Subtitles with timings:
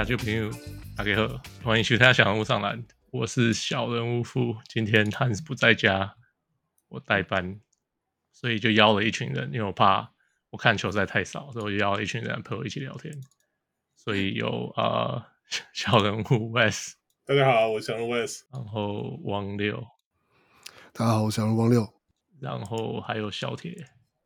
[0.00, 0.02] 吧？
[0.02, 0.50] 亚洲朋友
[0.96, 6.14] 大家好，欢迎收听小人物上篮，我是小人物富，今天 Hans 不在家，
[6.88, 7.60] 我代班。
[8.32, 10.12] 所以就邀了一群人，因为我怕
[10.48, 13.14] 我看球赛太少，所以我就邀了一群人陪我一起聊天。
[13.94, 15.22] 所以有呃
[15.74, 16.24] 小人物
[16.56, 16.94] Wes，
[17.26, 19.86] 大家好，我是小人物 Wes，然后王六，
[20.94, 21.92] 大家好，我是小人物王六，
[22.40, 23.74] 然后还有小铁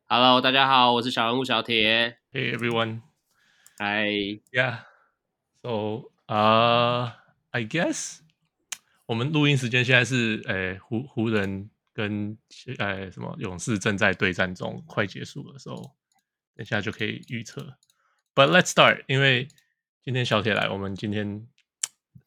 [0.05, 2.57] ，Hello，大家好，我是小人物小铁，Hey
[5.65, 7.17] everyone，Hi，Yeah，So 啊、
[7.51, 8.19] uh,，I guess
[9.07, 11.69] 我们录音时间现在是诶湖湖人。
[11.95, 12.37] 跟
[12.77, 15.95] 诶什么勇士正在对战中，快结束的时候，
[16.53, 17.77] 等一下就可以预测。
[18.33, 19.47] But let's start，因为
[20.03, 21.47] 今天小铁来，我们今天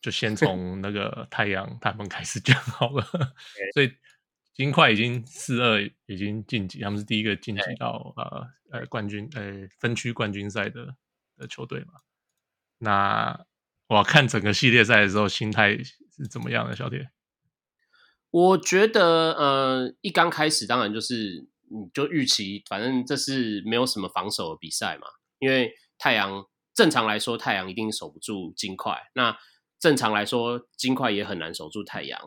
[0.00, 3.04] 就先从那个太阳他们开始讲好了。
[3.74, 3.92] 所以
[4.54, 10.96] 金块已经四二已经晋级，他们是第一个晋级到呃呃冠军呃分区冠军赛的
[11.36, 11.92] 的球队嘛。
[12.78, 13.44] 那
[13.88, 17.10] 我看整个系列赛的时候，心态是怎么样的，小铁？
[18.30, 25.06] 我觉得，呃，一刚开始当然就是，你就预期，反正这是没有什么防守的比赛嘛。
[25.38, 29.10] 因为太阳正常来说，太阳一定守不住金块。
[29.14, 29.38] 那
[29.78, 32.20] 正常来说，金块也很难守住太阳，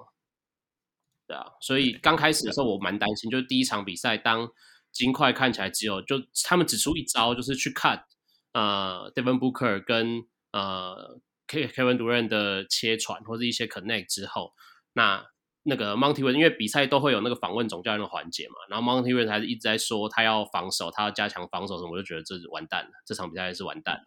[1.28, 1.46] 对啊。
[1.62, 4.50] 所以刚开始的时候，我蛮担心，就是第一场比赛，当
[4.92, 8.06] 金块看起来只有就他们只出一招，就是去看
[8.54, 14.54] 呃，Devin Booker 跟呃 Kevin Durant 的切传或者一些 connect 之后，
[14.94, 15.28] 那。
[15.64, 24.02] 那个 Monty Van 因为比赛都会有那个访问总教练的环节嘛，然后 Monty Van 还是一直在说他要防守，他要加强防守什么，我就觉得这是完蛋了，这场比赛是完蛋了。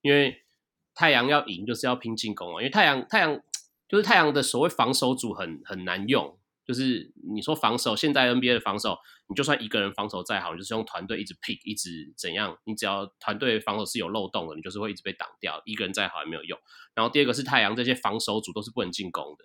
[0.00, 0.46] 因为
[0.94, 3.38] 太阳要赢就是要拼进攻啊，因为太阳太阳
[3.86, 8.96] 就是太阳的所谓防守组很很难用，就是你说防守，现在 NBA 的防守，
[9.28, 16.58] 你就算一个人防守再好，你就是用团队一直 pick 一直怎样，你只要团队防守是有漏洞的，你就是会一直被挡掉，一个人再好也没有用。
[16.94, 19.44] 然后第二个是太阳这些防守组都是不能进攻的。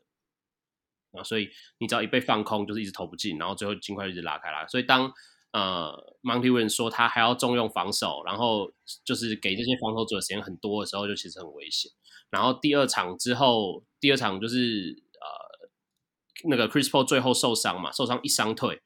[1.19, 4.66] 啊，所以你只要一被放空，就是一直投不进，然后最后尽快一直拉开来。
[4.67, 5.13] 所以当
[5.51, 8.73] 呃 Monty Win 说他还要重用防守，然后
[9.05, 11.91] 就是给这些防守者的时间很多的时候，就其实很危险。
[12.31, 18.81] 然后第二场之后，第二场就是呃那个 Chris Paul 最后受伤嘛，受伤一伤退，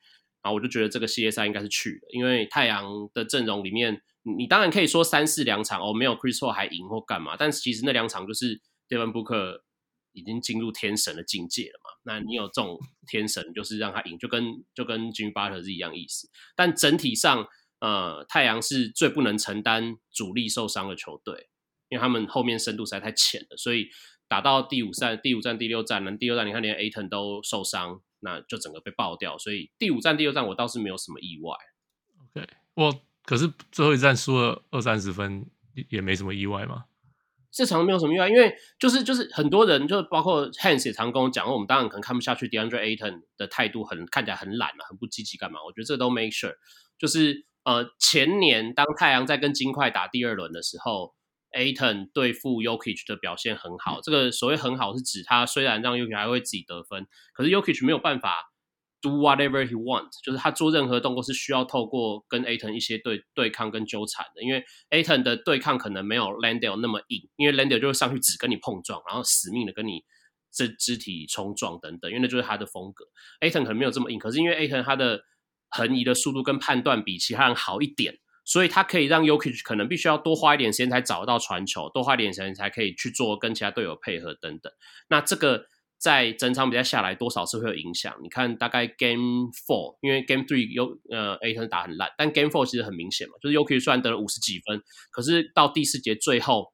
[0.51, 4.01] 我就觉得这个系列赛应该是去了，因为太阳的阵容里面，
[4.37, 9.61] 你当然可以说三四两场哦没有 Chris Paul 还赢或干嘛，但是其实那两场就是 Devin Booker
[10.13, 11.91] 已经进入天神的境界了嘛。
[12.03, 14.43] 那你有这种天神，就是让他赢，就跟
[14.73, 16.27] 就跟 Jimmy Butler 是一样意思。
[16.55, 17.47] 但整体上，
[17.79, 21.49] 呃，太阳是最不能承担主力受伤的球队，
[21.89, 23.57] 因为他们后面深度实在太浅了。
[23.57, 23.87] 所以
[24.27, 29.37] 打到第五战、第五战、第六战，那第六战你看连 Aton 都受伤，那就整个被爆掉。
[29.37, 31.55] 所以第五站、第六站我倒是没有什么意外。
[32.35, 35.45] OK，我可是最后一站输了二三十分，
[35.89, 36.85] 也没什么意外吗？
[37.49, 45.59] 这场没有什么意外，因为就是就是很多人，就包括 Hans 也常跟我讲，我们当然可能看不下去 DeAndre Ayton 的态度很看起来很懒嘛，很不积极干嘛？
[45.65, 46.53] 我觉得这都 make sure。
[46.99, 51.15] 就是呃前年当太阳在跟金块打第二轮的时候
[51.51, 54.01] ，Ayton 对付 Yokich 的表现很好。
[54.01, 58.51] 这个所谓很好是指他虽然让 Yokich 还会自己得分，可是 Yokich 没有办法。
[58.99, 70.03] Do whatever he wants，就是他做任何动作是需要透过跟 Ayton 一些对对抗跟纠缠的，因为 Ayton 的对抗可能没有 Landale 那么硬，因为 Landale 就会上去只跟你碰撞，然后死命的跟你
[70.51, 73.05] 这肢体冲撞等等，因为那就是他的风格。
[73.39, 75.21] Ayton 可能没有这么硬，可是因为 Ayton 他的
[75.69, 84.73] 横移的速度跟判断比其他人好一点，所以他可以让 Yuki 可能必须要多花一点时间才找到传球，多花一点时间才可以去做跟其他队友配合等等。
[85.09, 85.67] 那这个。
[85.99, 88.15] 在整场比赛下来，多少是会有影响？
[88.21, 94.79] 你看，大概 Game Four，因为 Game Three 有呃 Ayton 打很烂，但 Game Four 其实很明显嘛，就是 Yuki 虽然得了五十几分，
[95.09, 96.71] 可是到第四节最后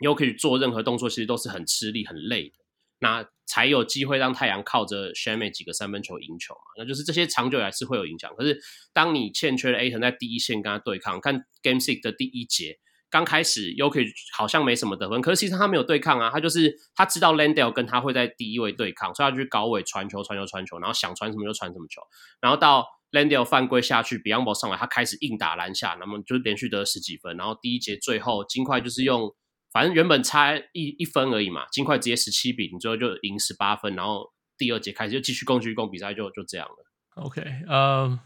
[0.00, 2.56] ，Yuki 做任何动作其实都是很吃力、很累的，
[2.98, 6.60] 那才有机会让太阳靠着 s h a m e 几个三分球赢球嘛。
[6.78, 8.34] 那就是这些长久以来是会有影响。
[8.36, 8.58] 可是
[8.92, 12.78] 当你欠缺了 Aton 在第一线跟他对抗，看 Game Six 的第一节。
[13.10, 22.00] 刚开始 y o k i 好像没什么得分，可是其实他没有对抗啊，他就是他知道 Landale 跟他会在第一位对抗，所以他去高位传球、传球、传球，然后想传什么就传什么球。
[22.40, 27.36] 然后到 Landale 犯规下去，Biyombo 上来，他开始硬打篮下，那么就连续得十几分。
[27.36, 29.30] 然后第一节最后金块就是用
[29.72, 37.22] 反正原本差一一分而已嘛，金块直接十七比零，最后就赢十八分，然后第二节开始就继续攻继续攻，比赛就就这样了。
[37.22, 38.18] OK，呃、uh，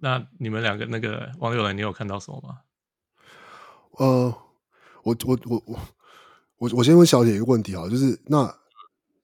[0.00, 2.60] 那你们两个那个王六人，你有看到什么吗？
[3.98, 4.34] 呃，
[5.02, 5.80] 我我我我
[6.58, 8.52] 我我先问小姐一个问题啊，就是那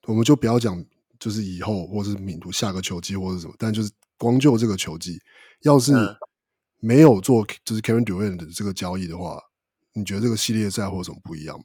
[0.07, 0.85] 我们就不要讲，
[1.19, 5.19] 就是以后或是敏图下个球季或者什么，但就是光就这个球季，
[5.63, 5.93] 要是
[6.81, 9.41] 没有做就是 Kevin Durant 的这个交易的话，
[9.95, 11.65] 你觉得这个系列赛会有什么不一样吗？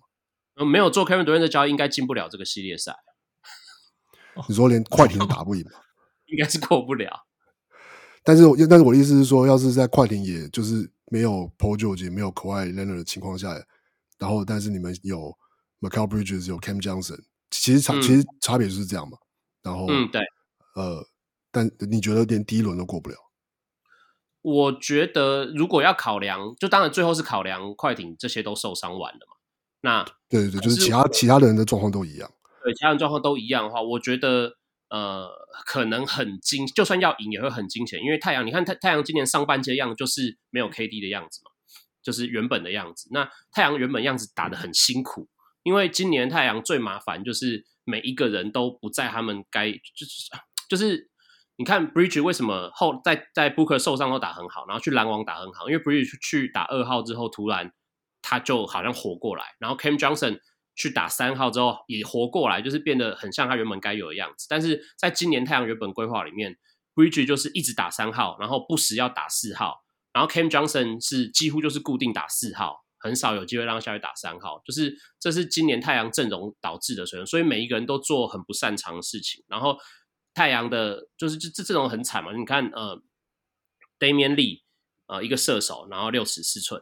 [0.56, 2.95] 呃，没有做 Kevin Durant 的交易，应该进不了这个系列赛。
[4.47, 5.79] 你说连快艇都打不赢吗？
[6.27, 7.25] 应该是过不了。
[8.24, 13.53] 但是，但是我的意思是说，要是在快艇，也就是没有 Paul George，没有 Kawhi Leonard 的情况下，
[14.19, 15.33] 然后但是你们有
[15.79, 17.19] Mikal Bridges，有 Cam Johnson，
[17.50, 19.18] 其实差、嗯、其实差别就是这样嘛。
[19.63, 20.21] 然后，嗯，对，
[20.75, 21.07] 呃，
[21.51, 23.15] 但你觉得连第一轮都过不了？
[24.42, 29.36] 我觉得如果要考量，就当然最后是考量快艇这些都受伤完了嘛。
[29.81, 32.31] 那对对对，就是其他其他的人的状况都一样。
[32.63, 34.57] 对，其他人状况都一样的话，我觉得。
[34.89, 35.30] 呃，
[35.66, 41.51] 可能很惊，就算要赢也会很惊险，因为太阳，你看太太阳今年上半季的样子就是没有 KD 的样子嘛，
[42.01, 43.10] 就是原本的样子。
[43.12, 45.28] 那太阳原本样子打得很辛苦，
[45.63, 50.31] 因为今年太阳最麻烦就是每一个人都不在他们该就是
[50.69, 51.12] 就是
[51.57, 57.74] 你看 Bridge 为什么后在在 Booker 受伤后打很好，然后去篮网打很好，因为 Bridge 去打二号之后，突然
[58.21, 60.39] 他就好像活过来，然后 Cam Johnson。
[60.80, 64.45] 去打三号之后也活过来，就是变得很像他原本该有的样子。
[64.48, 66.56] 但是在今年太阳原本规划里面
[66.94, 69.83] ，Bridge 就是一直打三号，然后不时要打四号，
[70.13, 74.62] 然后 Cam Johnson 是几乎就是固定打四号，很少有机会让他下去打三号。
[74.63, 79.44] 就是这是今年太阳阵容导致的所以，所以每一个人都做很不擅长的事情。
[79.48, 79.75] 然后
[80.38, 83.01] 太阳的就是这这阵容很惨嘛，你看呃
[83.98, 84.62] ，Damian Lee
[85.07, 86.80] 呃一个射手，然后六尺四寸，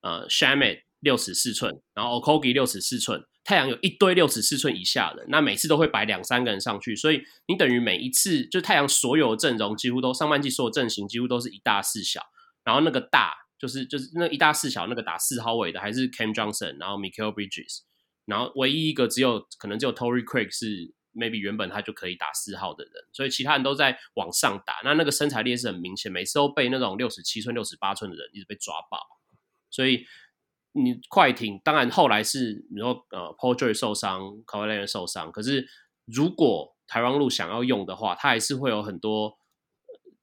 [0.00, 3.22] 呃，Shamet 六尺四寸，然后 Okogi 六尺四寸。
[3.44, 12.22] 太阳有一堆六尺四寸以下的，那每次都会摆两三个人上去，所以你等于每一次就太阳所有的阵容几乎都上半季所有阵型几乎都是一大四小，
[12.64, 17.80] 然后那个大就是就是那一大四小那个打四号位的还是 Cam Johnson，然后 Mikal Bridges，
[18.24, 28.98] 然后唯一一个只有可能只有 Tory Craig 是 maybe 原本他就可以打四号的人，所以其他人都在往上打，那那个身材劣势很明显，每次都被那种六十七寸、六十八寸的人一直被抓爆，
[29.70, 30.06] 所以。
[30.76, 35.30] 你快艇当然后来是你说呃，Porter 受伤，Kawhi Leonard 受伤。
[35.30, 35.64] 可是
[36.04, 39.38] 如果台湾路想要用的话，他还是会有很多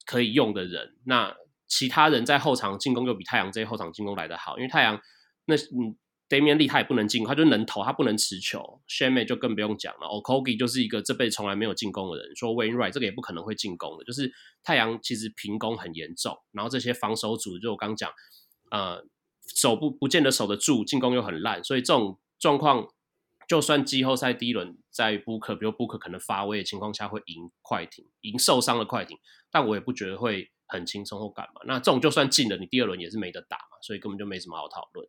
[0.05, 0.97] 可以用的人。
[1.05, 1.33] 那
[1.69, 5.01] 其他人在后场进攻又比太阳这些后场进攻来得好，因为太阳
[5.45, 5.95] 那嗯
[6.31, 8.81] ，Damion Lee 他也不能进，他就能投，他不能持球。
[8.87, 12.35] Shamet 就更不用讲了 O'Kogi 就是一个这辈子从来没有进攻的人。
[12.35, 14.31] 说 Wainwright 这个也不可能会进攻的，就是
[14.63, 16.35] 太阳其实平攻很严重。
[16.53, 18.09] 然后这些防守组，就我刚讲，
[18.71, 19.05] 呃。
[19.53, 22.87] 守不不见得守得住，进攻又很烂，所以这种状况，
[23.49, 29.17] 就算季后赛第一轮在 Book，比如 Book 可能发威的情况下会赢快艇，赢受伤的快艇，
[29.51, 31.61] 但我也不觉得会很轻松或干嘛。
[31.65, 35.05] 那这种就算进了，你第二轮也是没得打嘛，所以根本就没什么好讨论。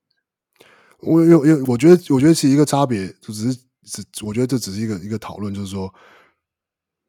[1.03, 5.93] 我有有，我觉得我觉得其实一个差别就只是只，我觉得这只是一个一个讨论，就是说，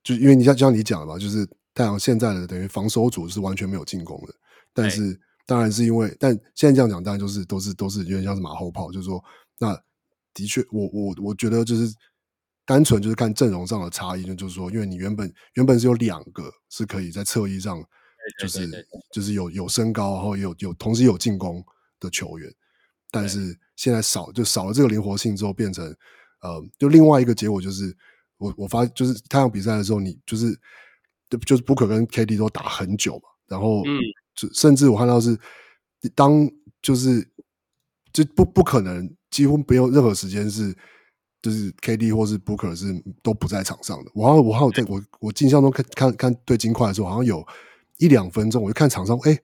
[0.04, 4.34] 就因为你像像你讲的嘛，就是太阳现在的等于防守组是完全没有进攻的，
[4.74, 5.20] 但是。
[5.46, 9.22] 当然是因为，但现在这样讲，当然就是都是都是有点像是马后炮，就是说，
[9.60, 9.78] 那
[10.34, 11.94] 的确，我我我觉得就是
[12.66, 17.84] 单纯就是看阵容上的差异，就是说，因为你原本原本是有两个是可以在侧翼上，
[18.40, 21.62] 就是就是有有身高，然后有有同时有进攻
[22.00, 22.50] 的球员，
[23.14, 25.86] 但是现在少就少了这个灵活性之后，变成
[26.42, 27.96] 呃，就另外一个结果就是，
[28.40, 30.60] 我我发就是太阳比赛的时候，你就是
[31.30, 34.00] 就就是 Booker 跟 KD 都打很久嘛，然后嗯。
[34.36, 35.38] 就甚至我看到是，
[36.16, 36.50] 当
[36.82, 37.24] 就是
[38.12, 40.76] 就不不可能，几乎没有任何时间是，
[41.40, 42.88] 就是 KD 或是 Booker 是
[43.22, 44.10] 都不在场上的。
[44.16, 47.46] 我好像我好像在我我印象中看看看对金块的时候，好像有
[48.00, 49.38] 一两分钟，我就看场上，哎，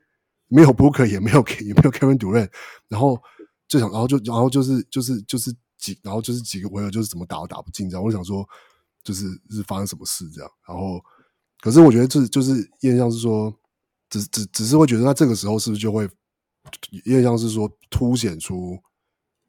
[0.48, 2.50] 没有 Booker，也没有也没有 Kevin Durant，
[2.88, 3.22] 然后
[3.70, 8.04] 就想，然后就然后就是就是就是几，然后就是几个回合就是怎么打都打不进这样。
[8.04, 8.46] 我想说，
[9.06, 10.52] 就是是发生什么事这样。
[10.68, 11.00] 然后，
[11.62, 13.56] 可是我觉得这就是印象是说。
[14.12, 16.02] 只只只是会觉得，那这个时候是不是就会
[16.90, 18.76] 有点像是说凸显出，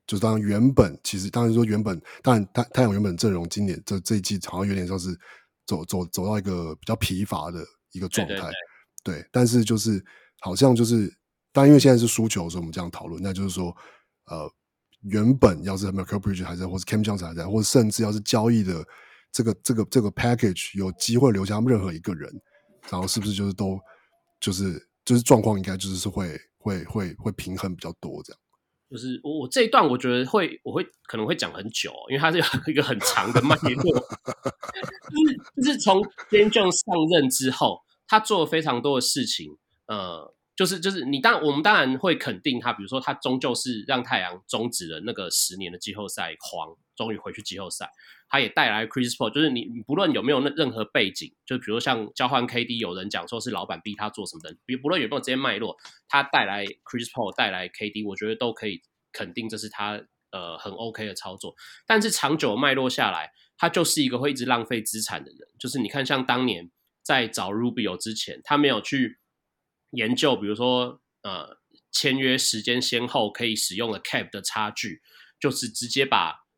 [0.07, 5.19] 就是当原本其实当然说原本，当然太太阳原本阵容今年这这一季好像有点像是
[5.65, 8.51] 走走走到一个比较疲乏的一个状态，对，对，
[9.03, 10.05] 对，对，但是就是
[10.41, 11.11] 好像就是，
[11.53, 13.75] 但因为现在是输球的时候，我们这样讨论，那就是说，
[14.31, 14.51] 呃，
[15.03, 18.83] 原本要是 Mikal Bridges 还在，或是 Cam Johnson 还在，或者甚至要是交易的
[19.31, 22.33] 这个这个这个 package 有机会留下任何一个人，
[22.89, 23.79] 然后是不是就是都。
[24.41, 28.41] 就是就是状况应该就是是会会会会平衡比较多这样。
[28.91, 47.91] 就是我我这一段我觉得会我会可能会讲很久，因为它是有一个很长的脉络， 就是就是从 James Jones 上任之后，他做了非常多的事情，呃，就是就是你当我们当然会肯定他，比如说他终究是让太阳终止了那个十年的季后赛荒，终于回去季后赛。
[48.29, 55.75] 他也带来 Chris Paul，就是你不论有没有那任何背景，就比如像交换 KD，有人讲说是老板逼他做什么的，比如不论有没有这些脉络，
[56.07, 58.83] 他带来 Chris Paul 带来 KD，我觉得都可以
[59.15, 59.99] 肯定这是他
[60.31, 61.55] 呃很 OK 的操作。
[61.87, 65.39] 但是长久脉络下来，他就是一个会一直浪费资产的人。
[65.59, 66.71] 就是你看，像当年
[67.03, 69.20] 在找 Rubio 之前，他没有去
[69.91, 71.59] 研究，比如说呃
[71.91, 75.03] 签约时间先后可以使用的 Cap 的差距，
[75.39, 76.49] 就是直接把。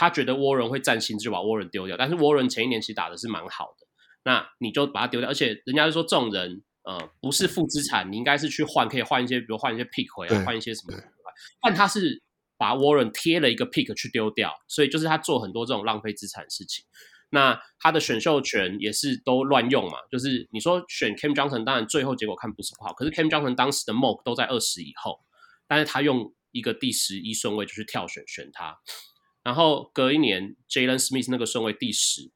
[0.00, 1.96] 他觉得沃伦会占心，就把沃伦丢掉。
[1.96, 3.86] 但是沃伦前一年其实打的是蛮好的，
[4.22, 5.28] 那你就把他丢掉。
[5.28, 10.96] 而且人家就说这种人，呃，不是负资产，你应该是去换，可以换一些，比如换一些 pick 回来，换一些什么。
[11.60, 12.22] 但他是
[12.56, 16.84] 把沃伦贴了一个 pick 去丢掉，所以就是他做很多这种浪费资产的事情。
[17.30, 25.20] 那他的选秀权也是都乱用嘛，就是你说选 Cam Johnson，当然最后结果看不是不好，可是 Cam Johnson 当时的 mock 都在二十以后，
[25.66, 28.78] 但是他用一个第十一顺位就是跳选选他。
[29.44, 32.30] 然后隔一年，Jalen Smith 那个顺位第十，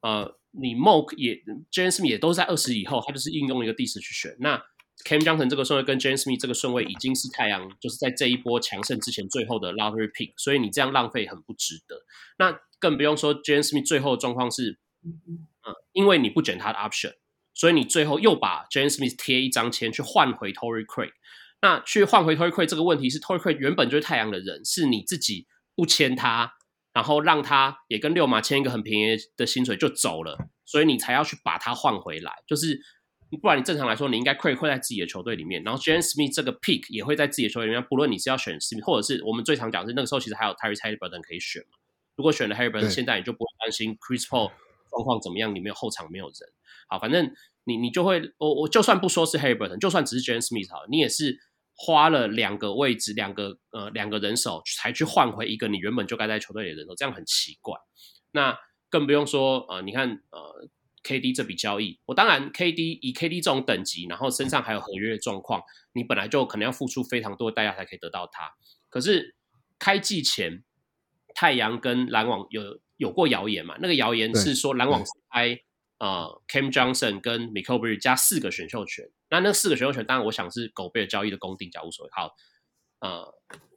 [0.00, 1.36] 呃，你 Mock 也
[1.70, 4.36] Jalen Smith 也都在二十以后，他就是应用一个第十去选。
[4.40, 4.62] 那
[5.04, 12.02] Cam Johnson 这个顺位跟 Jalen Smith 这个顺位已经是太阳，就是在这一波强盛之前最后的 Lottery Pick，所以你这样浪费很不值得。
[12.38, 15.46] 那更不用说 Jalen Smith 最后的状况是，嗯、
[15.92, 17.14] 因为你不卷他的 Option，
[17.54, 21.12] 所以你最后又把 Jalen Smith 贴一张签去换回 Tory Craig。
[21.60, 25.46] 那去换回 Tory Craig 这个问题是 Tory Craig 原本就是太阳的人，是你自己。
[25.74, 26.52] 不签他，
[26.92, 32.42] 然后让他也跟六马签一个很便宜的薪水就走了，所以你才要去把他换回来。
[32.46, 32.78] 就是
[33.36, 37.82] 不然你正常来说，你应该会会在自己的球队里面，然后 Jalen Smith 这个 pick 也会在自己的球队里面。
[37.88, 41.78] 不论你是要选 Smith，或者是我们最常讲的是那个时候其实还有 Tyrese Haliburton 可以选嘛。
[42.16, 44.52] 如果选了 Haliburton，现在你就不会担心 Chris Paul
[44.90, 46.34] 状况怎么样，你没有后场没有人。
[46.88, 47.32] 好，反正
[47.64, 51.38] 你你就会，我我就算不说是 Haliburton，就算只是 Jalen Smith 好，你也是。
[51.74, 57.74] 花了两个位置，两个呃两个人手才去换回一个你原本就该在球队里的人手，这样很奇怪。
[58.32, 58.56] 那
[58.90, 60.68] 更不用说呃，你看呃
[61.02, 68.52] ，KD 这笔交易，我当然 KD 以 KD 这种等级，然后身上还有合约的状况，你本来就可能要付出非常多的代价才可以得到他。
[68.88, 69.34] 可是
[69.78, 70.64] 开季前，
[71.34, 73.76] 太阳跟篮网有有过谣言嘛？
[73.80, 75.58] 那个谣言是说篮网是开
[75.98, 79.10] 呃 Cam Johnson 跟 Mikal Bridges 加四个选秀权。
[79.30, 82.10] 那那四个选秀权，当然我想是狗贝尔交易的公定价无所谓。
[82.12, 82.34] 好，
[83.00, 83.34] 呃，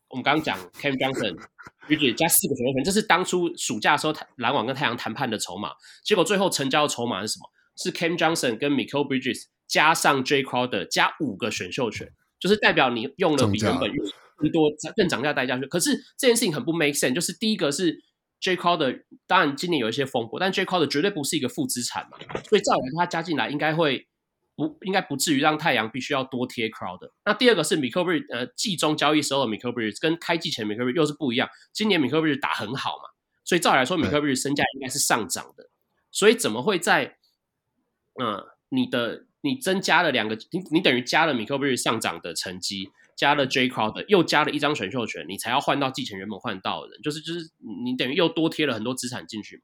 [0.10, 1.38] 我们刚刚讲 Cam Johnson，
[1.90, 5.72] 而且加四个选秀权，这是当初暑假的时候篮网跟太阳谈判的筹码。
[6.04, 7.50] 结果最后成交的筹码是什么？
[7.76, 13.92] 是 Cam Johnson 跟 Mikal Bridges 加上 Jay Crowder 加五个选秀权，就是代表你用了比原本
[14.38, 15.66] 更多更涨价代价去。
[15.66, 17.96] 可是这件事情很不 make sense，就是第一个是
[18.42, 24.08] Jay Crowder，当然今年有一些风波，但 Jay Crowder 绝对不是一个负资产嘛，所以照理说他加进来应该会。
[24.56, 27.12] 不应该不至于让太阳必须要多贴 Crowder。
[27.26, 31.50] 那第二个是 Mikal Bridges，呃，季中交易时候的 Mikal Bridges 跟开季前 Mikal Bridges 又是不一样。
[31.74, 33.10] 今年 Mikal Bridges 打很好嘛，
[33.44, 35.70] 所以照理来说 Mikal Bridges 身价应该是上涨的。
[36.12, 37.18] 所以怎么会在，
[38.18, 47.52] 嗯、呃，你的你增加了两个，你你等于加了 Mikal Bridges 上涨的成绩，加了 Jay Crowder，又加了一张选秀权，你才要换到季前原本换到的人，就是就是
[47.84, 49.64] 你等于又多贴了很多资产进去嘛。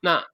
[0.00, 0.26] 那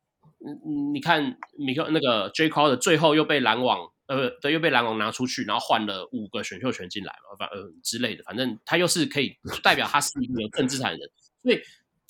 [0.42, 11.10] 嗯，你看米克那个 Jay Crowder 最后又被篮网，呃，对，又被篮网拿出去，然后换了五个选秀权进来嘛，反呃之类的，反正他又是可以 代表他是一个有正资产的人，
[11.42, 11.60] 所以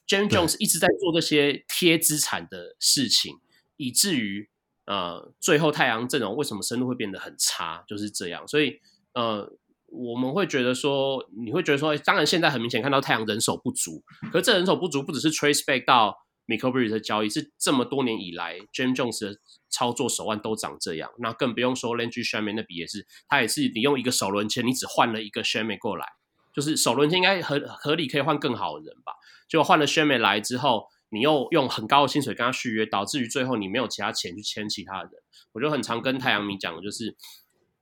[0.07, 3.35] James Jones 一直在做这些贴资产的事情，
[3.77, 4.49] 以至于
[4.87, 8.47] 呃，最后太阳阵容为什么深度会变得很差，就是这样。
[8.47, 8.81] 所以
[9.15, 9.53] 呃，
[9.87, 16.17] 我们会觉得说，你会觉得说，当然现在很明显看到太阳人手不足，可是这人手不足不只是 trace back 到。
[16.50, 19.38] Mikal Bridges 的交易是这么多年以来，James Jones 的
[19.69, 26.04] 操作手腕都长这样，那更不用说 Landry Shamet 那笔也是，他也是你用一个首轮签，你只换了一个 Shamet 过来，
[26.52, 29.12] 就是首轮签应该合合理可以换更好的人吧？
[29.49, 35.11] 结果换了 Shamet 来之后，你又用很高的薪水跟他续约，导致于最后你没有其他钱去签其他人。
[35.52, 37.16] 我就很常跟太阳迷讲的就是，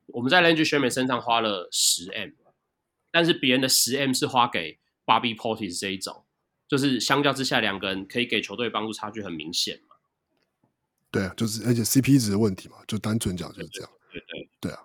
[0.08, 2.30] 我们在 Landry Shamet 身上花了十 M，
[3.10, 6.24] 但是别人的十 M 是花给 Bobby Portis 这一种。
[6.68, 9.96] 就是相较之下，两个人可以给球队帮助差距很明显嘛。
[11.10, 13.90] 对啊，就是而且 CP 值的问题嘛，就单纯讲就是这样。
[14.12, 14.78] 对对，对，对啊。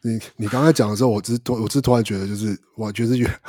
[0.00, 3.40] 你你刚才讲的时候，我只是突我只是突然觉得，就是我觉得是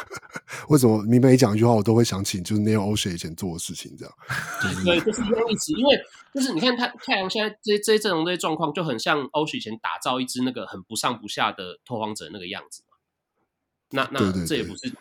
[0.67, 4.13] 为什么你每讲一句话，我都会想起就是 Neil Olshey 以前做的事情这样。
[4.83, 5.71] 对，就是一样意思。
[5.73, 5.95] 因为
[6.33, 12.83] 就是你看太太阳现在这些这些阵容这些状况，就很像 Olshey 以前打造一支那个很不上不下的拓荒者那个样子。
[13.91, 14.91] 那那这也不是，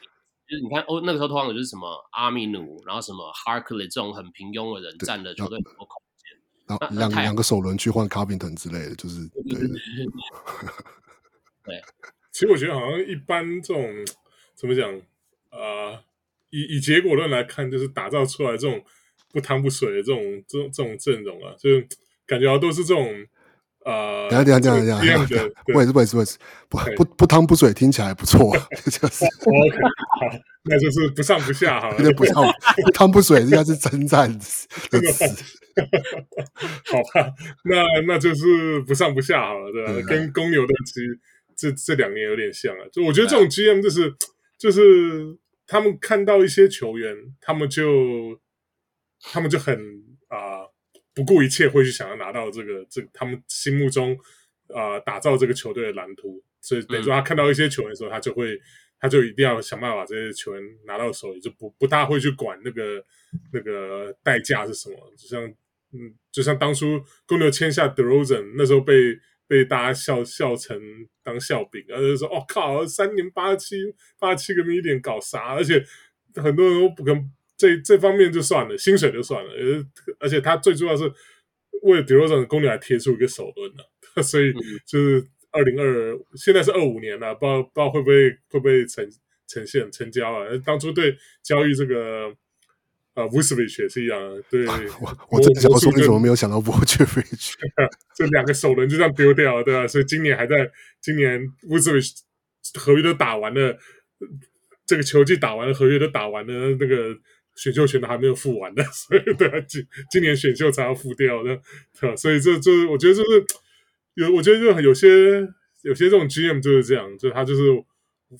[0.49, 6.33] 就是你看哦，那个时候通常就是什么阿米努，然后什么 Harkless 这种很平庸的人占了球队很多空间。
[6.67, 9.78] 然后两两个首轮去换 Covington 之类的，就是对对对。
[12.33, 13.85] 其实我觉得好像一般这种
[14.55, 14.90] 怎么讲
[15.50, 16.05] 啊、呃，
[16.49, 18.83] 以以结果论来看，就是打造出来这种
[19.31, 21.69] 不汤不水的这种这种这种阵容啊，就
[22.26, 23.26] 感觉好像都是这种。
[23.88, 28.54] 呃，等下等下等下等下，不是不是不是不不不汤不水，听起来不错，
[28.85, 29.25] 就是。
[29.25, 29.78] OK，
[30.21, 32.35] 好，那就是不上不下哈，不上
[32.85, 34.68] 不 汤不水，应该是称赞的词，
[36.92, 37.33] 好吧，
[37.64, 40.07] 那那就是不上不下好了，对吧？
[40.07, 41.18] 跟公牛的其实
[41.57, 44.14] 这这两年有点像啊，就我觉得这种 GM 就是
[44.59, 45.35] 就是
[45.66, 48.38] 他们看到一些球员，他们就
[49.23, 49.75] 他们就很
[50.28, 50.37] 啊。
[50.37, 50.58] 呃
[51.18, 54.16] 不顾一切会去想要拿到这个，这他们心目中
[54.68, 58.56] 啊、呃、打造这个球队的蓝图，所以等于说他看到一些球员的时候，他就会
[59.00, 63.04] 他就一定要想办法把这些球员拿到手，也就不不大会去管那个
[63.52, 64.96] 那个代价是什么。
[65.16, 65.44] 就像
[65.92, 70.80] 嗯，就像当初公牛签下 DeRozan 那时候被被大家笑笑成
[71.25, 73.75] 当笑柄，然后就说哦靠，三年八七
[74.20, 75.56] 八七个 million 搞啥？
[75.56, 75.84] 而且
[76.37, 77.32] 很多人都不跟。
[77.59, 79.85] 这这方面就算了，薪水就算了，呃，
[80.21, 81.12] 而且他最重要是
[81.83, 83.83] 为了公牛还贴出一个首轮呢，
[84.23, 84.53] 所以
[84.87, 89.05] 就是二零二，现在是二五年了，不知道不知道会不会会不会呈
[89.49, 90.47] 呈现成交啊？
[90.65, 92.33] 当初对交易这个
[93.15, 93.43] 呃也
[93.88, 94.65] 是一样，对，
[95.03, 97.55] 我我真的想说，你怎么没有想到 Vucevic？
[98.15, 99.85] 这两个首轮就这样丢掉了，对吧？
[99.88, 102.21] 所以今年还在，今年 Vucevic
[102.75, 103.77] 合约都打完了，
[104.87, 107.19] 这个球季打完了，合约都打完了，那个。
[107.59, 111.61] 选秀权都还没有付完的， 所以对啊，今今年选秀才要付掉的，
[112.00, 112.15] 对吧？
[112.17, 113.45] 所以这就是我觉得就是
[114.15, 115.41] 有，我觉得就有些
[115.83, 117.62] 有些这种 GM 就是这样，就他就是，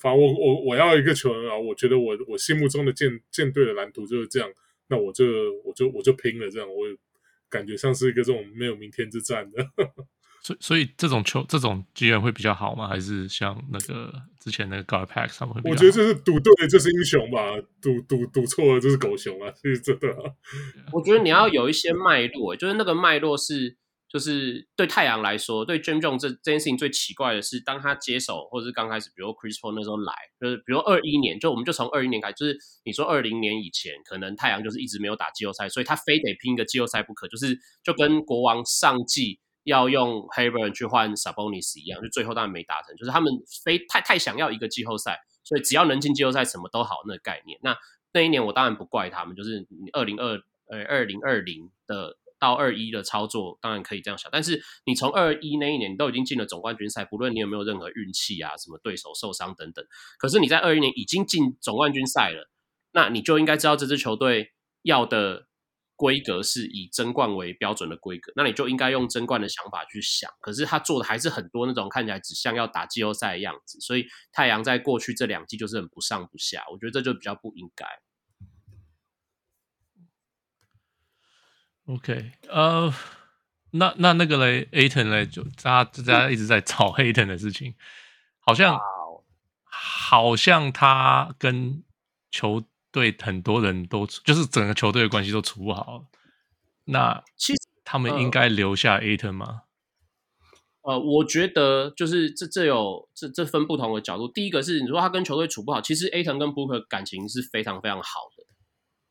[0.01, 4.49] 反正我我我要一个球员啊，我觉得我我心目中的舰舰队的蓝图就是这样，
[4.89, 5.25] 那我就
[5.65, 6.97] 我就我就拼了，这样我也
[7.50, 9.67] 感觉像是一个这种没有明天之战的。
[9.67, 9.89] 所以，
[10.61, 12.89] 所以这种球，这种 GM 会比较好吗？
[12.89, 15.71] 还是像那个之前那个 GarPax 他们会比较好？
[15.71, 19.52] 我觉得这是赌对，这是英雄吧；赌赌赌错了，这是狗熊啊！
[19.63, 20.08] 是真的。
[20.93, 23.76] 我觉得你要有一些脉络，就是那个脉络是，
[24.08, 39.41] 就是对太阳来说，对 James Jones 这这件事情最奇怪的是，当他接手，或者是刚开始，比如 Chris Paul 那时候来，就是比如二一年，就我们就从二一年开始，就是你说二零年以前，可能太阳就是一直没有打季后赛，所以他非得拼一个季后赛不可，就是就跟国王上季。
[39.69, 43.31] 要用 Haber 去换 Sabonis 一样，就最后当然没达成，就是他们
[43.63, 47.61] 非太太想要一个季后赛，所以只要能进季后赛，什么都好那个概念。
[47.63, 47.76] 那
[48.13, 54.31] 那一年我当然不怪他们，就是你二零二呃二零二零的到二一的操作，当然可以这样想。
[54.33, 59.85] 但是你从二一那一年你都已经进了总冠军赛，不论你有没有任何运气啊，什么对手受伤等等，
[60.19, 62.49] 可是你在二一年已经进总冠军赛了，
[62.93, 64.52] 那你就应该知道这支球队
[64.83, 65.48] 要的。
[65.99, 70.30] 规格是以争冠为标准的规格，那你就应该用争冠的想法去想。
[70.41, 77.84] 可是他做的还是很多那种看起来只像要打季后赛的样子，所以太阳在过去这两季就是很不上不下，我觉得这就比较不应该。
[81.87, 82.95] OK，呃、uh，
[83.73, 87.75] 那那那个嘞，Ayton 嘞，就大家大家一直在吵 Ayton 的事情，
[88.39, 88.78] 好像.
[89.80, 91.84] 好像他跟
[92.30, 92.65] 球。
[92.91, 96.07] 对很多人都就是整个球队的关系都处不好，
[96.85, 99.63] 那其实他们应该留下 Ayton 吗？
[100.83, 104.27] 呃，我觉得就是这这有这这分不同的角度。
[104.27, 108.45] 第一个是你说他跟球队处不好，其实 Ayton 跟 Booker 感情是非常非常好的。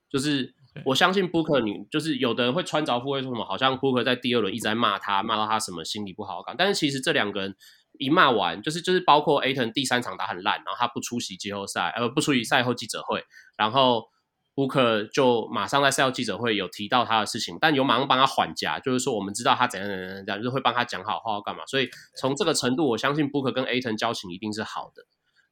[0.10, 6.56] 就是我相信 Booker，你就是有的人会穿着附会说什么，好像 Booker 在第二轮一直在骂他，骂到他什么心里不好感。
[6.58, 7.56] 但是其实这两个人。
[8.00, 13.26] 一骂完，就是就是包括 Ayton 第三场打很烂，然后他不出席季后赛，呃不出席赛后记者会，
[13.58, 14.08] 然后
[14.56, 21.66] Booker 就马上在赛后记者会有提到他的事情，但有马上帮他缓颊，就是说我们知道他怎样怎样怎样，就是会帮他讲好话要干嘛。
[21.66, 25.04] 所以从这个程度，我相信 Booker 跟 Ayton 交情一定是好的。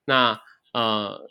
[0.06, 0.39] 那
[0.72, 1.28] 呃。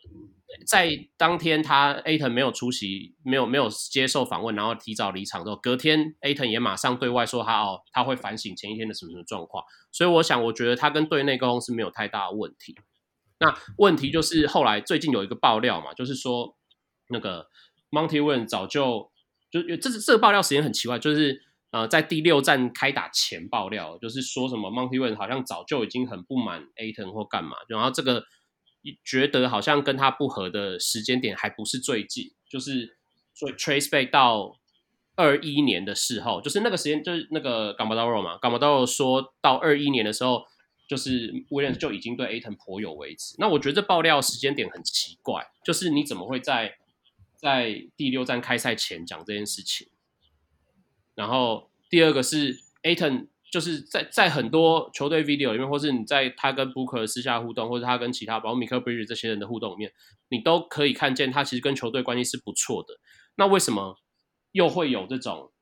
[0.69, 9.65] 在当天他 Ayton 没有出席，没有没有接受访问，然后提早离场之后，隔天 Ayton 也马上对外说他哦，他会反省前一天的什么什么状况。
[9.91, 12.77] 所以我想，我觉得他跟队内沟通是没有太大的问题。
[13.41, 16.55] 那问题就是后来最近有一个爆料嘛，就是说
[17.09, 17.49] 那个
[17.90, 19.11] Monty Win 早就
[19.51, 28.25] 就这这个爆料时间很奇怪，就是呃在第六战开打前爆料，就是说什么 Monty Win 好像早就已经很不满 Aton 或干嘛，然后这个。
[29.03, 32.99] 觉得好像跟他不合的时间点还不是最近，就是
[33.33, 34.59] 所以 trace back 到
[35.17, 40.45] 二一年的时候，就是那个时间就是那个 Gambadoro 嘛，Gambadoro 说到二一年的时候
[40.87, 43.35] 就是威廉就已经对 Aton 颇有微词。
[43.38, 46.77] 那我觉得这爆料时间点很奇怪，就是你怎么会在
[47.45, 49.89] 在第六站开赛前讲这件事情？
[51.15, 59.93] 然后第二个是 Aton，就是在在很多球队 video 里面，或是你在他跟 Booker 私下互动，或者他跟其他包括 Michael Bridge 这些人的互动里面，
[60.31, 62.99] 你都可以看见他其实跟球队关系是不错的。
[63.37, 63.99] 那为什么
[64.53, 65.53] 又会有这种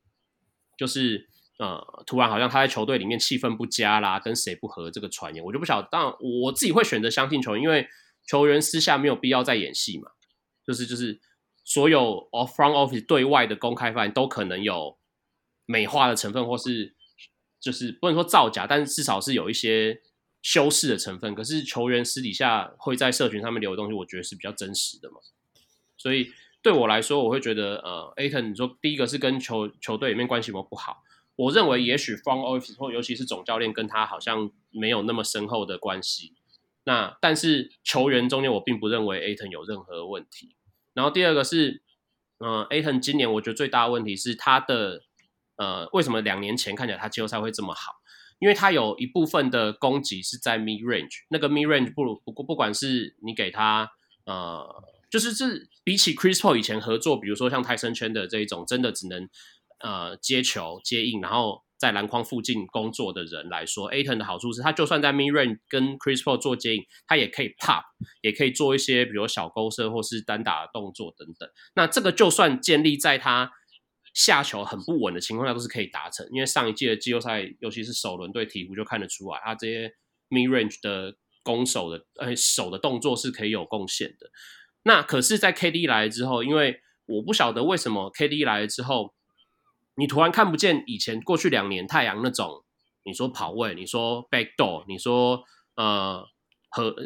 [0.79, 1.29] 就是？
[1.59, 5.87] 呃，突然好像他在球队里面气氛不佳啦，跟谁不合这个传言，我就不晓得。
[5.93, 7.87] 当然，我自己会选择相信球员，因为
[8.27, 10.11] 球员私下没有必要再演戏嘛。
[10.67, 11.21] 就是就是，
[11.65, 14.99] 所有 of front office 对外的公开发言都可能有
[15.67, 16.95] 美化的成分，或是
[17.61, 20.01] 就是不能说造假，但是至少是有一些
[20.43, 21.35] 修饰的成分。
[21.35, 25.17] 可是球员私底下会在社群上面留的东西，我觉得是比较真实的嘛。
[25.97, 31.05] 所以对我来说，我会觉得呃，Aton，你说第一个是跟球球队里面关系不不好。
[31.37, 36.35] 我认为，也许 front office 或尤其是总教练跟他好像没有那么深厚的关系。
[36.85, 40.57] 那但是球员中间，我并不认为 Aton 有任何问题。
[40.95, 41.83] 然后第二个是，
[42.39, 45.03] 呃，Aton 今年我觉得最大的问题是他的，
[45.57, 47.93] 呃，为什么两年前看起来他季后赛会这么好？
[48.39, 53.91] 因为他有一部分的攻击是在 mid range，那个 mid range 不如不过不管是你给他，
[54.27, 59.29] 呃，就是是比起 Chris Paul 以前合作，比如说像泰森圈的这一种，真的只能。
[59.85, 67.83] 呃，接球接应，然后在篮筐附近工作的人来说，Aton 的好处是他就算在 mid range 跟 Chris Paul 做接应，他也可以 pop，
[68.21, 71.51] 也可以做一些比如小勾射或是单打的动作等等。
[71.75, 73.51] 那这个就算建立在他
[74.15, 76.25] 下球很不稳的情况下，都是可以达成。
[76.31, 79.93] 因为上一届的季后赛，尤其是首轮对鹈鹕就看得出来，他这些
[80.31, 84.31] mid range 的攻守的呃手的动作是可以有贡献的。
[84.85, 89.17] 那可是，在 KD 来了之后，因为我不晓得为什么 KD 来了之后。
[89.95, 92.65] 你突然看不见以前过去两年太阳那种，
[93.05, 95.45] 你说跑位，你说 backdoor，你说
[95.77, 96.25] 呃
[96.71, 96.97] 和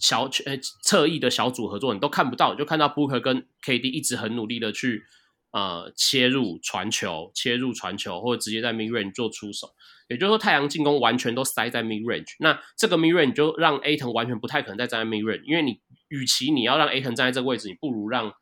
[0.00, 5.02] 小呃侧翼的小组合作，你都看不到，就看到 Booker 跟 KD 一直很努力的去
[5.50, 9.68] 呃切入传球，切入传球，或者直接在 mid range 做出手。
[10.08, 18.32] 也就是说，太阳进攻完全都塞在 mid range，那这个 mid range 就让 Ayton 完全不太可能再站在 mid range，因为你与其你要让 Ayton 站在这个位置，你不如让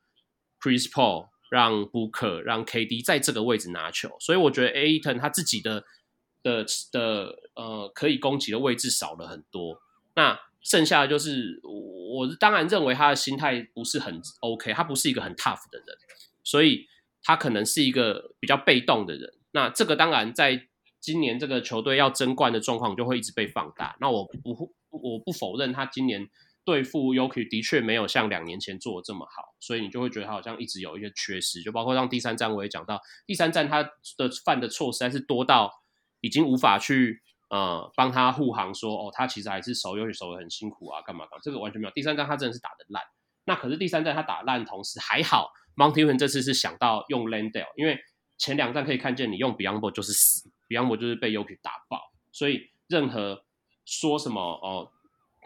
[0.61, 1.29] Chris Paul。
[1.50, 5.84] 让 Booker 让 KD 在这个位置拿球，所以我觉得 Ayton 他自己的
[6.42, 9.80] 的的呃可以攻击的位置少了很多。
[10.14, 15.96] 那剩下的就是我，我当然认为他的心态不是很 OK，他不是一个很 tough 的人，
[16.44, 16.87] 所以
[17.22, 19.34] 他可能是一个比较被动的人。
[19.52, 20.66] 那这个当然在
[21.00, 23.96] 今年这个球队要争冠的状况就会一直被放大。
[24.00, 26.28] 那我不会我不否认他今年。
[26.68, 35.72] 对付 y o k i 的确没有像两年前做的这么好，所以你就会觉得他好像一直有一些缺失，就包括像第三站我也讲到，第三站他的犯的错实在是多到
[36.20, 41.92] 已经无法去呃帮他护航说，哦他其实还是守 y o k i 守得很辛苦啊，干嘛干嘛，这个完全没有。
[41.94, 43.02] 第三站他真的是打得烂，
[43.46, 47.98] 那可是第三站他打烂，同时还好，Monty Williams 这次是想到用 Landale，因为
[48.37, 53.46] 前两站可以看见你用 Biyombo 就是死，Biyombo 就是被 y o k i 打爆，所以任何
[53.87, 54.92] 说什么哦。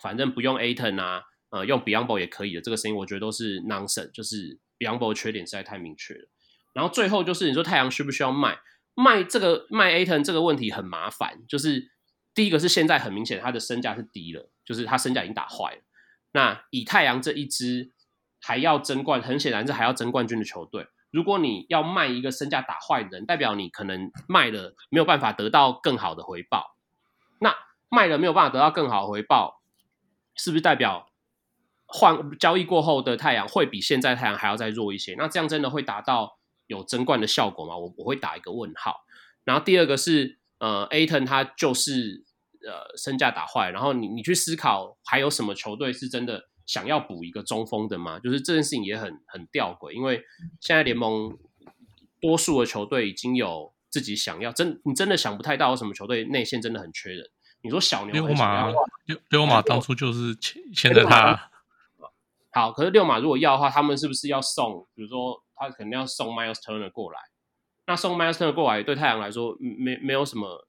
[0.03, 2.61] 反正不用 Aton 啊，呃，用 Biyombo 也可以的。
[2.61, 6.29] 这个声音我觉得都是 nonsense，就是 Biyombo 的缺点实在太明确了。
[6.75, 8.59] 然后最后就是你说太阳需不需要卖？
[8.95, 11.43] 卖这个卖 Aton 这个问题很麻烦。
[11.49, 11.91] 就是
[12.35, 15.83] 第一个是现在很明显他的身价是低了，就是他身价已经打坏了。
[16.33, 17.93] 那以太阳这一支
[18.41, 20.89] 还要争冠，很显然是还要争冠军的球队。
[21.11, 26.77] 如果你要卖一个身价打坏的人，代表你可能卖了没有办法得到更好的回报。
[27.39, 27.55] 那
[27.91, 29.62] 卖了没有办法得到更好的回报。
[30.37, 31.11] 是不是代表
[31.87, 35.15] 换交易过后的太阳会比现在太阳还要再弱一些？
[35.17, 37.77] 那这样真的会达到有争冠的效果吗？
[37.77, 38.97] 我我会打一个问号。
[39.45, 42.25] 然后第二个是呃，Aton 他就是
[42.65, 48.21] 呃身价打坏，然后你你去思考还有什么球队是真的想要补一个中锋的吗？
[48.21, 50.23] 就是这件事情也很很吊诡，因为
[50.61, 51.37] 现在联盟
[52.21, 57.29] 多数的球队已经有自己想要真你真的想不太到有什么球队内线真的很缺人。
[57.63, 58.71] 你说小牛六马，
[59.07, 61.51] 六六马当初就是签签的他。
[62.53, 64.87] 好，可是六马如果要的话，他们是不是要送？
[64.95, 67.19] 比如说他肯定要送 Miles Turner 过来。
[67.87, 70.67] 那送 Miles Turner 过来对太阳来说没没有什么，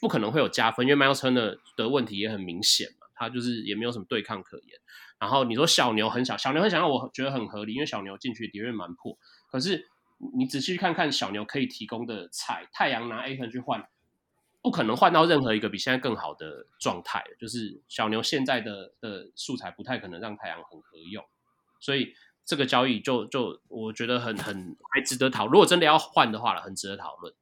[0.00, 4.80] 不可能会有加分，因为 Miles Turner 的问题也很明显嘛，他就是也没有什么对抗可言。
[5.18, 9.16] 然后你说小牛很小，小牛很想要，我觉得很合理，因为小牛进去的确蛮破。
[9.50, 9.88] 可是
[10.34, 13.86] 你仔细看看小牛可以提供的菜，太阳拿 Ayton 去换。
[14.62, 21.24] 不可能换到任何一个比现在更好的状态，就是小牛现在的的素材不太可能让太阳很合用，
[21.80, 25.46] 所以这个交易就就我觉得很很还值得讨。
[25.46, 27.34] 如果真的要换的话了，很值得讨论。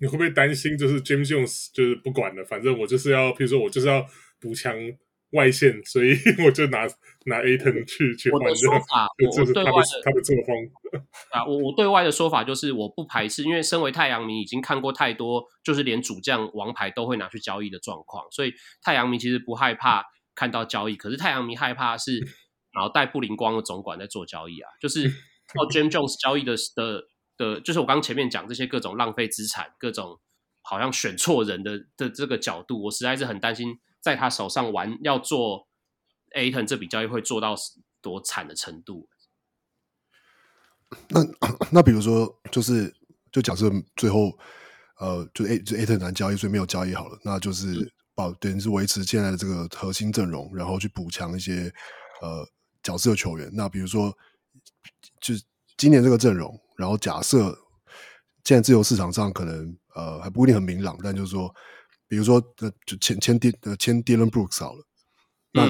[0.00, 4.06] 你会不会担心，就是 James Jones 就是不管了，反正我就是要，譬如说我就是要
[4.38, 4.72] 补强
[5.32, 6.14] 外线，所以
[6.44, 6.86] 我就拿
[7.26, 8.40] 拿 Ayton 去去换。
[8.40, 10.70] 我 的说法，我对外的他的作风
[11.30, 11.44] 啊。
[11.46, 22.20] 我我对外的说法就是，我不排斥，因为身为太阳迷，已经看过太多，就是连主将王牌都会拿去交易的状况，所以太阳迷其实不害怕看到交易，可是太阳迷害怕是
[22.74, 25.08] 脑袋不灵光的总管在做交易啊，就是
[25.54, 27.08] 到 James Jones 交易的的。
[27.38, 30.18] 的，就是我刚前面讲这些各种浪费资产、各种
[30.60, 35.68] 好像选错人的的这个角度，我实在是很担心，在他手上玩要做
[36.36, 37.54] Ayton 这笔交易会做到
[38.00, 39.08] 多惨的程度。
[41.08, 41.20] 那
[41.70, 42.94] 那比如说，就是
[43.30, 44.38] 就假设最后
[44.98, 51.72] 呃，就 A 就 Ayton 难交易，所以没有交易好了，那就是保等于是维持现在的这个核心阵容，然后去补强一些
[52.22, 52.48] 呃
[52.82, 53.50] 角色球员。
[53.52, 54.16] 那比如说，
[55.20, 55.34] 就
[55.76, 56.58] 今年这个阵容。
[56.76, 57.58] 然后假设
[58.44, 61.54] 现在自由市场上可能呃还不一定很明朗，但就是说，
[62.08, 64.84] 比如说呃就签签丁呃签 Dillon Brooks 好了，
[65.52, 65.68] 那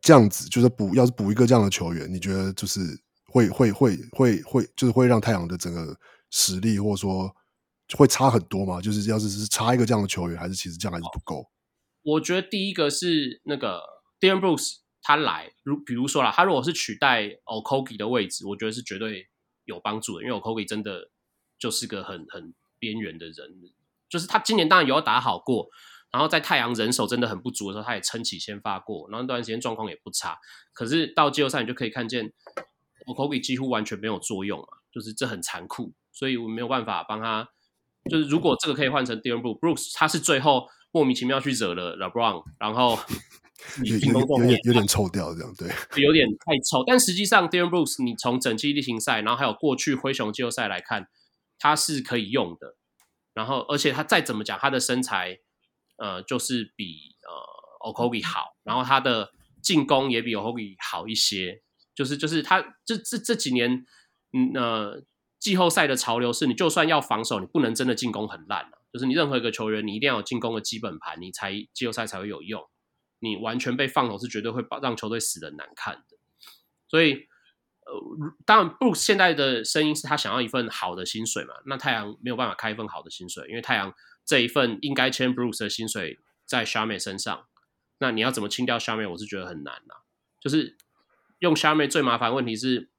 [0.00, 2.80] 这样子就是补要是补一个这样的球员，你觉得就是
[3.26, 5.98] 会会会会会就是会让太阳的整个
[6.30, 7.34] 实力或者说
[7.96, 8.80] 会差很多吗？
[8.80, 11.48] 就是要是是差一个这样的球员，还是其实这样还是不够？
[12.02, 13.80] 我觉得第一个是那个
[14.18, 19.28] Dillon Brooks 他来，如比如说啦，他如果是取代 Okogie 的位置，我觉得是绝对。
[19.66, 21.10] 有帮助的，因为 Okogie 真的
[21.58, 23.50] 就是个很很边缘的人，
[24.08, 25.68] 就是他今年当然有要打好过，
[26.10, 30.38] 然后在太阳人手真的很不足的时候，他也撑起先发过，然后那段时间状况也不差。
[30.72, 32.32] 可是到季后赛你就可以看见
[33.06, 37.48] Okogie 几乎完全没有作用嘛，就是这很残酷，所以我没有办法帮他。
[38.10, 42.98] 就是如果这个可以换成 Dillon Brooks，他是最后莫名其妙去惹了 LeBron，然后。
[43.82, 45.68] 有有有点有点臭掉这样，对，
[46.00, 46.84] 有点太臭。
[46.86, 51.08] 但实际上，Dillon Brooks，你从整季例行赛，然后还有过去灰熊季后赛来看，
[51.58, 52.76] 他是可以用的。
[53.36, 55.40] 然后，而且他再怎么讲，他的身材，
[55.98, 58.56] 呃，就是比呃 o k o g i 好。
[58.62, 59.30] 然后他的
[59.62, 61.62] 进攻也比 o k o g i 好一些。
[61.94, 63.84] 就是就是他这这这几年，
[64.32, 65.04] 嗯呃，
[65.38, 68.82] 季后赛的潮流是你就算要防守，你不能真的进攻很烂了。
[68.90, 72.62] 就是你任何一个球员，你一定要有进攻的基本盘，你才季后赛才会有用。
[73.18, 76.16] 你完全被放走是绝对会把让球队死得难看的，
[76.88, 77.26] 所以
[77.86, 83.94] 呃，当然布鲁斯现在的声音是他想要一份好的薪水嘛，那太阳没有办法开一份好的薪水，因为太阳
[84.24, 87.46] 这一份应该签 Bruce 的薪水在夏美身上，
[87.98, 89.06] 那你要怎么清掉夏美？
[89.06, 89.94] 我是觉得很难呐，
[90.40, 90.76] 就是
[91.38, 92.90] 用夏美最麻烦的问题是，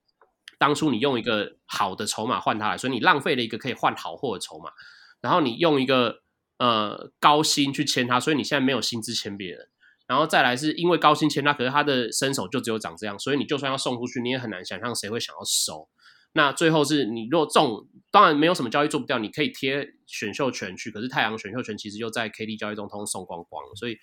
[0.58, 4.72] 当初你用一个好的筹码换他来，所以你浪费了一个可以换好货的筹码，
[5.20, 6.22] 然后你用一个
[6.60, 9.68] 呃高薪去签他，所以你现在没有薪资签别人。
[10.08, 15.90] 然后再来是因为高薪签他，可是他的身手就只有长这样，所以你就算要送出去，你也很难想象谁会想要收。
[16.32, 23.98] 那最后是你若中，当然没有什么交易做不掉，你可以贴选秀权去，可是太阳选秀权其实又在 KD 交易中通送光光，所以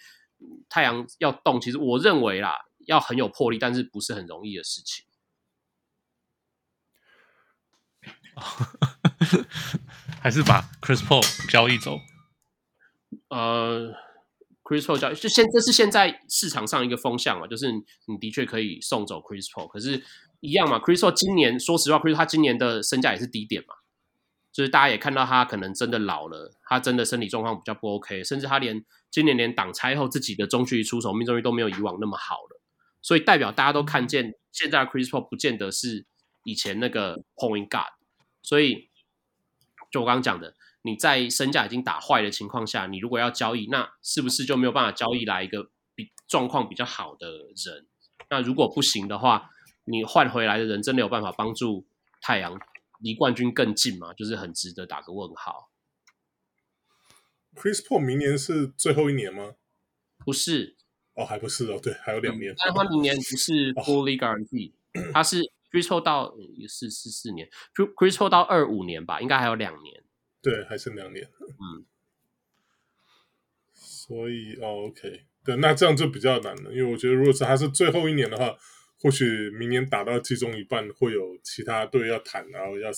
[0.69, 5.07] 太阳要动，其实我认为啦，要很有魄力，但是不是很容易的事情。
[10.21, 11.99] 还是把 Chris Paul 交易走？
[13.31, 13.95] 呃。
[14.65, 17.71] Chris Paul 交易就现这是现在市场上一个风向嘛，就是
[18.07, 20.03] 你的确可以送走 Chris Paul，可是，
[20.41, 20.79] 一样嘛。
[20.79, 23.75] Chris Paul 今年说实话，Chris 他今年的身价也是低点嘛，
[24.51, 32.63] 就是大家也看到他可能真的老了，他真的身体状况比较不 OK，甚至他连今年连挡拆后自己的中距离出手命中率都没有以往那么好了，
[33.03, 36.07] 所以代表大家都看见现在的 Chris Paul 不见得是
[36.45, 37.93] 以前那个 Point Guard，
[38.43, 38.89] 所以
[39.91, 40.55] 就我刚刚讲的。
[40.87, 47.87] 你在身价已经打坏的情况下，你如果要交易，那是不是就没有办法交易来一个比状况比较好的人？
[48.29, 49.49] 那如果不行的话，
[49.87, 51.87] 你换回来的人真的有办法帮助
[52.21, 52.61] 太阳
[53.01, 54.13] 离冠军更近吗？
[54.13, 55.71] 就是很值得打个问号。
[57.55, 59.55] Chris Paul 明年是最后一年吗？
[60.27, 60.77] 不是，
[61.15, 62.53] 哦，还不是哦，对，还有两年。
[62.53, 65.41] 嗯、但他明年不是 fully guarantee，、哦、他是
[65.73, 66.35] Chris Paul 到
[66.69, 70.04] 四四四年，Chris Paul 到二五年吧，应该还有两年。
[70.45, 71.27] 对，还剩两年。
[71.41, 71.87] 嗯，
[73.73, 78.55] 所以哦，OK，对，那这样就比较难了，因为我觉得如果是他是最后一年的话，
[79.01, 79.25] 或许
[79.59, 82.91] 明年打到其中一半会有其他队要谈，然后要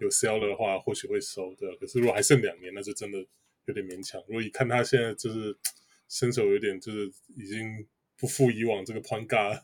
[0.00, 1.76] 有 sell 的话，或许会收的。
[1.80, 3.18] 可是如果还剩两年，那就真的
[3.64, 4.22] 有点勉强。
[4.28, 5.58] 如果一看他现在就是
[6.08, 7.84] 身手有点就是已经
[8.16, 9.60] 不复以往这个 point guard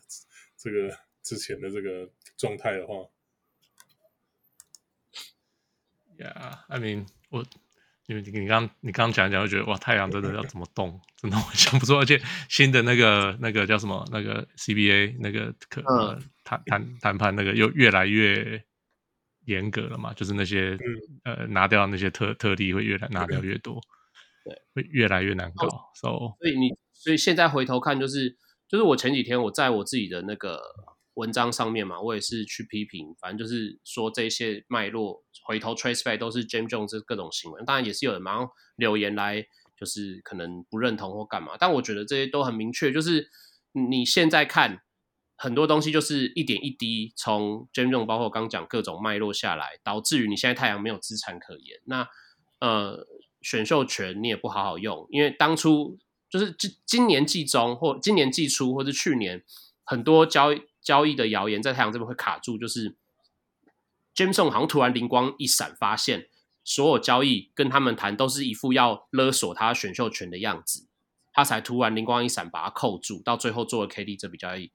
[0.56, 2.94] 这个之前的这个状态的话。
[6.22, 7.44] Yeah, I mean，我
[8.06, 11.98] 因为你你刚你刚讲讲，就觉得哇，太阳真的要怎么动，真的我想不出。
[11.98, 18.62] 而且新的那个那个叫什么，那个 CBA 那个可呃谈谈谈判那个又越来越
[19.46, 20.78] 严格了嘛，就是那些、
[21.24, 23.80] 嗯、呃拿掉那些特特例会越来拿掉越多，
[24.44, 25.66] 对，会越来越难搞。
[25.94, 26.08] So,
[26.38, 28.36] 所以你所以现在回头看，就是
[28.68, 30.60] 就是我前几天我在我自己的那个
[31.14, 39.46] 文章上面嘛，我也是去批评，反正就是说这些脉络回头 trace back 都是 James Jones 各种新闻，当然也是有人马上留言来，
[39.78, 43.28] 就是可能不认同或干嘛，但我觉得这些都很明确，就是
[43.72, 44.82] 你现在看。
[45.38, 51.80] 很多东西就是一点一滴从 James Jones 包括刚讲各种脉络下来，导致于你现在太阳没有资产可言。
[51.86, 52.06] 那
[52.60, 53.04] 呃，
[53.40, 55.98] 选秀权你也不好好用，因为当初
[56.30, 59.42] 就是今今年季中或今年季初或者去年
[59.82, 62.96] 很多交易交易的谣言在太阳这边会卡住，就是
[64.14, 66.28] Jameson 好像突然灵光一闪，发现
[66.64, 70.88] 所有交易跟他们谈都是一副要勒索他选秀权的样子，
[71.32, 74.70] 他才突然灵光一闪把他扣住，到最后做了 KD 这笔交易。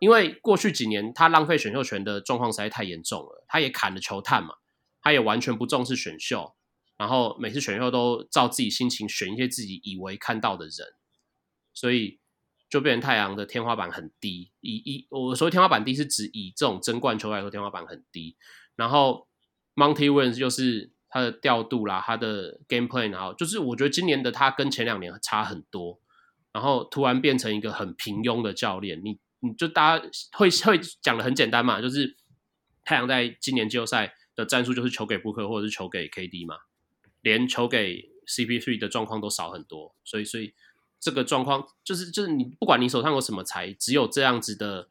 [0.00, 4.56] 因为过去几年他浪费选秀权的状况实在太严重了，他也砍了球探嘛，
[5.00, 6.54] 他也完全不重视选秀，
[6.98, 10.94] 然后每次选秀都照自己心情选一些自己以为看到的人，
[11.72, 12.18] 所以
[12.74, 14.50] 就变成太阳的天花板很低。
[14.60, 18.36] 以以我说天花板低是指以这种争冠球来说天花板很低。
[18.74, 19.28] 然后
[19.76, 26.00] Monty Williams 就是他的调度啦，他的 game plan，然后就是我觉得今年的他跟前两年差很多，
[26.52, 29.20] 然后突然变成一个很平庸的教练，你。
[29.40, 32.16] 你就大家会会讲的很简单嘛，就是
[32.82, 36.56] 太阳在今年季后赛的战术就是球给布克或者是球给 KD 嘛，
[37.20, 40.54] 连球给 CP3 的状况都少很多，所以所以
[41.04, 44.88] 这个状况就是就是你不管你手上有什么才，只有这样子的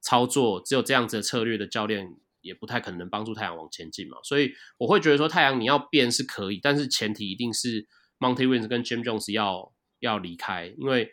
[0.00, 7.88] 操作，只有这样子的策略的教练也不太可能帮助太阳往前进嘛，所以我会觉得说太阳你要变是可以，但是前提一定是
[8.20, 11.12] Monty Williams 跟 James Jones 要要离开，因为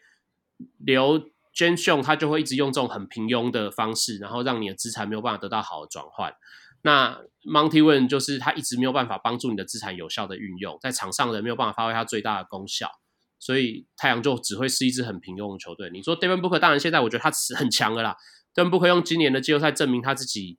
[0.78, 1.28] 留。
[1.56, 6.36] James Jones 他就会一直用这种很平庸的方式，然后让你的资产没有办法得到好的转换。
[6.82, 12.92] 那 Monty Win 就是他一直没有办法帮助你的资产有效的运用，在场上的没有办法发挥他最大的功效，
[13.40, 15.90] 所以太阳就只会是一支很平庸的球队。
[15.90, 18.16] 你说 Devin Booker，当然现在我觉得他是很强的啦。
[18.54, 20.58] Devin Booker 用今年的季后赛证明他自己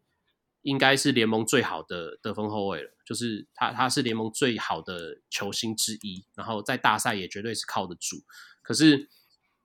[0.62, 8.24] 应该是联盟最好的得分后卫了，就是他他是联盟最好的球星之一，然后在大赛也绝对是靠得住。
[8.62, 9.08] 可是。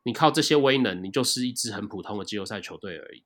[0.03, 3.23] 你靠这些威能，你就是一支很普通的季后赛球队而已。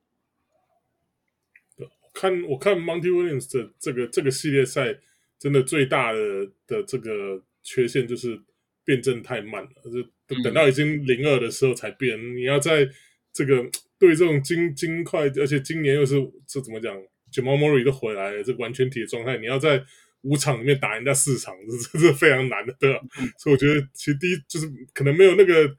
[2.12, 4.98] 看我看 Monty Williams 的这个这个系列赛，
[5.38, 6.18] 真的最大的
[6.66, 8.42] 的这个缺陷就是
[8.86, 12.18] 变阵太慢了，就等到已经零二的时候才变。
[12.18, 12.88] 嗯、你要在
[13.34, 13.62] 这个
[13.98, 16.14] 对这种金金块，而且今年又是
[16.46, 16.96] 这怎么讲
[17.30, 19.84] ，Jamal Murray 都回来了，这完全体的状态，你要在
[20.22, 23.00] 五场里面打人家四场，这这是非常难的，对吧？
[23.20, 25.76] 嗯、所以我觉得其实第一就是可能没有那个。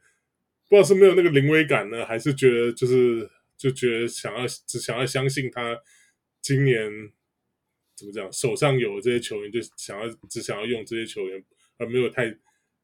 [0.70, 5.74] 不知道是没有那个临危感呢，还是觉得就是就觉得想要只想要相信他
[6.42, 6.90] 今年
[7.96, 11.42] 怎么讲，手上有这些球员，就想要只想要用这些球员，
[11.78, 12.26] 而没有太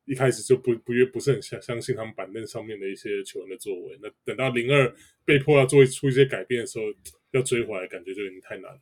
[0.05, 3.99] 一开始就不不越不是很相相信他们板凳上面的一些球员的作为。
[4.03, 6.85] 那等到零二被迫要做出一些改变的时候，
[7.33, 8.81] 要追回来，感觉就有点太难了。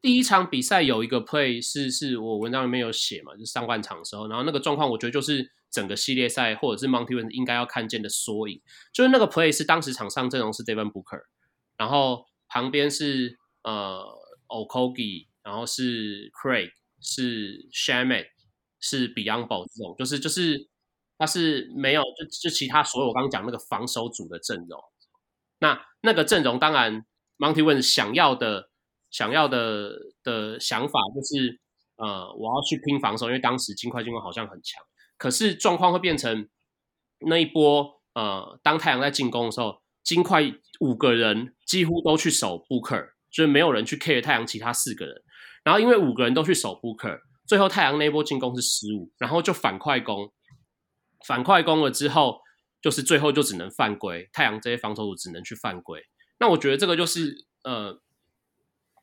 [0.00, 5.50] 第一场比赛有一个 play 是是我文章里面有写嘛，就上半场的时候，然后那个状况，我觉得就是。
[5.70, 8.58] 整个系列赛，或者是 Monty Williams 应该要看见的缩影，
[8.90, 11.24] 就是那个 play 是当时场上阵容是 Devin Booker，
[11.76, 14.02] 然后旁边是呃
[14.46, 16.70] Okogie，然后是 Craig，
[17.02, 18.28] 是 Shamet，
[18.80, 20.68] 是 Beyond Ball 这种，就是就是
[21.16, 24.80] 他是没有就就其他所有我刚刚讲那个防守组的阵容，
[25.58, 27.04] 那那个阵容当然
[27.38, 28.70] Monty Win 想要的
[29.10, 31.60] 想要的的想法就是
[31.96, 34.82] 呃我要去拼防守，因为当时金块进攻好像很强。
[35.16, 36.48] 可是状况会变成
[37.26, 40.40] 那一波，呃，当太阳在进攻的时候，金块
[40.78, 45.24] 五个人几乎都去守 Booker，所以没有人去 care 太阳其他四个人。
[45.64, 50.30] 然后因为五个人都去守 Booker，最后太阳那波进攻是失误，然后就反快攻，
[51.26, 52.42] 反快攻了之后，
[52.80, 56.04] 就是最后就只能犯规，太阳这些防守组只能去犯规。
[56.38, 58.00] 那我觉得这个就是呃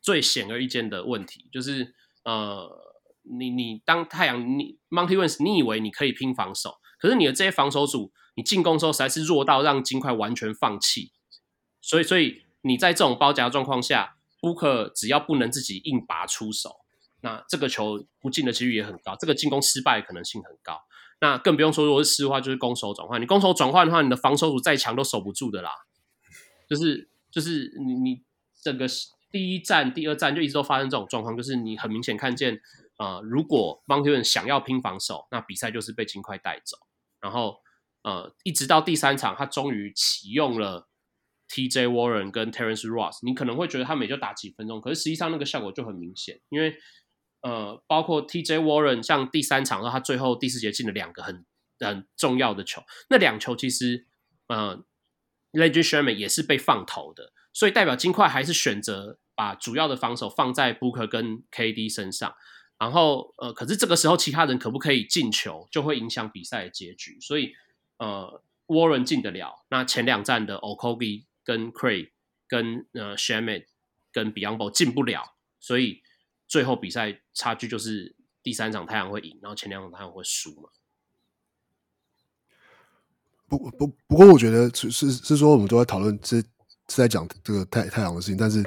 [0.01, 2.85] 最显而易见的问题，就是呃。
[3.27, 11.11] 你你当太阳你 Monty Williams 你以为你可以拼防守，可是你的这些防守组，你进攻时候实在是弱到让金块完全放弃。
[11.81, 16.81] 所以所以你在这种包夹状况下，Booker 只要不能自己硬拔出手，
[17.25, 20.79] 那这个球不进的几率也很高，这个进攻失败的可能性很高。
[21.19, 23.19] 那更不用说如果是失的话，就是攻守转换。
[23.19, 25.71] 你攻守转换的话，你的防守组再强都守不住的啦。
[26.69, 28.21] 就是就是你你
[28.61, 28.85] 整个
[29.31, 32.61] 第一站、第二站就一直都发生这种状况，就是你很明显看见。
[32.97, 36.77] 呃，如果 m o n t e n 想要拼防守，那比赛就是被尽快带走。
[37.19, 37.57] 然后，
[38.03, 40.87] 呃，一直到第三场，他终于启用了
[41.49, 46.73] TJ Warren 跟 Terrence Ross，你可能会觉得他们也就打几分钟，可是实际上那个效果就很明显，因为
[47.45, 51.45] 呃，包括 TJ Warren 像第三场，然后他最后第四节进了两个很
[51.79, 52.81] 很重要的球，
[53.11, 54.07] 那两球其实
[54.47, 54.83] 呃
[55.51, 62.33] ，Landry Sherman 也是被放投的，所以代表金块还是选择把主要的防守放在 Booker 跟 KD 身上，
[62.79, 67.53] 然后呃，可是这个时候其他人可不可以进球，就会影响比赛的结局，所以
[67.99, 72.09] 呃，Warren 进得了，那前两站的 o k o g i 跟 Craig
[72.47, 73.65] 跟呃 Sherman
[74.11, 76.01] 跟 Biyombo 进不了，所以
[76.47, 80.69] 最后比赛差距就是第三场太阳会赢，然后前两场太阳会输嘛。
[83.47, 86.47] 不不不过，我觉得是是是说，我们都在讨论是是
[86.87, 88.63] 在讲这个太太阳的事情，但是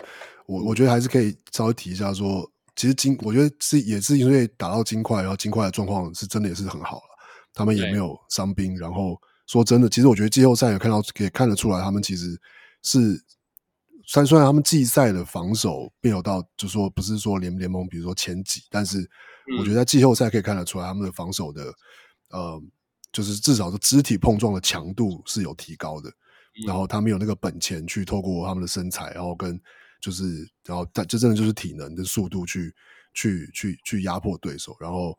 [0.47, 7.19] 我我觉得还是可以稍微提一下说，说其实金，我觉得是也是因为打到金块，然后金块的状况是真的也是很好了，
[7.53, 12.41] 他们也没有伤兵，然后说真的，其实我觉得季后赛也看到可以看得出来，他们其实
[12.83, 13.21] 是
[14.09, 19.09] 虽然虽然他们季赛的防守没有到，就是说不是说联联盟比如说前几，但是
[19.61, 21.73] 我觉得在季后赛可以看得出来，他们的防守的
[22.31, 22.61] 呃。
[23.11, 29.59] 就是至少是肢体碰撞的强度是有提高的，嗯、然后他们有那个本钱去透过他们的身材，然后跟
[29.99, 32.73] 就是然后但这真的就是体能的速度去
[33.15, 34.77] 去去去压迫对手。
[34.79, 35.19] 然后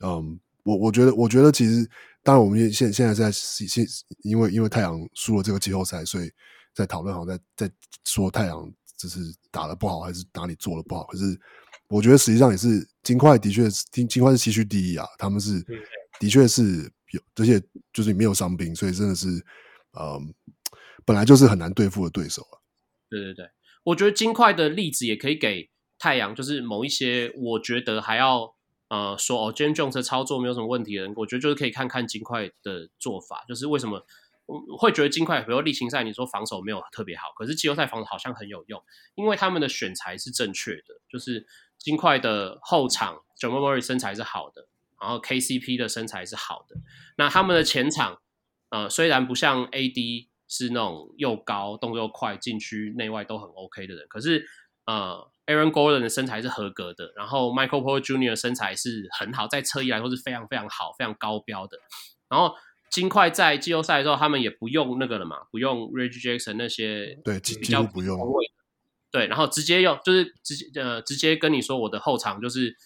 [0.00, 1.88] 嗯，嗯，我我觉得我觉得其实
[2.24, 3.86] 当然我们现现在在现
[4.24, 6.28] 因为因为太阳输了这个季后赛，所以
[6.80, 7.74] 在讨论好像在在
[8.04, 9.20] 说太阳就是
[9.50, 11.04] 打的不好还是哪里做的不好。
[11.04, 11.38] 可是
[11.88, 15.64] 我觉得实际上也是金块的确是金金块是西区第一啊，他们是
[16.18, 16.90] 的确是。
[17.12, 17.60] 有这些
[17.92, 19.26] 就是没有伤兵，所以真的是，
[19.94, 20.16] 呃，
[21.04, 22.54] 本来就是很难对付的对手啊。
[23.08, 23.44] 对对对，
[23.82, 25.68] 我觉得金块的例子也可以给
[25.98, 28.54] 太阳，就是某一些我觉得还要
[28.90, 34.06] 呃说哦，James Jones 的操作没有什么问题的人，我觉得就是可以看看金块的做法，就是为什么我
[34.78, 38.82] 会觉得金块，比如例行赛你说防守没有特别好，可是季后赛防守好像很有用，
[39.14, 41.46] 因为他们的选材是正确的，就是
[41.78, 44.68] 金块的后场 j a m a Murray 身材是好的。
[45.00, 46.76] 然后 KCP 的身材是好的，
[47.16, 48.20] 那他们的前场，
[48.68, 54.44] 呃，虽然不像 AD 是那种又高、动作又快、禁区内外都很 OK 的人，可是
[54.84, 58.28] 呃，Aaron Gordon 的身材是合格的，然后 Michael Porter Jr.
[58.28, 61.78] 的身材是很好，在侧翼来说是非常非常好、非常高标的。
[62.28, 62.54] 然后
[62.90, 68.18] 金块在季后赛的时候，他们也不用那个了嘛，不用 Reggie Jackson 那些对，比较不用。
[69.10, 72.76] 对，然后直接用就是直接呃直接跟你说，我的后场就是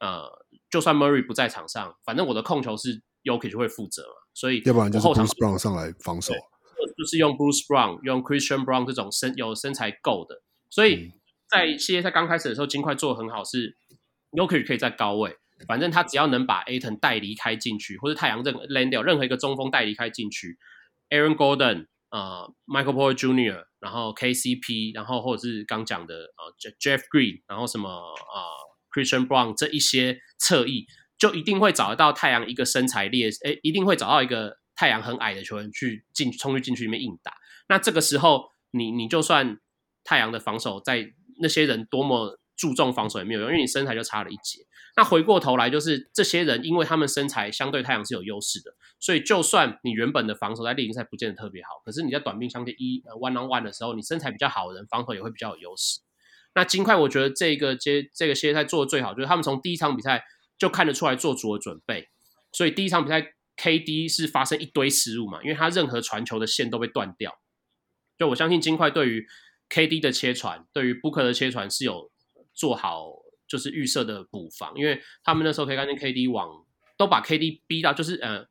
[0.00, 0.46] 呃。
[0.70, 6.34] 就算 Murray 不在场上，反正我的控球是 y o k i 就会负责嘛，所以要不然就是 Bruce Brown 上来防守，
[6.94, 11.14] 就是用 Bruce Brown、用 Christian Brown 这种身有身材够的，所以
[11.48, 13.78] 在系列赛刚开始的时候，金块做的很好，是
[14.32, 20.56] Jokic 可以在高位，反正他只要能把 Ayton 带离开禁区，或者太阳任 land 掉任何一个中锋带离开禁区
[21.10, 28.38] ，Aaron Gordon、呃、Michael Porter Jr.，然后 KCP，然后或者是刚讲的呃 Jeff Green，然后什么啊？
[28.38, 30.86] 呃 Christian Brown 这一些侧翼
[31.18, 37.34] 就一定会找得到太阳一个身材劣势，诶，一定会找到一个太阳很矮的球员去进冲去禁区里面硬打。
[37.68, 39.58] 那这个时候，你你就算
[40.04, 44.66] 太阳的防守在那些人多么注重防守也没有用，因为你身材就差了一截。
[44.96, 56.00] 那回过头来，就是这些人因为他们身材相对太阳是有优势的，所以就算你原本的防守在例行赛不见得特别好，可是你在短兵相接一 one on one 的时候，你身材比较好的人防守也会比较有优势。
[56.54, 60.24] 那金块，我觉得这个接这个系列赛做的最好，就是他们从第一场比赛
[60.58, 62.08] 就看得出来做足了准备。
[62.50, 67.38] 所以第一场比赛，KD 是发生一堆失误嘛，因为他任何传球的线都被断掉。
[68.18, 69.26] 就我相信金块对于
[69.70, 72.10] KD 的切传，对于 Booker 的切传是有
[72.58, 73.12] 做好
[73.46, 76.66] 就是预设的补防，因为他们那时候可以看见 KD 往
[76.98, 78.44] 都把 KD 逼到，就是呃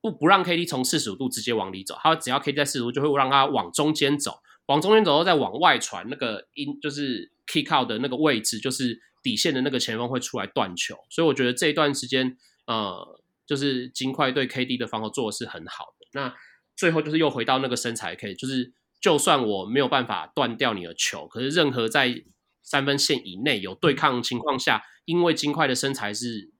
[0.00, 7.32] 不不让 KD 从四十五度直接往里走，他只要 KD 在四十五度，就会让他往中间走，往中间走后再往外传，那个因就是。
[7.46, 12.36] Kick out 的那个位置就是底线的那个前锋会出来断球，所以我觉得这一段时间，
[12.66, 16.08] 呃，就是金块对 KD 的防守做的是很好的。
[16.14, 16.34] 那
[16.74, 22.20] 最后就是又回到那个身材，可以就是就算我没有办法断掉你的球，可是任何在
[22.66, 26.52] 三分线以内有对抗情况下，因为金块的身材是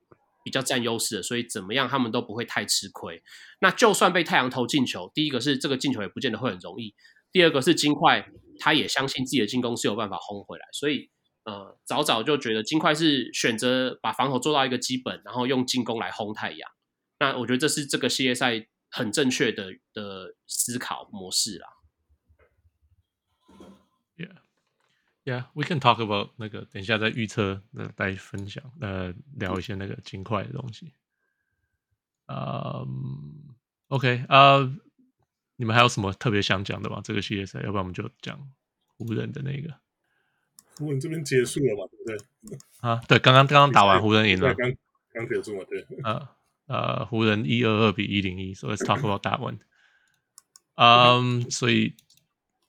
[0.43, 3.21] 比较占优势的，所以怎么样他们都不会太吃亏。
[3.59, 6.95] 那就算被太阳投进球，第一个是这个进球也不见得会很容易，
[7.31, 8.27] 第二个是金块。
[8.59, 11.11] 他也相信自己的进攻是有办法轰回来，所以
[11.43, 16.67] 呃，早早就觉得金块是选择把防守做到一个基本，然后用进攻来轰太阳。
[17.19, 21.67] 那我觉得这是这个系列赛很正确的的思考模式啦。
[24.17, 24.37] Yeah,
[25.27, 30.93] yeah, we can talk about 那个等一下再预测，呃，再分享，呃，聊一些那个金块的东西。
[32.27, 32.85] 嗯
[33.89, 34.75] ，um，OK，呃。
[35.59, 37.01] 你们还有什么特别想讲的吗？
[37.03, 38.39] 这个系列赛，要不然我们就讲
[38.95, 39.73] 湖人的那个。
[40.77, 41.89] 湖人这边结束了嘛？
[41.89, 42.59] 对不对？
[42.81, 44.71] 啊，对，刚刚刚刚打完湖人赢了，刚
[45.15, 45.63] 刚结束嘛？
[45.67, 45.83] 对。
[46.03, 46.29] 呃
[46.67, 49.57] 呃，湖人一二二比一零一，So let's talk about that one。
[50.77, 51.95] 嗯，所以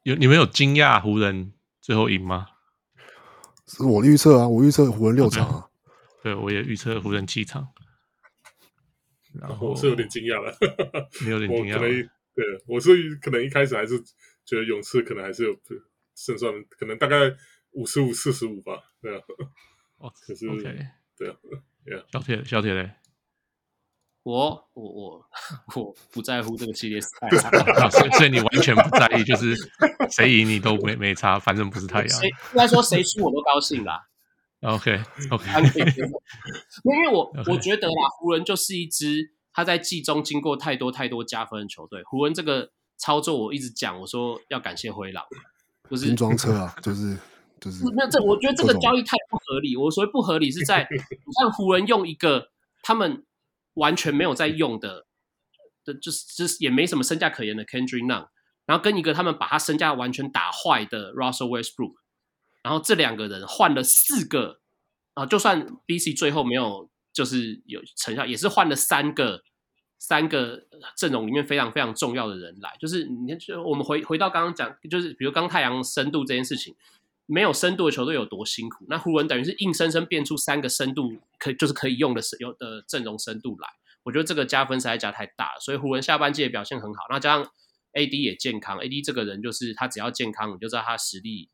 [0.04, 1.52] 有你们有惊讶湖人
[1.88, 2.46] 最后赢吗？
[3.66, 5.64] 是我预测啊，我预测湖人六场啊。
[5.64, 6.20] Okay.
[6.22, 7.66] 对，我也预测湖人七场。
[9.32, 10.54] 然后我是有点惊讶了，
[11.24, 11.78] 你有点惊讶。
[11.78, 13.98] 可能对，我是可能一开始还是
[14.44, 15.58] 觉得勇士可能还是有
[16.14, 17.34] 胜算，可能大概
[17.70, 18.82] 五十五四十五吧。
[19.00, 19.22] 对啊。
[19.96, 20.62] 哦，可是 OK，
[21.16, 21.36] 对啊，
[21.86, 22.04] 对啊。
[22.12, 22.92] 小铁，小铁嘞。
[24.24, 25.24] 我我我
[25.74, 27.08] 我不在乎这个系列赛，
[27.90, 29.56] 所以所以你完全不在意，就是
[30.10, 32.22] 谁赢你都没没差，反正不是太阳。
[32.24, 34.06] 应该说谁输我都高兴啦。
[34.60, 35.00] OK
[35.30, 35.46] OK，
[36.84, 37.52] 因为我 Okay.
[37.52, 42.02] 我觉得啦，湖人就是一支他在季中经过太多太多加分的球队。
[42.02, 45.24] 湖人这个操作我一直讲，我说要感谢灰狼，
[45.88, 47.16] 不是拼装车啊，就是
[47.60, 49.74] 就是没有这，我觉得这个交易太不合理。
[49.74, 52.50] 我所谓不合理是在 你看湖人用一个
[52.82, 53.24] 他们。
[53.78, 55.06] 完全没有在用的，
[55.84, 58.28] 的就是就是也没什么身价可言的 Kendrick Nun，
[58.66, 61.94] 然后跟一个他们把他身价完全打坏的 Russell Westbrook，
[62.62, 64.60] 然后这两个人换了四个
[65.14, 69.42] 啊，就算 BC 最后没有就是有成效，也是换了三个
[69.98, 70.66] 三个
[70.96, 76.74] 阵容里面非常非常重要的人来，就是你看，就我们回回到刚刚讲，就是比如刚太阳深度这件事情，
[77.30, 78.86] 没有深度的球队有多辛苦？
[78.88, 83.68] 那湖人等于是硬生生变出三个深度可就是可以用的有的阵容深度来，
[84.04, 85.60] 我觉得这个加分实在加太大了。
[85.60, 87.44] 所以湖人下半季的表现很好，那加上
[87.92, 91.50] AD 也健康，AD 这个人就是他只要健康，你就知道他实力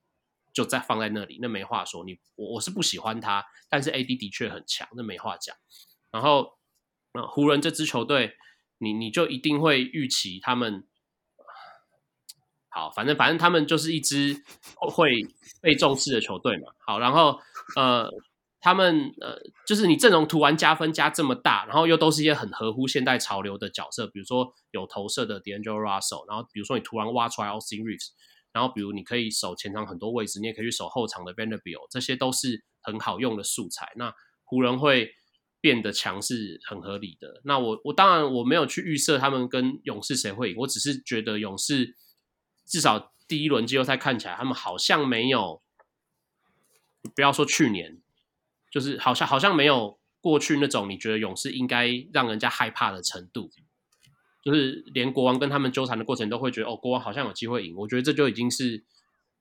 [0.52, 2.04] 就在放在那里，那没话说。
[2.04, 5.56] 你我我是不喜欢他，但是 AD 的确很强，那没话讲。
[6.12, 6.52] 然后，
[7.14, 8.36] 呃，湖人这支球队，
[8.78, 10.86] 你你就一定会预期他们。
[12.74, 14.36] 好，反正反正他们就是一支
[14.90, 15.24] 会
[15.62, 16.72] 被重视的球队嘛。
[16.84, 17.38] 好，然后
[17.76, 18.10] 呃，
[18.60, 28.08] 他们呃，就是你阵容突然加分加这么大，然后又都是一些很合乎现代潮流的角色，比如说有投射的 D'Angelo Russell，然后比如说你突然挖出来 Austin Reeves，
[28.52, 33.92] 然后比如你可以守前场很多位置，你也可以去守后场的 Vanderbilt，这些都是很好用的素材。
[33.94, 34.12] 那
[34.42, 35.12] 湖人会
[35.60, 37.40] 变得强是很合理的。
[37.44, 41.94] 那我我当然我没有去预设他们跟勇士谁会赢，我只是觉得勇士。
[42.64, 45.62] 至少第一轮季后赛看起来，他们好像没有，
[47.14, 48.00] 不要说去年，
[48.70, 53.50] 就是好像好像没有过去那种你觉得勇士应该让人家害怕的程度，
[54.42, 57.74] 就是连国王跟他们纠缠的过程都会觉得哦，国王好像有机会赢。
[57.76, 58.84] 我觉得这就已经是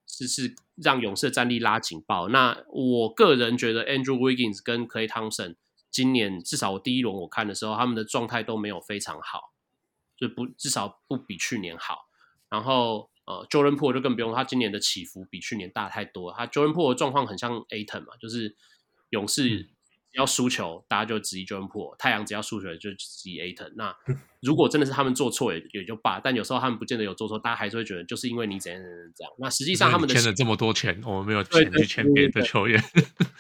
[0.06, 2.28] 是是让勇士的战力拉警报。
[2.30, 5.56] 那我个人觉得 Andrew Wiggins 跟 Klay Thompson
[5.90, 9.54] 今年至少我第一轮我看的时候，他们的状态都没有非常好，
[10.18, 12.08] 就不至少不比去年好。
[12.50, 13.10] 然后。
[13.26, 16.34] 呃，Jordan Poole 就更不用，他今年的起伏比去年大太多。
[16.34, 18.56] 他 Jordan Poole 的状况很像 Ayton 嘛，就是
[19.12, 19.60] 勇士
[20.12, 23.72] 只要输球，大家就质疑 Jordan Poole；太阳只要输球就质疑 Ayton。
[23.76, 23.96] 那
[24.44, 29.34] 如果真的是他们做错也也就罢，但有时候他们不见得有做错，大家还是会觉得就是因为你怎样怎样怎样。
[29.40, 32.84] 那实际上他们的签了这么多钱，我们没有钱去签别的球员。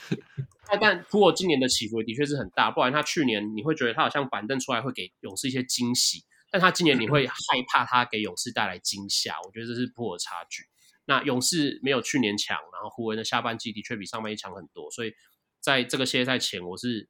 [0.65, 6.23] 但但 Poole 今年的起伏的确是很大，不然他去年你会觉得他好像板凳出来会给勇士一些惊喜。
[6.53, 7.33] 但他今年你会害
[7.67, 10.67] 怕他给勇士带来惊吓，我觉得这是颇有差距。
[11.05, 15.15] 那勇士没有去年强，然后湖人的下半季的确比上半季强很多，所以
[15.59, 17.09] 在这个系列赛前，我是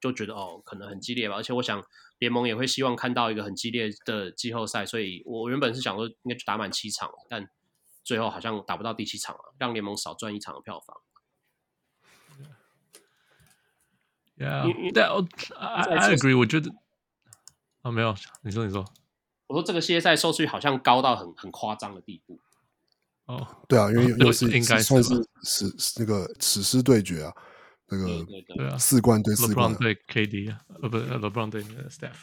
[0.00, 1.34] 就觉得哦，可能很激烈吧。
[1.34, 1.84] 而且我想
[2.20, 7.50] 联盟也会希望看到一个很激烈的季后赛，所以我原本是想说应该就打满七场，但
[8.04, 10.96] 最后好像打不到第七场了，让联盟少赚一场的票房。
[14.36, 16.38] Yeah, that I, I agree.
[16.38, 16.70] 我觉得。
[17.84, 18.82] 啊、哦，没有，你说，你说，
[19.46, 22.40] 我说这个系列赛收视率好像高到很很夸张的地步。
[23.26, 25.66] 哦，对啊，因为又是应该算是史
[25.98, 27.32] 那个史诗对决啊，
[27.88, 28.06] 那个
[28.56, 32.14] 对啊，四冠对四冠对 KD 啊，呃不，LeBron 对 Steph。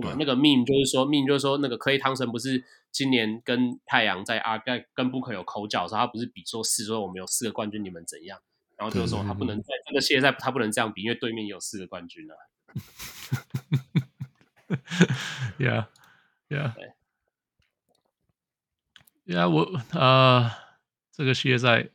[0.00, 8.38] 对，那个 meme 就是说，meme 就是说，那个 Klay Thompson 不是今年跟太阳在阿盖跟 Booker 有口角的时候，他不是比说四说我们有四个冠军，你们怎样？
[8.78, 12.34] 然后就是说他不能在这个系列赛他不能这样比，因为对面有四个冠军啊。
[15.58, 15.86] Yeah,
[16.48, 16.74] yeah,
[19.24, 19.48] yeah.
[19.48, 19.62] 我
[19.96, 20.52] 啊，uh,
[21.12, 21.88] 这个系列赛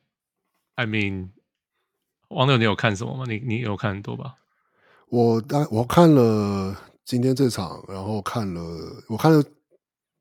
[0.75, 1.31] ，I mean，
[2.29, 3.25] 王六，你有看什么吗？
[3.27, 4.35] 你你有看很多吧？
[5.09, 8.61] 我当我看了今天这场，然后看了
[9.09, 9.43] 我看了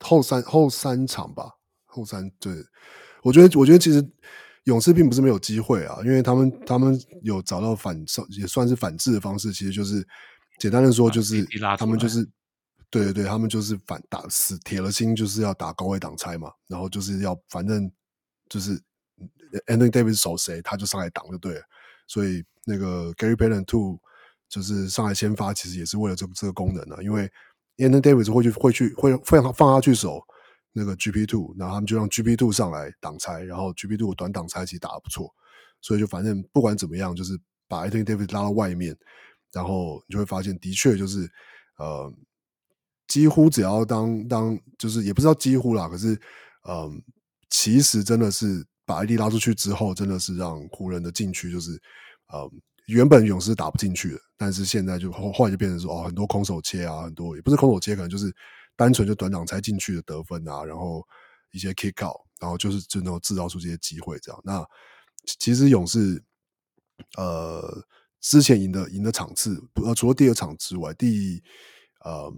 [0.01, 1.53] 后三后三场吧，
[1.87, 2.53] 后三对，
[3.23, 4.05] 我觉得我觉得其实
[4.65, 7.97] 勇士并不是没有机会啊，因为他们他们有找到反
[8.31, 10.05] 也算是反制的方式，其实就是
[10.59, 11.47] 简单的说就是
[11.79, 12.29] 他们就是。
[12.91, 17.91] 对对对，他们就是反打死铁了心，就是要打高位挡拆嘛，然后就是要反正
[18.49, 18.77] 就是
[19.67, 21.63] Anthony Davis 守谁，他就上来挡就对了。
[22.09, 23.99] 所以那个 Gary Payton Two
[24.49, 27.31] 就是上来先发，其实也是为了这个这个功能啊，因为
[27.77, 30.21] Anthony Davis 会去会去会会放放他去守
[30.73, 35.33] 那个 GP Two，然后他们就让 GP Two 上来挡拆，然后 GP Two 短挡拆其实打得不错，
[35.81, 37.39] 所以就反正不管怎么样，就是
[37.69, 38.97] 把 Anthony Davis 拉到外面。
[39.53, 41.29] 然后你就会发现，的确就是，
[41.77, 42.09] 呃，
[43.11, 46.15] 几乎只要当当就是也不知道几乎啦，可是，
[46.69, 47.03] 嗯、
[47.49, 51.73] 其实真的是把 AD 拉出去之后，真的是让湖人的禁区就是，
[52.33, 52.49] 嗯，
[52.87, 58.33] 原本勇士打不进去的，但是现在就后后来就变成说，哦，很多空手切啊，很多也不是空手切，可能就是
[58.77, 61.05] 单纯就短挡才进去的得分啊，然后
[61.51, 64.41] 一些 kick out，然后就是就能够制造出这些机会，这样。
[64.45, 64.65] 那
[65.41, 66.23] 其实勇士，
[67.17, 67.85] 呃。
[68.23, 71.43] 之前赢的赢的场次，呃，除了第二场之外，第
[72.05, 72.31] 呃，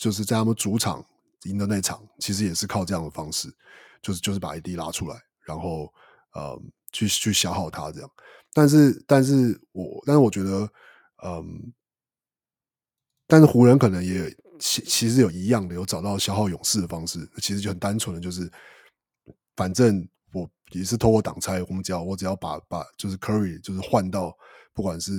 [0.00, 1.04] 就是在他们主场
[1.42, 3.54] 赢的那场，其实也是靠这样的方式，
[4.00, 5.92] 就是就是把 AD 拉出来，然后
[6.32, 6.58] 呃，
[6.90, 8.10] 去去消耗他这样。
[8.54, 10.72] 但是，但是我但是我觉得，
[11.22, 11.70] 嗯、
[13.26, 18.50] 但是湖人可能也其其实有一样的，有找到消耗勇士的方式，其实就很单纯的，就是
[19.54, 24.34] 反正我也是透过挡拆，我们只要我只要把把就是 Curry 就是换到。
[24.72, 25.12] 不管是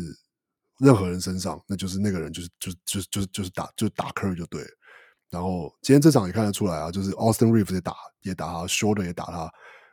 [0.82, 4.68] 任何人身上，那就是那个人就是就就就就是打就打 Curry 就对了。
[5.30, 9.52] 然后今天这场也看得出来啊，就是 Austin Reeves 也打也打他，Shorter 也打他。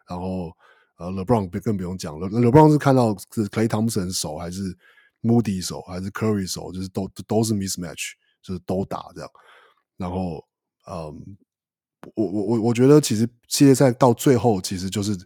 [0.09, 0.51] 然后
[0.97, 4.77] 呃，LeBron 更不用讲了，LeBron 是看到是 Klay Thompson 手还是
[5.23, 8.13] Moody 手还是 Curry 手，就是都都是 mismatch，
[8.43, 9.31] 就是都打这样。
[9.97, 10.45] 然后
[10.91, 11.37] 嗯，
[12.15, 15.17] 我我我我觉得其实系列赛到最后其实就是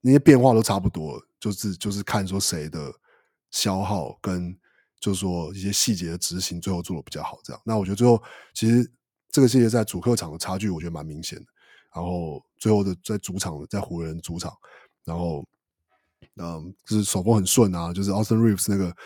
[0.00, 1.22] 那些变化都差不多。
[1.38, 2.90] 就是就是看说谁的
[3.50, 4.56] 消耗跟
[4.98, 7.62] 就是说一些细节的执行，最后做的比较好，这样。
[7.64, 8.22] 那我觉得最后
[8.54, 8.90] 其实
[9.30, 11.44] 这个系列在主客场的差距，我觉得蛮明显的。
[11.94, 14.52] 然后最后的在主场在湖人主场，
[15.04, 15.46] 然后
[16.36, 18.96] 嗯，就是手风很顺啊，就是 Austin Reeves 那个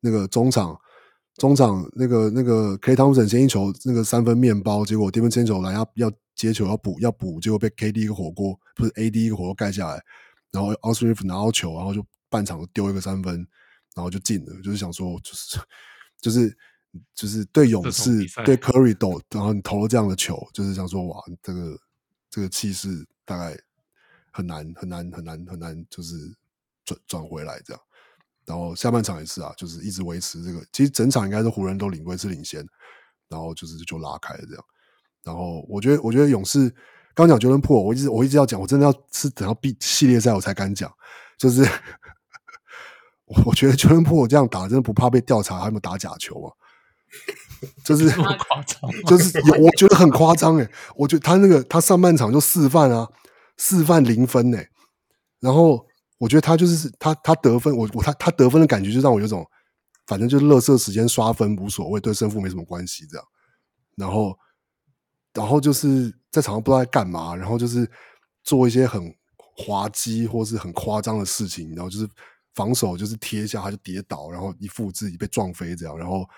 [0.00, 0.78] 那个中场
[1.36, 2.96] 中场那个那个 K.
[2.96, 10.02] Thompson 先一球那个三分面包，结果 DiVincenzo 来要要接球要补要补，结果被 KD 一个火锅不是 AD 一个火锅盖下来。
[10.50, 13.46] 然后 Austin Reeves 拿到球，然后就半场丢一个三分，
[13.98, 14.62] 然后就进了。
[14.62, 15.58] 就是想说，就是
[16.20, 16.56] 就是
[17.16, 18.12] 就是对勇士
[18.44, 21.76] 对 Curry 投，然后你投了这样的球，就是想说，哇，这个
[22.30, 23.58] 这个气势大概
[24.30, 26.14] 很难很难很难很难，就是
[26.84, 27.82] 转转回来这样。
[28.46, 30.64] 然后下半场也是啊，就是一直维持这个。
[30.72, 32.64] 其实整场应该是湖人都领归是领先，
[33.28, 34.64] 然后就是就拉开了这样。
[35.24, 36.72] 然后我觉得，我觉得勇士。
[37.14, 40.88] 刚讲 Jordan Poole，我一直我一直要讲，我真的要是等到 B 系列赛我才敢讲。
[41.36, 41.68] 就是
[43.46, 46.48] 我觉得 Jordan Poole 这样打，真的不怕被调查，还有没有打假球啊？
[47.84, 50.70] 就是夸张，就是我觉得很夸张诶。
[50.96, 53.08] 我觉得他那个他上半场就示范啊，
[53.56, 54.68] 示范零分诶。
[55.40, 55.86] 然后
[56.18, 59.46] 我觉得他就是他他得分，我我他他得分的感觉就让我有种，
[60.06, 63.26] 反正就是垃圾时间刷分无所谓，对胜负没什么关系这样。
[63.96, 64.38] 然后。
[65.34, 67.88] 然后就是在场上不知道在干嘛，然后就是
[68.42, 72.08] 做一些很滑稽或是很夸张的事情，然后就是
[72.58, 76.28] 防守就是贴一下他就跌倒，然后一副自己被撞飞这样，然后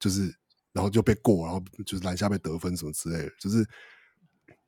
[0.00, 0.22] 就是
[0.72, 3.64] 然后就被过，然后就是篮下被得分什么之类的，就是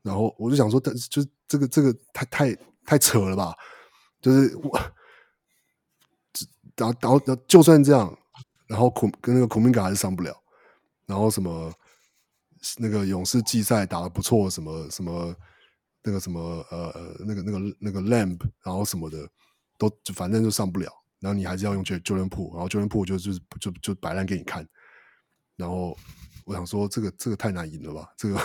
[0.02, 3.52] 然后我就想说，但是就是这个这个太太太扯了吧，
[4.20, 4.78] 就是我，
[6.76, 8.16] 然后然后就算这样，
[8.68, 10.34] 然后孔跟那个孔明加还是上不了，
[11.06, 11.72] 然后什么。
[12.78, 15.34] 那个勇士季赛打得不错，什么什么
[16.04, 19.28] 那个什么呃那个那个那个 Lamb，然后什么的
[19.88, 24.64] 都就反正就上不了，然后你还是要用 Jordan Poole，然后 Jordan Poole 就就就就摆烂给你看，
[25.56, 25.98] 然后
[26.44, 28.40] 我想说这个这个太难赢了吧，这个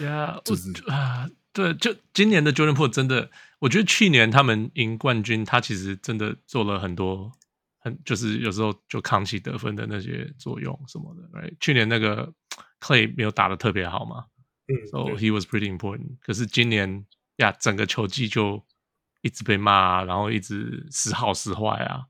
[0.04, 7.32] 呀， 就是啊，对，就今年的 Jordan Poole 真的，我觉得去年他们赢冠军，他其实真的做了很多。
[7.78, 11.54] 很就是有时候就扛起得分的那些作用什么的，right?
[11.60, 12.32] 去年那个
[12.80, 14.24] Clay 没有打的特别好嘛，
[14.68, 16.16] 嗯，so he was pretty important。
[16.22, 17.04] 可是今年
[17.36, 18.64] 呀，整个球季就
[19.24, 22.02] 一直被骂啊，然后一直时好时坏啊。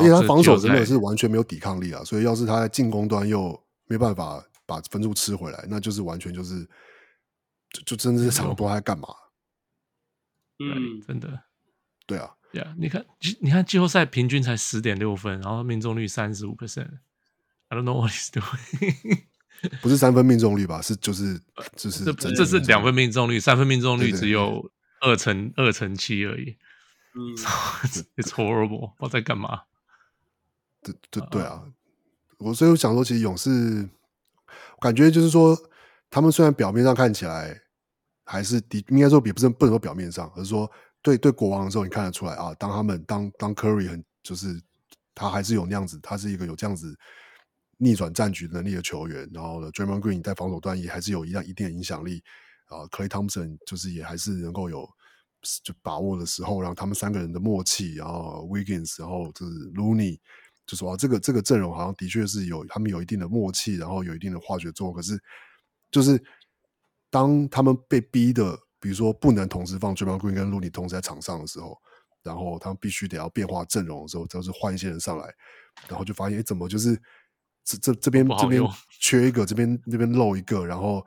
[0.00, 3.56] 因为他防守真的是完全没有抵抗力啊，所以要是他在进攻端又
[3.86, 6.68] 没办法把分数吃回来，那就是完全就是
[7.70, 9.08] 就就真的是场不知道在干嘛。
[10.58, 11.44] 嗯，真的，
[12.06, 12.34] 对啊。
[12.52, 13.04] Yeah, 你看，
[13.40, 16.88] 你看季后赛平均才十点六分，然后命中率三十五 percent。
[17.68, 19.22] I don't know what he's doing。
[19.82, 20.80] 不是三分命中率吧？
[20.80, 21.40] 是就是
[21.76, 24.70] 就是这这是两分命中率，三分命中率只有
[25.04, 26.56] 二乘二乘七而已。
[27.14, 27.36] 嗯，
[28.16, 29.62] It's horrible，我在干嘛。
[30.82, 31.64] 对对对啊，
[32.38, 33.88] 我所以我想说，其实勇士
[34.80, 35.56] 感觉就是说，
[36.10, 37.58] 他们虽然表面上看起来
[38.24, 44.60] 还是的，应该说也不是不能说表面上，而是说对对国王的时候，你看得出来啊，当他们当当 Curry 很就是
[45.14, 46.94] 他还是有那样子，他是一个有这样子
[47.78, 52.22] 逆转战局能力的球员，然后呢，Draymond Green 在防守端也还是有一样一定的影响力
[52.66, 54.88] 啊，Clay Thompson 就是也还是能够有
[55.62, 60.18] 就把握的时候，让他们三个人的默契，然后 Wiggins，然后就是 Looney。
[60.66, 64.94] 就说啊，这个这个阵容好像的确是有他们有一定的默契，然后有一定的化学作用。
[64.94, 65.22] 可是，
[65.90, 66.18] 就是
[67.10, 71.76] 当他们被逼的，比如说不能同时放 Green 跟 Looney 同时在场上的时候，
[72.22, 75.30] 然后他们必须得要变化阵容的时候，就是换一些人上来，
[75.86, 76.98] 然后就发现，哎，怎么就是
[77.62, 78.62] 这这这边这边
[79.02, 81.04] 缺一个，这边那边漏一个，然后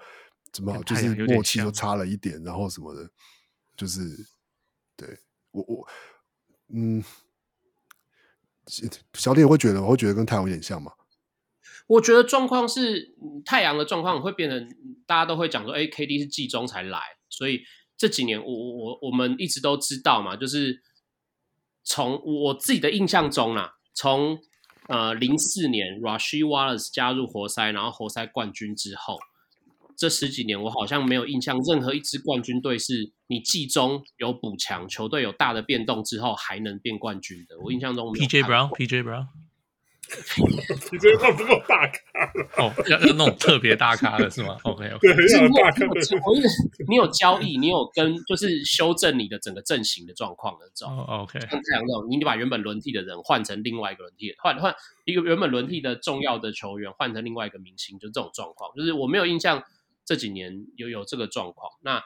[0.51, 3.09] 怎么就是默契就差了一点，然后什么的，
[3.75, 4.01] 就是
[4.95, 5.19] 对
[5.51, 5.87] 我我
[6.73, 7.03] 嗯。
[9.13, 10.91] 小弟也会觉得，我会觉得跟太阳有点像嘛。
[11.87, 14.67] 我觉得状况是太阳的状况会变成
[15.05, 17.61] 大家都会讲说，哎，KD 是季中才来，所以
[17.95, 20.83] 这几年我我我们一直都知道嘛，就是
[21.81, 24.37] 从我自己的印象中啦，从
[24.89, 29.17] 呃零四年 Rasheed Wallace 加入活塞，然后活塞冠军之后。
[29.97, 37.57] 这十几年，我好像没有印象，任何一支冠军队是你季中有补强，球队有大的变动之后还能变冠军的。
[37.59, 38.43] 我印象中，P.J.
[38.43, 39.01] Brown，P.J.
[39.01, 39.03] Brown，P.J.
[41.17, 45.99] Brown 不够大咖哦，要要那种特别大咖的是吗？OK，OK， 对，很大咖的。
[46.87, 50.95] 你有交易，你有跟就是修正你的整个阵型的状况的这种。
[50.95, 54.75] OK，像这样那种，你把原本轮替的人换成另外一个轮替，换换
[55.05, 59.63] 一个原本轮替的重要的球员换成另外一个明星，就这种状况，就是我没有印象。
[60.07, 62.01] 这几年有有这个状况，那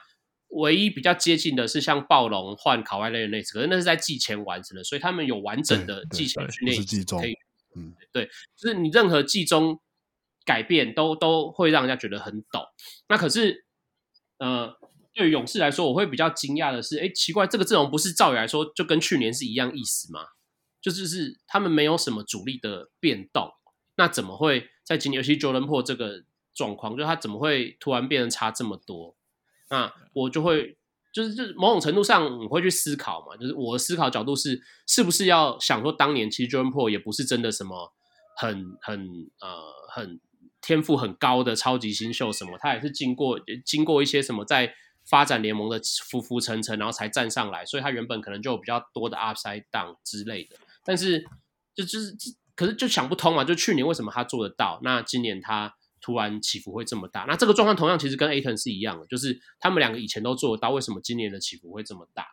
[0.48, 7.32] 唯一比较接近的是像暴龙换卡外类的那次，可是那是在季前完成的，所以他们有完整的季前训练，可以，
[7.76, 9.80] 嗯，对，就是你任何季中
[10.44, 12.66] 改变都都会让人家觉得很抖。
[13.08, 13.64] 那可是，
[14.38, 14.76] 呃，
[15.14, 20.26] 对于勇士来说，我会比较惊讶的是，哎，奇怪，这个阵容不是照理来说就跟去年是一样意思吗？
[20.80, 23.48] 就是是他们没有什么主力的变动，
[23.94, 26.24] 那怎么会在今年，尤其 Jordan Poole 这个。
[26.54, 29.16] 状况就他怎么会突然变得差这么多？
[29.70, 30.76] 那我就会
[31.14, 37.92] 就是就是某种程度上你会去思考嘛，就是我的思考角度是是不是要想说，当年其实 Jordan Poole 也不是真的什么
[38.36, 40.20] 很很呃很
[40.60, 44.74] 天赋很高的超级新秀什么，他也是经过经过一些什么在
[45.08, 50.56] 发展联盟的浮浮沉沉，然后才站上来，所以他原本可能就有比较多的 upside down 之类的。
[50.84, 51.24] 但是
[51.74, 52.14] 就就是
[52.54, 55.76] 可是就想不通嘛，就去年为什么他做得到，那今年他？
[56.02, 62.26] 突然起伏会这么大，那这个状况同样其实跟 Ayton 是一样的，就是他们两个以前都做得到，为什么今年的起伏会这么大？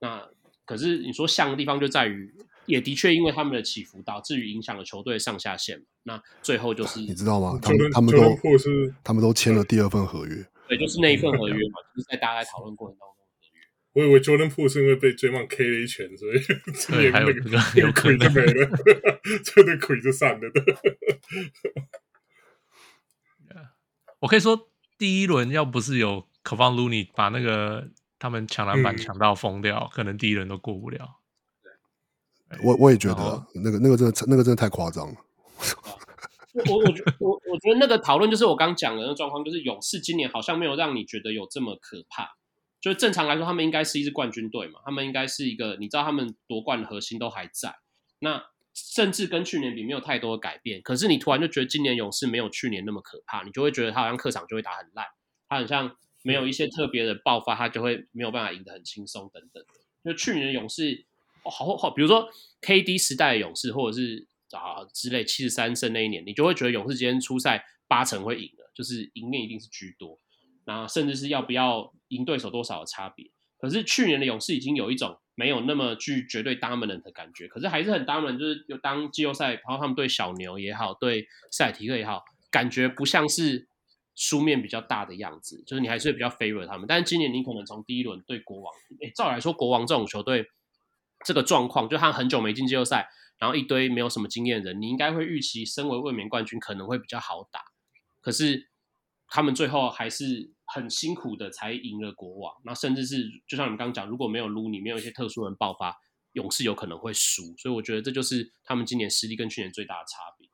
[0.00, 0.26] 那
[0.64, 2.32] 可是你说像的地方就在于，
[2.64, 5.84] 也的确因为他们的起伏导致于影响了球队上下限。
[6.04, 7.58] 那最后就是你知道吗？
[7.60, 8.38] 他们他们都
[9.04, 13.60] 他们都签了第二份合约，对，就是那一份合约嘛，就是在大家在讨论过程当中的合约。
[13.92, 16.38] 我以为 Jordan Poole 是因为被追梦 K 了一拳，所以
[16.72, 17.32] 今年那个
[17.80, 18.70] 有亏 就没了，
[19.44, 20.62] 这个鬼就散了的。
[24.20, 31.16] 我可以说，第一轮要不是有 Kevon Looney 把那个他们抢篮板抢到疯掉，嗯，可能第一轮都过不了。
[32.62, 35.14] 我我也觉得，那个那个真的那个真的太夸张了。
[36.68, 42.36] 我我觉我我觉得那个讨论就是我刚讲的那个状况，就是勇士今年好像没有让你觉得有这么可怕。
[42.80, 47.76] 就是正常来说，他们应该是一支冠军队嘛，他们应该是一个，你知道他们夺冠的核心都还在。
[48.18, 48.42] 那
[48.92, 55.06] 甚至跟去年比没有太多的改变，可是你突然就觉得今年勇士没有去年那么可怕，你就会觉得他好像客场就会打很烂，
[55.48, 59.62] 他好像没有一些特别的爆发，他就会没有办法赢得很轻松等等。
[60.02, 61.04] 就去年的勇士，
[61.42, 62.28] 哦，好好，比如说
[62.62, 70.18] KD 时代的勇士，或者是啊之类七十三胜那一年，你就会觉得勇士今天出赛八成会赢的，就是赢面一定是居多，
[70.64, 73.30] 然后甚至是要不要赢对手多少的差别。
[73.60, 75.18] 可是去年的勇士已经有一种。
[75.36, 83.66] 没有那么具绝对 dominant 的感觉，可是还是很 dominant，就是有当季后赛，然后他们对小牛也好，对赛提克也好，感觉不像是
[84.14, 86.84] 输面比较大的样子，就是你还是会比较 favor 他们。
[86.86, 90.44] 但是今年你可能从第一轮对国王，诶，照理来说国王这种球队
[91.24, 93.08] 这个状况，就他很久没进季后赛，
[93.38, 97.60] 然后一堆没有什么经验的人，你应该会预期身为卫冕冠军可能会比较好打，
[98.20, 98.68] 可是
[99.26, 100.50] 他们最后还是。
[100.72, 105.96] 很辛苦的才赢了国王，那甚至是就像你刚刚讲，如果没有撸你，没有一些特殊人爆发，
[106.32, 107.42] 勇士有可能会输。
[107.56, 110.48] 所以我觉得这就是他们今年实力跟去年最大的差别。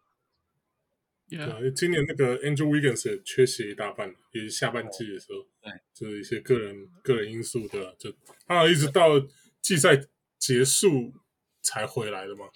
[1.28, 1.72] Yeah.
[1.72, 8.14] 今年那个 Andrew Wiggins 也缺席一大半，也是下半季的时候，对，就是一些个人个人因素的，就
[8.46, 9.20] 他一直到
[9.60, 10.00] 季赛
[10.38, 11.12] 结束
[11.62, 12.46] 才回来的嘛。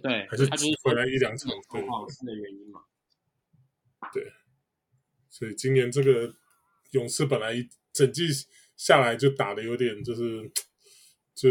[0.00, 0.44] 对，还是
[0.84, 2.80] 回来一两场对好是的原因嘛。
[4.12, 4.32] 对，
[5.28, 6.32] 所以今年这个
[6.92, 8.28] 勇士本来一整季
[8.76, 10.50] 下来就打的有点就是
[11.34, 11.48] 就，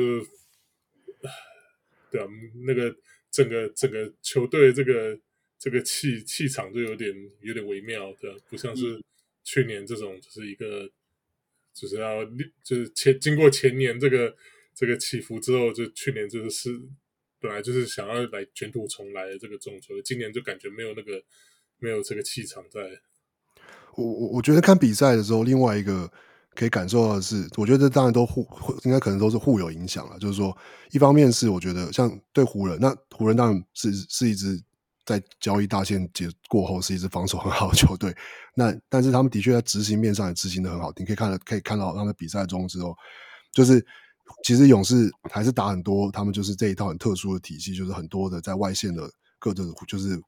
[2.09, 2.27] 对啊，
[2.65, 2.95] 那个
[3.29, 5.19] 整个整个球队这个
[5.59, 8.99] 这个气气场就有点有点微妙，对啊，不像是
[9.43, 10.89] 去年这种就是一个
[11.73, 12.25] 就是要
[12.63, 14.35] 就是前经过前年这个
[14.73, 16.81] 这个起伏之后，就去年就是是
[17.39, 21.23] 本来就是想要来卷土重来的这个这种球，今年就感觉没有那个。
[21.83, 23.01] 没有这个气场在。
[23.95, 26.09] 我我我觉得看比赛的时候，另外一个
[26.55, 28.47] 可以感受到的是，我觉得当然都互
[28.83, 30.17] 应该可能都是互有影响了。
[30.19, 30.55] 就是说，
[30.91, 34.61] 一方面是我觉得像对湖人，那湖人当然是是一支
[35.05, 38.15] 在交易大限结过后是一支防守很好的球队。
[38.55, 40.91] 那但是他们的确在执行面上也执行的很好。
[40.95, 42.95] 你可以看到可以看到他们比赛中之后，
[43.53, 43.85] 就是
[44.43, 49.09] 其实勇士还是打很多，他们就是这一套很特殊的体系，就是很多的在外线的
[49.41, 50.21] 各种就是。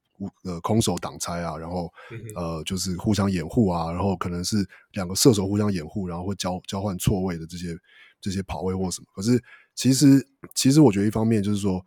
[0.44, 1.92] 呃，空手挡拆啊，然后
[2.36, 7.76] 呃，就是互相掩护啊，然后可能是两个射手互相掩护，然后会交交换错位的这些
[8.20, 9.08] 这些跑位或什么。
[9.12, 9.42] 可是
[9.74, 11.84] 其实其实我觉得一方面就是说，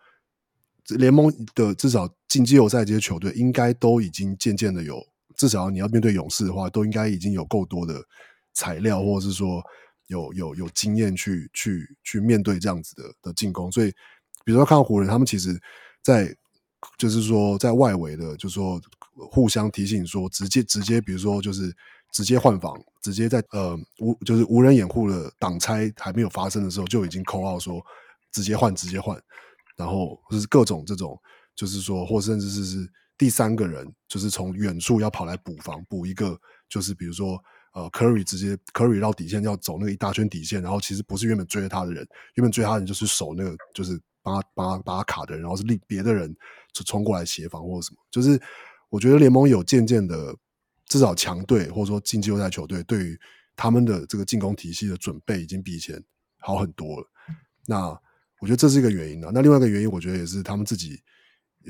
[0.98, 5.02] 联盟的至少进季后赛这些球队应该都已经渐渐的有，
[5.38, 8.04] 至少你要面对勇士的话，都应该已经有够多的
[8.54, 9.64] 材料，或者是说
[10.08, 13.72] 有有有经验去去去面对这样子的的进攻。
[13.72, 13.90] 所以，
[14.44, 15.58] 比如说看湖人，他们其实，
[16.04, 16.36] 在
[16.98, 18.80] 就是说，在外围的，就是说
[19.32, 21.76] 互相提醒说，直接直接，比如说就是
[22.12, 27.84] 直接换防，直接在呃无就是无人掩护的挡拆还没有发生的时候，就已经扣号说
[28.32, 29.20] 直接换直接换，
[29.76, 31.20] 然后就是各种这种，
[31.56, 44.00] 就是说或甚至是是第三个人，就是从远处要跑来补防补一个，就是比如说呃 Curry 直接 Curry 绕底线要走那个一大圈底线，然后其实不是原本追着他的人，原本追他的人就是守那个就是。
[44.28, 46.36] 把他把他把他卡的人，然后是另别的人
[46.74, 48.40] 就冲过来协防或者什么，就是
[48.90, 50.36] 我觉得联盟有渐渐的，
[50.86, 53.18] 至少强队或者说进季后赛球队对于
[53.56, 56.04] 他们的这个进攻体系的准备已经比以前
[56.40, 57.08] 好很多了。
[57.66, 57.88] 那
[58.40, 59.32] 我觉得这是一个原因啊。
[59.34, 61.02] 那另外一个原因，我觉得也是他们自己，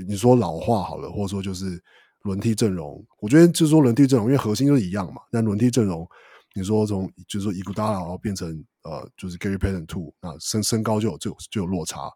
[0.07, 1.81] 你说老化好了，或者说就是
[2.23, 5.21] 轮替阵容，我觉得就是说轮替阵容，因为核心就是一样嘛。
[5.31, 6.07] 那轮替阵容，
[6.55, 8.49] 你说从就是说伊古达拉然后变成
[8.83, 12.11] 呃就是 Gary Payton Two，那身身高就有就有就有落差。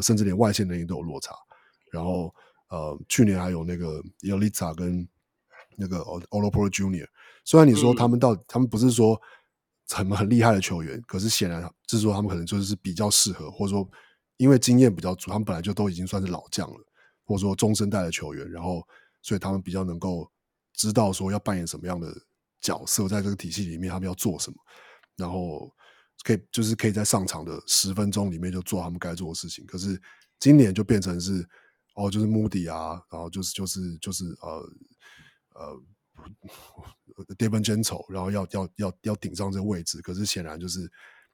[0.00, 1.34] 甚至连外线能力都有落差，
[1.90, 2.34] 然后
[2.68, 5.06] 呃，去年还有那个 Bjelica 跟
[5.76, 7.06] 那个 Porter Jr.，
[7.44, 9.20] 虽然你说他们到、嗯、他们不是说
[9.90, 13.86] 很很厉害的球员，可是显然就是说他们可能就是比较适合，或者说
[14.38, 16.78] 因为经验比较足，他们本来就都已经算是老将了，
[17.24, 18.82] 或者说中生代的球员，然后
[19.20, 20.30] 所以他们比较能够
[20.72, 22.10] 知道说要扮演什么样的
[22.60, 24.56] 角色，在这个体系里面他们要做什么，
[25.16, 25.70] 然后。
[26.24, 29.66] 可以，就是可以在上场的十分钟里面就做他们该做的事情。
[29.66, 30.00] 可是
[30.38, 31.44] 今年就变成是
[31.94, 34.72] 哦，就是穆迪啊，然后就是就是就是呃
[35.54, 40.00] 呃 Devin Gentle，然后要要要要顶上这个位置。
[40.00, 40.88] 可是显然就是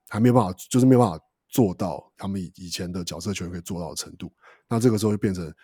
[0.09, 4.33] 还没有办法，就是没有办法做到他们以以前的角色球员可以做到的程度。
[4.69, 5.55] 那这个时候就变成，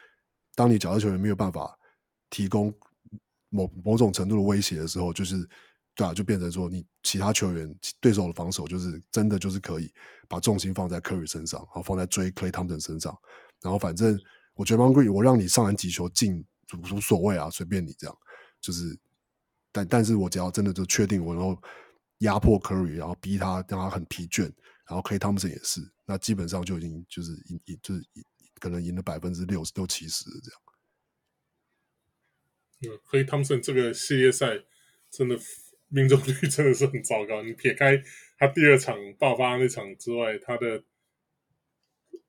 [0.55, 1.79] 当你角色球员没有办法
[2.29, 2.73] 提供
[3.49, 5.49] 某某种程度的威胁的时候，就是。
[5.97, 9.89] 对啊，就变成说，你其他球员对手的防守就是真的就是可以
[10.27, 13.17] 把重心放在 Curry 身上，然后放在追 Clay Thompson 身上，
[13.61, 14.21] 然后反正
[14.55, 16.45] 我觉得 Green 我让你上篮几球进
[16.93, 18.19] 无所谓啊，随便你这样，
[18.61, 18.99] 就是，
[19.71, 21.63] 但但是我只要真的就确定我能够
[22.19, 24.43] 压迫 Curry，然后逼他让他很疲倦，
[24.89, 28.05] 然后 Clay Thompson 也是，那基本上就已经就是赢赢就是
[28.59, 30.61] 可能赢了百分之六十六七十这样。
[32.81, 34.65] 嗯，Clay Thompson 这个系列赛
[35.09, 35.39] 真的。
[35.89, 37.43] 命中率真的是很糟糕。
[37.43, 38.03] 你撇开
[38.39, 40.83] 他第二场爆发那场之外，他的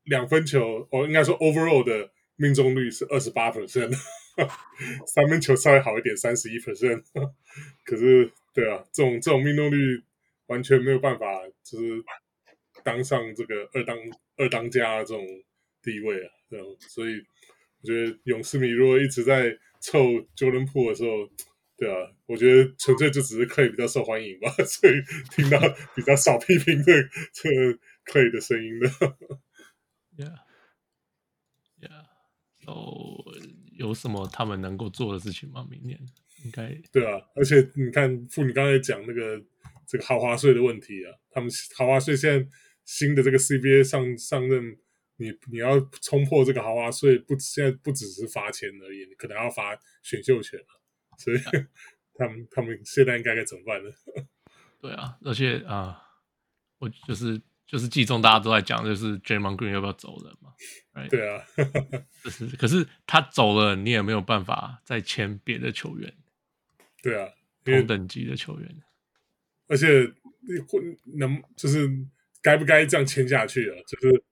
[0.04, 3.92] 两分球，哦，应该说 overall 的命中率是二十八 percent，
[5.08, 7.04] 三分球稍微好一点，三十一 percent。
[7.84, 10.04] 可是，对啊，这种这种命中率
[10.48, 11.26] 完全没有办法，
[11.64, 12.04] 就是
[12.84, 13.98] 当上这个二当
[14.38, 15.26] 二当家这种
[15.82, 16.30] 地位啊。
[16.50, 17.16] 这样，所以
[17.82, 20.04] 我觉得勇士迷如果一直在凑
[20.36, 21.28] Jordan Pro 的时候。
[21.78, 24.94] 对啊，我觉得纯粹就只是 Klay 比较受欢迎吧， 所以
[25.32, 25.60] 听到
[25.94, 26.94] 比较少批评这
[27.34, 27.50] 这
[28.06, 28.88] Klay 的声音的。
[31.78, 32.06] Yeah，Yeah，
[32.66, 33.22] 哦，
[33.78, 35.68] 有什么他们能够做的事情吗？
[35.70, 36.00] 明年
[36.46, 39.44] 应该对啊，而且你看，傅，你刚才讲那个
[39.86, 42.48] 这个豪华税的问题啊，他们豪华税现在
[42.86, 44.78] 新的这个 CBA 上上任，
[45.18, 50.82] 你你要冲破这个豪华税，不现在不只是罚钱而已，你可能要罚选秀权了。
[51.18, 51.38] 所以
[52.16, 53.90] 他们他们现在应该该怎么办呢？
[54.82, 56.02] 对啊，而且啊，
[56.78, 60.54] 我就是就是季中大家都在讲，就是 Draymond Green 要不要走人嘛
[60.94, 61.10] ？Right?
[61.10, 61.44] 对啊，
[62.24, 66.14] 就是可是他走了，你也没有办法再签别的球员，
[67.02, 67.34] 对啊，
[67.66, 68.84] 因为同等级的球员，
[69.68, 70.06] 而且
[70.68, 70.80] 会
[71.18, 71.90] 能就是
[72.42, 73.76] 该不该这样签下去啊？
[73.88, 74.24] 就是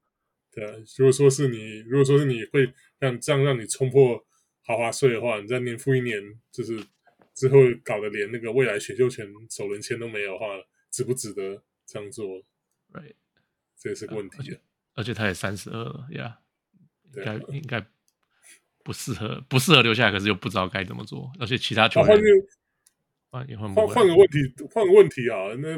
[0.51, 4.23] 对啊，如果说是你，如果说是你会让这样让你冲破
[4.65, 6.81] 豪华税的话，你再年复一年，就是
[7.33, 10.45] 之后搞得连那个未来选秀权首轮签都没有的话，
[10.89, 12.25] 值不值得这样做
[12.91, 13.13] ？Right，
[13.77, 14.61] 这也是个问题啊。
[14.95, 16.39] 而且他也三十二了呀
[17.13, 17.85] ，yeah, 应该、啊、应该
[18.83, 21.31] 不适合，不适合留下来，可是又不知道该怎么做。
[21.39, 22.07] 而且其他球员
[23.29, 25.53] 换换换换个问题，换个问题啊。
[25.57, 25.77] 那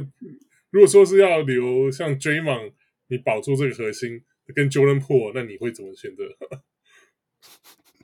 [0.70, 2.74] 如果说是要留像 Draymond，
[3.08, 4.24] 你保住这个核心，
[4.54, 6.24] 跟 Jordan Poole，那你会怎么选择？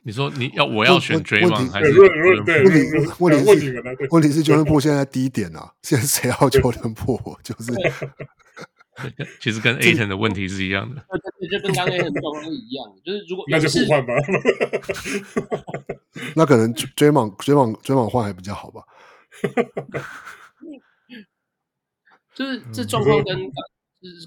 [0.04, 1.92] 你说你要我要选 Draymond 还是？
[2.44, 2.80] 对，问题
[3.18, 3.72] 问题问题
[4.10, 7.38] 问题是 Jordan Poole 现在低点啊，现在谁要 Jordan Poole？
[7.42, 7.72] 就是。
[9.40, 11.02] 其实跟 Ayton 的问题是一样的，
[11.50, 14.12] 就跟刚刚 Ayton 状况是一样的，就是如果那就互换吧。
[16.36, 18.82] 那可能追梦追梦追梦换还比较好吧。
[22.34, 23.50] 就是这状况跟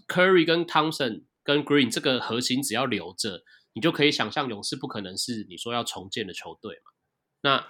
[0.07, 3.43] Curry 跟 Thompson 跟 Green 这个核心只要留着，
[3.75, 6.91] 你就可以想象勇士不可能是你说要重建的球队嘛。
[7.41, 7.67] 那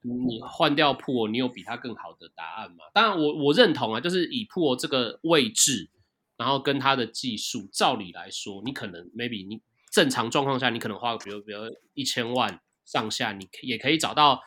[0.00, 2.78] 你换掉 Poole，你有比他更好的答案吗？
[2.92, 5.90] 当然我，我我认同啊，就是以 Poole 这个位置。
[6.36, 11.60] 然后跟他的技术，照理来说，你可能 maybe 你正常状况下，你可能花比如比如
[11.94, 14.40] 一千万上下，你也可以找到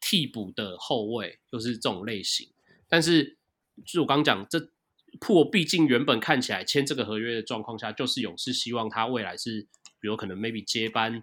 [0.00, 2.48] 替补的后卫，就是这种类型。
[2.88, 3.36] 但是，
[3.84, 4.58] 就是我刚刚讲，这
[5.20, 9.68] 破毕竟原本看起来签这个合约的状况下，就是勇士希望他未来是，
[10.04, 11.18] 比如可能 maybe 接班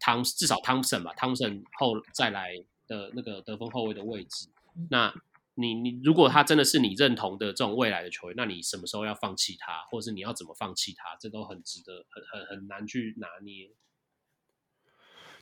[0.00, 2.56] 汤，至少汤普森吧，汤普森后再来
[2.86, 4.48] 的那个得分后卫的位置，
[4.88, 5.12] 那。
[5.58, 13.70] 你你如果他真的是你认同的这种未来的球员，那你什么时候要放弃他，或者是你要怎么放弃他，这都很值得，很很很难去拿捏。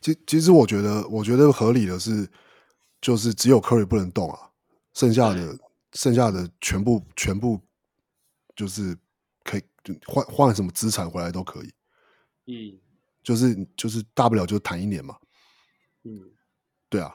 [0.01, 2.31] 其其实我觉得，我觉得合理的是，
[3.01, 4.53] 就是只有 Curry 不能动啊，
[4.93, 5.59] 剩下的
[5.95, 7.61] 剩下的全部全部
[8.55, 8.97] 就是
[9.43, 9.64] 可以
[10.07, 11.72] 换换什么资产回来都可以。
[12.47, 12.78] 嗯，
[13.22, 15.16] 就是就是大不了就谈一年嘛。
[16.05, 16.20] 嗯，
[16.88, 17.14] 对啊，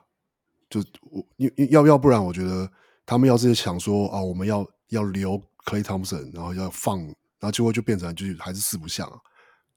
[0.69, 2.69] 就我要要要不然我觉得。
[3.05, 9.17] 他们要是想说啊，我们要要留 Clay Thompson，然后要放，然后结果就变成就是还是四不像啊，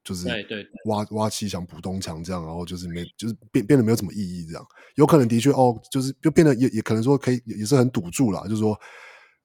[0.05, 4.63] 就是对对挖挖西墙补东墙这样，然后就是没就是变变得没有什么意义这样。
[4.97, 8.79] 有可能的确哦，就是就变得也也可能说可以也是很赌注了，就是说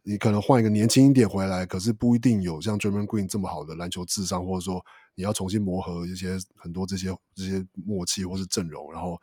[0.07, 4.83] 你可能换一个年轻一点回来，可是不一定有像 Draymond Green 这么好的篮球智商，或者说
[5.15, 9.21] 你要重新磨合一些很多这些这些默契或是阵容，然后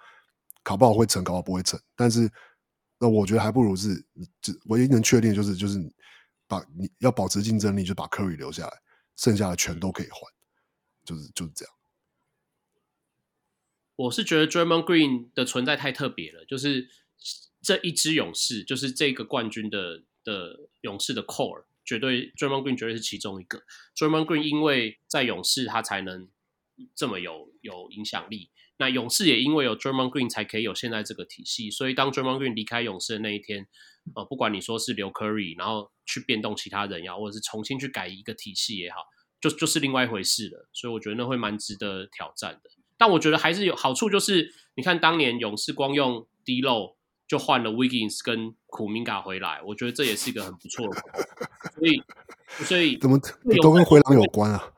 [0.63, 2.31] 考不好会成，考不好不会成，但是。
[2.97, 4.03] 那我觉得还不如是，
[4.67, 5.79] 唯一能确定就是就是
[6.47, 8.73] 把你要保持竞争力，就把 Curry 留下来，
[9.17, 10.33] 剩下的全都可以换，
[11.05, 11.75] 就是就是这样。
[13.97, 16.89] 我是觉得 Draymond Green 的存在太特别了，就是
[17.61, 23.63] 这一支勇士，就是这个冠军的的勇士的 core，绝对 Draymond Green 绝对是其中一个。
[23.97, 26.29] Draymond Green 因为在勇士他才能
[26.95, 28.51] 这么有有影响力。
[28.79, 33.69] 那勇士也因为有 Draymond Green 才可以有现在这个体系，所以当 Draymond Green 离开勇士的那一天，
[34.17, 38.97] 呃，不管你说是留 Curry，然后去变动其他人也好，或者是重新去改一个体系也好，
[39.41, 40.69] 就就是另外一回事了。
[40.73, 42.71] 所以我觉得那会蛮值得挑战的。
[42.97, 46.97] 但我觉得还是有好处，就是你看当年勇士光用 D'Lo
[47.35, 51.03] 就换了 Wiggins 跟库明加回来，我觉得这也是一个很不错的。
[51.75, 52.01] 所以，
[52.65, 53.19] 所以怎么
[53.61, 54.71] 都跟回廊有关啊？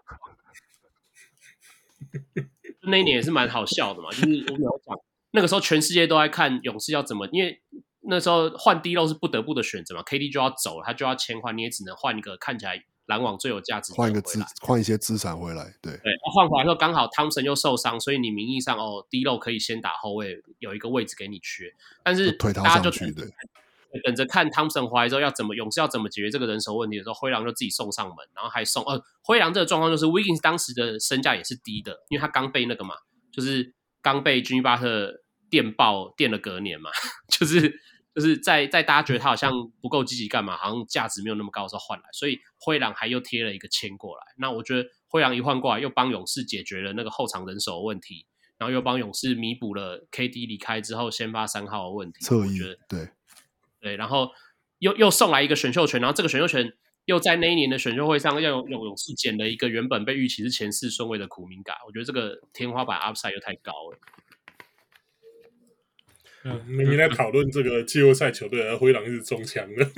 [2.80, 4.98] 那一年也是蛮好笑的嘛，就是我们有讲，
[5.32, 7.60] 那个时候全世界都在看勇士要怎么，因为
[8.08, 23.26] 那时候换 D'Lo 是不得不的选择嘛，KD 就要走了，他就要签换，你也只能换一个看起来篮网最有价值，换一个资，换一些资产回来，对对，换回来之后刚好汤森又受伤，所以你名义上哦，D'Lo 可以先打后卫，有一个位置给你缺，但是大家就推他上去，对。
[24.04, 32.94] 等着看汤普森回来之后要怎么勇士要怎么解决这个人手问题的时候，灰狼就自己送上门，然后还送呃，灰狼这个状况就是 Wiggins 当时的身价也是低的，因为他刚被那个嘛，
[33.32, 36.90] 就是刚被 Jimmy Butler 电爆电了隔年嘛，
[37.30, 37.80] 就是
[38.16, 39.52] 就是在在大家觉得他好像
[39.82, 44.22] 不够积极干嘛，好像价值没有那么高的时候换来，所以灰狼还又贴了一个签过来。
[44.38, 48.24] 那我觉得灰狼一换过来，又帮勇士解决了那个后场人手的问题，
[48.56, 52.24] 然后又帮勇士弥补了 KD 离开之后先发三号的问题。
[52.24, 53.08] 侧翼，我觉得对。
[53.78, 54.30] 对，然后
[54.78, 56.72] 又又送来一个选秀权，然后这个选秀权
[57.04, 63.98] 又在那一年的选秀会上，要有勇士捡了一个原本被预期是前四顺位的苦明加，我觉得这个天花板 upside 又太高了。
[66.66, 69.86] 明明在讨论这个季后赛球队，而灰狼是中枪的。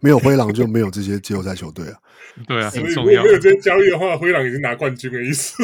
[0.00, 1.98] 没有灰狼就没有这些季后赛球队啊。
[2.46, 3.22] 对啊，所以很重要。
[3.22, 5.62] 没有这些交易的话，灰狼已经拿冠军的意思。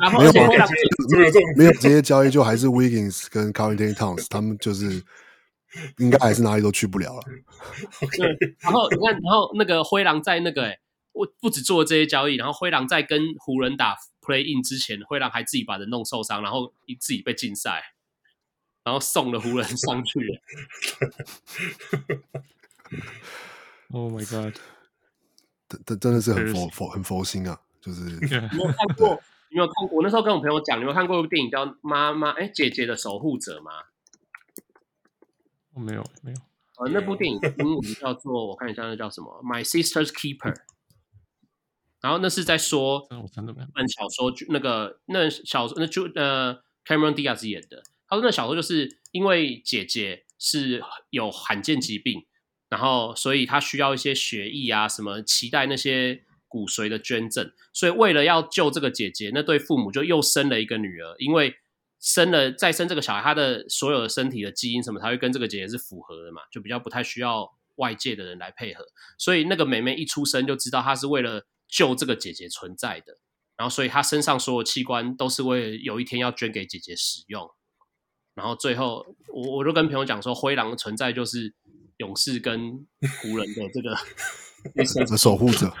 [0.00, 0.68] 然后没有吧而且灰狼
[1.10, 5.02] 没有这种没有这些交易，就还是 Wiggins 跟 Karl-Anthony Towns，他们就是
[5.98, 7.22] 应该还是哪里都去不了了。
[8.16, 10.78] 对，然后你看，然后那个灰狼在那个哎，
[11.12, 13.96] 我不止做这些交易，然后灰狼在跟湖人打
[14.26, 17.94] Play In 之前，会让还自己把人弄受伤，然后自己被禁赛，
[18.82, 20.40] 然后送了湖人 上去了。
[23.92, 24.58] Oh my god！
[25.68, 29.22] 真真真的是很佛佛很佛心啊，就是你有没有看过？
[29.50, 29.96] 你有没有看过？
[29.96, 32.30] 我那时候跟我朋友讲，你有看过一部电影叫《妈妈》？
[32.34, 33.70] 哎，姐姐的守护者吗？
[35.74, 36.38] 我没有没有。
[36.78, 39.42] 呃，那部电影英文叫做我看一下，那叫什么？
[39.46, 40.52] 《My Sister's Keeper》。
[42.00, 43.68] 然后那是在说，这我真的没有。
[43.74, 47.82] 本小说就那个那小那就呃 Cameron Diaz 演的。
[48.08, 52.24] 他说那小说就是因为姐姐是有罕见疾病，
[52.68, 57.50] 然后所以他需要一些血液啊什么，期待那些骨髓的捐赠。
[57.72, 61.56] 所以为了要救这个姐姐，那对父母就又生了一个女儿，因为
[61.98, 68.86] 生了再生这个小孩，他的所有的身体的基因什么，才会跟这个姐姐是符合的嘛，就比较不太需要外界的人来配合。
[69.18, 73.18] 所以那个妹妹一出生就知道她是为了救这个姐姐存在的，
[73.56, 77.50] 然后所以她身上所有器官都是为了有一天要捐给姐姐使用。
[78.34, 81.54] 然后最后我我就跟朋友讲说，灰狼的存在就是
[81.96, 82.86] 勇士跟
[83.22, 83.96] 湖人的这个
[85.06, 85.72] 的守护者。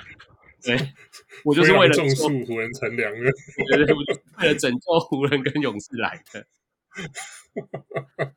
[0.62, 0.74] 对，
[1.44, 3.30] 我就是为了种树，湖人乘凉的。
[3.68, 3.94] 对对对，
[4.38, 6.46] 为了拯救湖人跟勇士来的。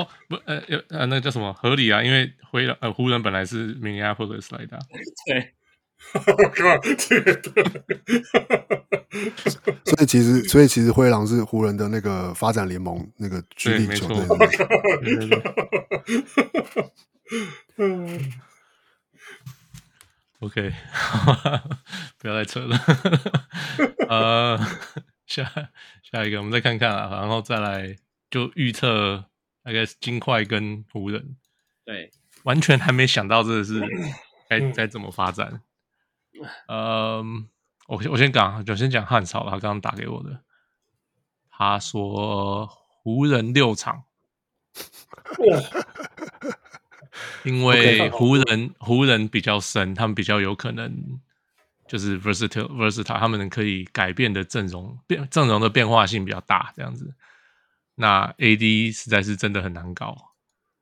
[0.00, 2.02] 我不呃有呃那个叫什么合理啊？
[2.02, 4.82] 因为灰狼呃湖人本来是 Minneapolis 来的、啊，
[5.26, 5.54] 对。
[6.14, 7.32] 我靠，这个
[9.84, 14.16] 所以其实，所以其实灰狼是湖人的那个发展联盟那个居力球队。
[15.00, 15.42] 对对对
[17.76, 18.32] 嗯，
[20.40, 20.72] OK，
[22.18, 22.76] 不要再扯了。
[24.10, 24.58] 呃，
[25.26, 25.48] 下
[26.02, 27.96] 下一个，我们再看看啊，然后再来
[28.28, 29.24] 就预测
[29.62, 31.36] 大概是金块跟湖人。
[31.84, 32.10] 对，
[32.44, 33.80] 完全还没想到这个是
[34.48, 35.62] 该该怎么发展。
[36.68, 37.48] 嗯，
[37.86, 40.40] 我我先讲，就先讲汉朝，他刚刚打给我的，
[41.50, 44.04] 他说湖人六场，
[47.44, 51.20] 因为湖人湖人比较深，他们比较有可能
[51.86, 57.14] 就是 versatile versatile，他们可以改变的阵容变阵容的变化性比较大，这样子。
[57.94, 60.16] 那 AD 实在是真的很难搞，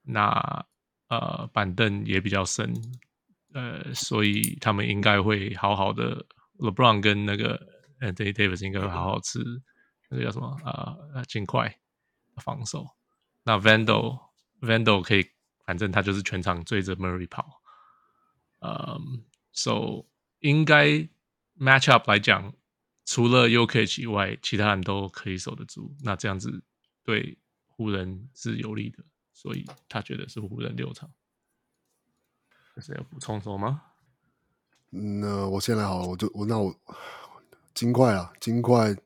[0.02, 0.64] 那
[1.08, 2.72] 呃板凳也比较深。
[3.52, 6.24] 呃，所以他们应该会好好的
[6.58, 7.60] ，LeBron 跟那个
[8.00, 9.40] Anthony Davis 应该会好好吃
[10.08, 10.96] 那个叫什么啊？
[11.14, 11.78] 呃，尽快
[12.36, 12.86] 防守。
[13.42, 14.20] 那 Vandal
[14.60, 15.26] Vandal 可以，
[15.66, 17.60] 反正他就是全场追着 Murray 跑。
[18.60, 20.06] 嗯，So
[20.38, 21.08] 应该
[21.58, 22.54] Match Up 来讲，
[23.04, 25.92] 除了 U K H 以外，其他人都可以守得住。
[26.04, 26.62] 那这样子
[27.10, 27.36] 对
[27.66, 29.02] 湖人是有利的，
[29.32, 31.10] 所以他觉得是湖人六场。
[32.80, 33.82] 是要补充什么吗？
[34.90, 36.72] 那我先来好了，我就我那我
[37.74, 38.96] 金块啊，金块，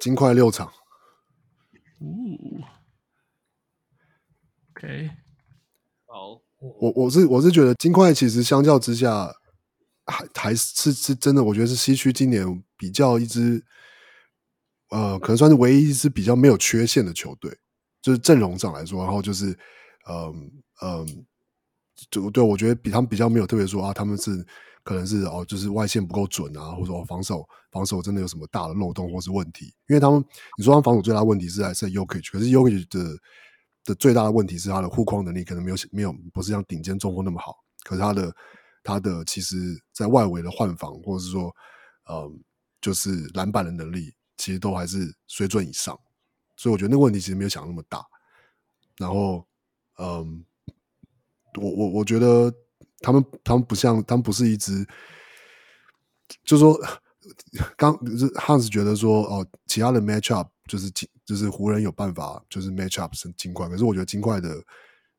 [0.00, 0.66] 金块六场。
[0.66, 2.10] 哦
[4.70, 5.10] ，OK，
[6.06, 9.32] 好，我我是我是觉得金块其实相较之下
[10.06, 13.64] 还还是是真的，我觉得是西区今年比较一支，
[14.94, 17.50] 呃，可能算是唯一一支比较没有缺陷的球队，
[18.00, 19.50] 就是阵容上来说，然后就是
[20.08, 20.50] 嗯
[20.82, 21.26] 嗯。
[22.10, 24.44] 就对，我觉得比他们比较没有特别说啊，他们是
[24.82, 29.66] 可能是哦，就是外线不够准啊，或者说防守防守真的有什么大的漏洞或是问题。
[29.88, 30.22] 因为他们
[30.58, 33.16] 你说他们防守最大的问题是还是 Jokic，可是 Jokic 的
[33.84, 37.54] 的最大的问题是他的护框能力可能没有没有不是像顶尖中锋那么好。
[37.84, 38.34] 可是他的
[38.82, 39.56] 他的其实
[39.92, 41.54] 在外围的换防或者是说
[42.06, 42.28] 呃
[42.80, 45.98] 就是篮板的能力，其实都还是水准以上。
[46.56, 48.04] 所以我觉得那个问题其实没有想那么大。
[48.96, 49.46] 然后
[49.98, 50.44] 嗯。
[51.56, 52.52] 我我我觉得
[52.98, 54.84] 他们他们不像他们不是一支，
[56.42, 56.76] 就说
[57.76, 60.90] 刚就是 Hans 觉得说哦，其他的 match up 就是
[61.24, 64.60] 就是湖人有办法就是 match up 是金块，可是我觉得金块的，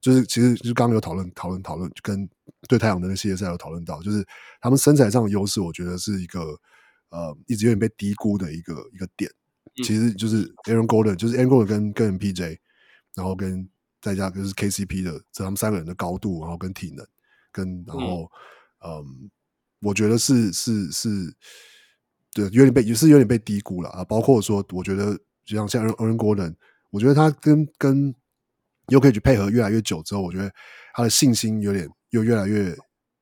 [0.01, 2.29] 就是其实就是刚刚有讨论讨论讨论，跟
[2.67, 4.27] 对太阳的那个系列赛有讨论到，就是
[4.59, 6.59] 他们身材上的优势，我觉得是一个
[7.15, 9.31] 呃一直有点被低估的一个一个点，
[9.83, 12.57] 其实就是 Aaron Gordon 就是 Aaron Gordon 跟跟 MPJ，
[13.15, 13.69] 然后跟。
[14.01, 17.03] 再加就是 KCP 的，这他们三个人的高度，然后跟体能，
[17.51, 18.29] 跟然后，
[18.85, 19.31] 嗯，嗯，
[19.81, 21.09] 我觉得是是是，
[22.31, 24.03] 对，有点被也是有点被低估了啊。
[24.03, 26.53] 包括说，我觉得就像像 Aaron Gordon，
[26.91, 28.13] 我觉得他跟跟
[28.85, 30.53] Jokic 配合越来越久之后，我觉得
[30.93, 32.77] 他的信心有点又越来越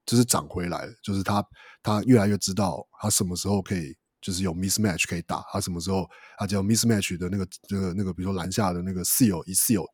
[0.05, 1.41] 就是涨回来了，就是他
[1.83, 9.85] 他越来越知道他什么时候可以就是有 mismatch 可以打，他什么时候他只要 mismatch 的那个那个那个，比如说篮下的那个 seal 一 seal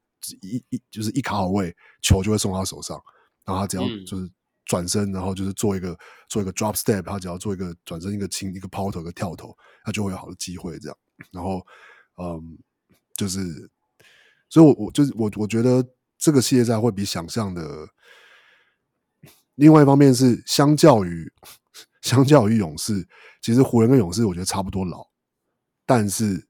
[0.41, 2.97] 一一就是一卡好位，球就会送到他手上，
[3.43, 4.23] 然后他只要就是。
[4.23, 4.31] 嗯
[4.65, 5.97] 转身，然后就是做一个
[6.27, 9.51] 做一个 drop step，他只要做一个转身，一个轻一个抛投，一个跳投，
[9.83, 10.77] 他就会有好的机会。
[10.77, 10.97] 这样，
[11.31, 11.65] 然后，
[12.21, 12.39] 嗯，
[13.17, 13.67] 就是，
[14.47, 15.83] 所以我，我我就是我，我觉得
[16.19, 17.87] 这个系列赛会比想象的。
[19.55, 21.33] 另外一方面是，相较于
[22.01, 23.07] 相较于勇士，
[23.41, 25.05] 其实湖人跟勇士我觉得差不多老，
[25.85, 26.47] 但是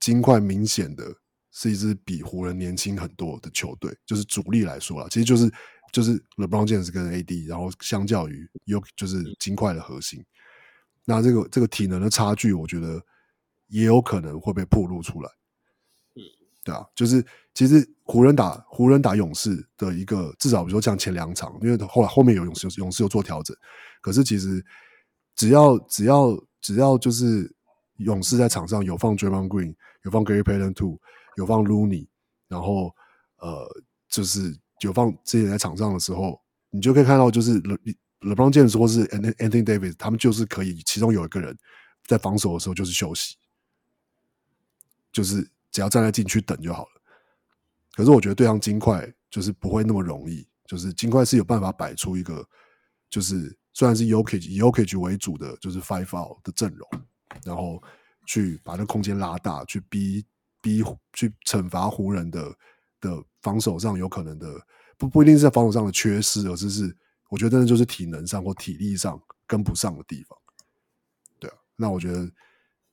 [0.00, 1.04] 金块明显的
[1.50, 5.52] 是一支比湖人年轻很多的球队，就是主力来说啦，其实就是。
[5.92, 10.22] 就是 LeBron James 跟 AD，然后相较于有就是金块的核心，
[11.04, 13.00] 那这个这个体能的差距，我觉得
[13.68, 15.30] 也有可能会被暴露出来。
[16.16, 16.20] 嗯，
[16.64, 23.54] 对啊，就是其实湖人打湖人打勇士的一个至少比如说像前两场，因为后来后面有勇士勇士有做调整，
[24.00, 24.64] 可是其实
[25.34, 27.54] 只要只要只要就是
[27.96, 29.74] 勇士在场上有放 Draymond Green，
[30.04, 30.98] 有放 Gary Payton Two，
[31.36, 32.08] 有放 Looney，
[32.48, 32.94] 然后
[33.36, 33.68] 呃
[34.08, 34.58] 就是。
[34.80, 36.38] 有放这些在场上的时候，
[36.68, 37.78] 你就可以看到，就是 Le
[38.20, 41.56] LeBron James 或是 Anthony Davis，他们就是可以，其中有一个人
[42.04, 43.36] 在防守的时候就是休息，
[45.10, 46.95] 就是只要站在禁区等就好了。
[47.96, 52.46] 可是我觉得对上金块就是不会那么容易，就是金块是有办法摆出一个，
[53.10, 56.88] 就是虽然是 Jokic 以 Jokic 为主的，就是 Five Out 的阵容，
[57.42, 57.82] 然后
[58.26, 60.24] 去把那空间拉大，去逼
[60.60, 62.54] 逼去惩罚湖人的。
[62.98, 64.48] 的防守上有可能的
[64.96, 66.96] 不不一定是在防守上的缺失，而是是
[67.28, 70.36] 我觉得真的就是体能上或体力上跟不上的地方。
[71.38, 72.28] 对啊，那我觉得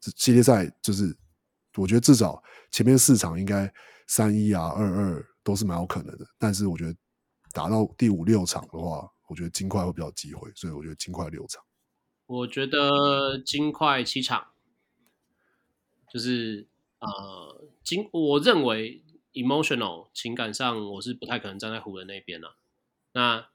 [0.01, 1.17] 系列赛就是
[1.77, 3.73] 我觉得至少前面四场应该
[4.07, 6.95] 三一啊二二都是蛮有可能的，但是我觉得
[7.51, 11.63] 打到第五六场的话，我觉得金块会比较机会，所以我觉得金块六场。
[12.25, 14.47] 我觉得金块七场，
[16.11, 16.67] 就是
[16.99, 19.01] 呃金，我认为。
[19.33, 22.53] emotional 情感上，我是不太可能站在湖人那边了、啊。
[23.13, 23.49] 那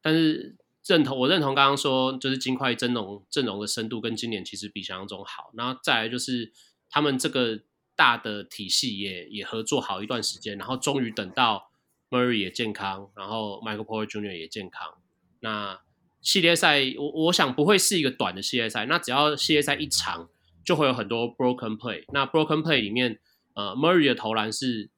[0.00, 0.56] 但是
[0.86, 5.50] 认同，我认同刚刚说，就是金块阵容阵容的深度跟今年其实比想象中好。
[5.54, 6.52] 那再来就是
[6.88, 7.60] 他们这个
[7.96, 11.70] 大的体系也也合作好一段时间，然后终于等到
[12.10, 14.36] Murray 也健康，然后 Michael Porter Jr.
[14.36, 14.94] 也健康。
[15.40, 15.80] 那
[16.20, 18.86] 系列赛我我想不会是一个短的系列赛。
[18.86, 20.28] 那只要系列赛一长，
[20.64, 22.04] 就会有很多 broken play。
[22.12, 23.18] 那 broken play 里面，
[23.54, 24.90] 呃，Murray 的投篮是。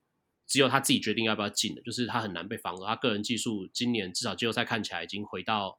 [0.50, 2.86] 只有他自己决定要不要进的，就是他很难被防守。
[2.86, 5.78] 他个人技术今年至少季后赛看起来已经回到，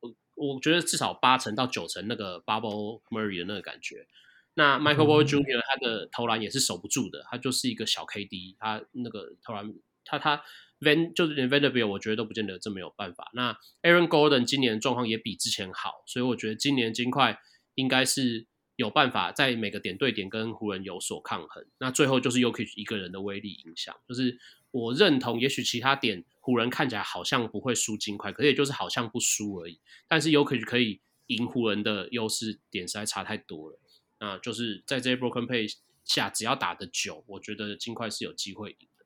[0.00, 4.08] 我我觉得至少八成到九成那个 Bubble Murray 的那个感觉。
[4.54, 5.60] 那 Michael Porter Jr.
[5.66, 9.72] 他的投篮也是守不住的，他就是一个小 KD，他那个投篮
[10.04, 10.42] 他他
[10.80, 13.30] Van 就是连 Vanderbilt 我觉得都不见得这么有办法。
[13.34, 17.38] 那 Aaron Gordon 今年状况也比之前好，所以我觉得今年金块
[17.74, 18.46] 应该是。
[18.76, 23.94] 有办法在每个点对点跟湖人有所抗衡，那最后就是 Jokic 一个人的威力影响。
[24.08, 24.36] 就是
[24.70, 29.78] 我认同，也许其他点湖人看起来好像不会输金块，可是也就是好像不输而已。
[30.08, 33.78] 但是 Jokic 可以赢湖人的优势点实在差太多了。
[34.22, 35.68] 那就是在这些 broken play
[36.04, 39.04] 下，只要打得久，我觉得金块是有机会赢的。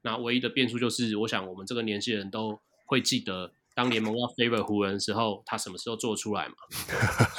[0.00, 6.54] 那唯一的变数就是，我想我们这个年轻人都会记得，当联盟要 favor 湖人的时候，他什么时候做出来嘛？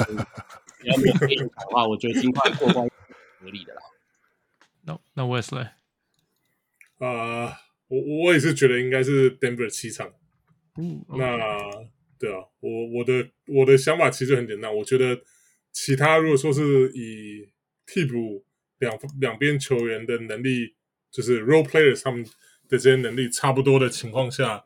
[0.85, 2.87] 要没有变的话，我觉得金块过关
[3.39, 3.81] 合理的啦。
[4.83, 5.71] 那那 Wesley，
[6.99, 7.57] 啊，
[7.87, 10.13] 我我也是觉得应该是 Denver 七场。
[10.77, 11.71] 嗯，那
[12.19, 15.23] 对啊，我我的我的想法其实很简单，我觉得
[15.75, 17.49] 其他如果说是以
[17.85, 18.45] 替补
[18.79, 20.73] 两两边球员的能力，
[21.11, 22.23] 就是 role players 他们
[22.69, 24.63] 的这些能力差不多的情况下，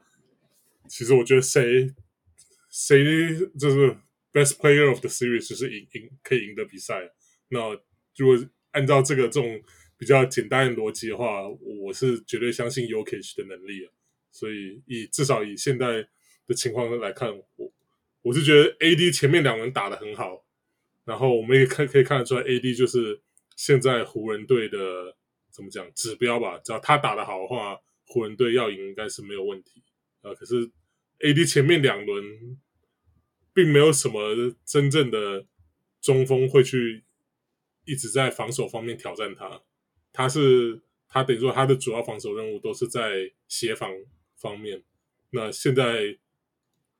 [0.88, 1.91] 其实我觉得谁
[2.69, 3.03] 谁
[3.60, 3.98] 就是
[4.31, 7.11] best player of the series 就是赢赢可以赢得比赛。
[7.48, 7.60] 那
[8.15, 9.60] 如果按照这个这种
[9.98, 13.91] 比较简单的逻辑的话，我是绝对相信 Jokic 的能力啊。
[14.31, 16.07] 所以以至少以现在
[16.45, 17.73] 的情况来看，我
[18.22, 20.45] 我是觉得 AD 前面两轮打得很好，
[21.10, 23.19] 然后我们也看可以看得出来，AD 就是
[23.56, 24.77] 现在湖人队的
[25.52, 26.60] 怎么讲指标吧。
[26.64, 29.84] 只要他打得好的话，湖人队要赢应该是没有问题
[30.22, 30.34] 啊。
[30.36, 30.69] 可是
[31.19, 32.57] AD 前面两轮。
[33.52, 35.45] 并没有什么真正的
[35.99, 37.03] 中锋会去
[37.84, 39.61] 一直在防守方面挑战他，
[40.14, 40.80] 他是
[41.10, 43.91] 他等于说他的主要防守任务都是在协防
[44.38, 44.84] 方面。
[45.31, 46.18] 那现在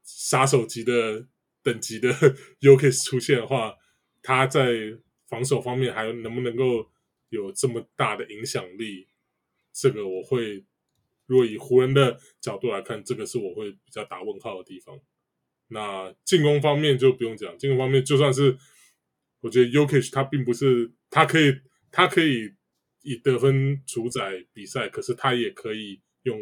[0.04, 1.28] 杀手级的
[1.64, 2.10] 等级的
[2.60, 3.76] U K S 出现的话，
[4.22, 4.98] 他在
[5.28, 6.90] 防守方面还能不能够
[7.30, 9.08] 有这么大的影响力？
[9.72, 10.66] 这个我会，
[11.28, 15.00] 如果以湖人的角度来看，这个是我会比较打问号的地方。
[15.68, 18.58] 那进攻方面就不用讲，进攻方面就算是
[19.42, 21.54] 我觉得 Jokic 他并不是他可以
[21.92, 22.52] 他可以
[23.04, 26.38] 以得分主宰比赛，可是他也可以用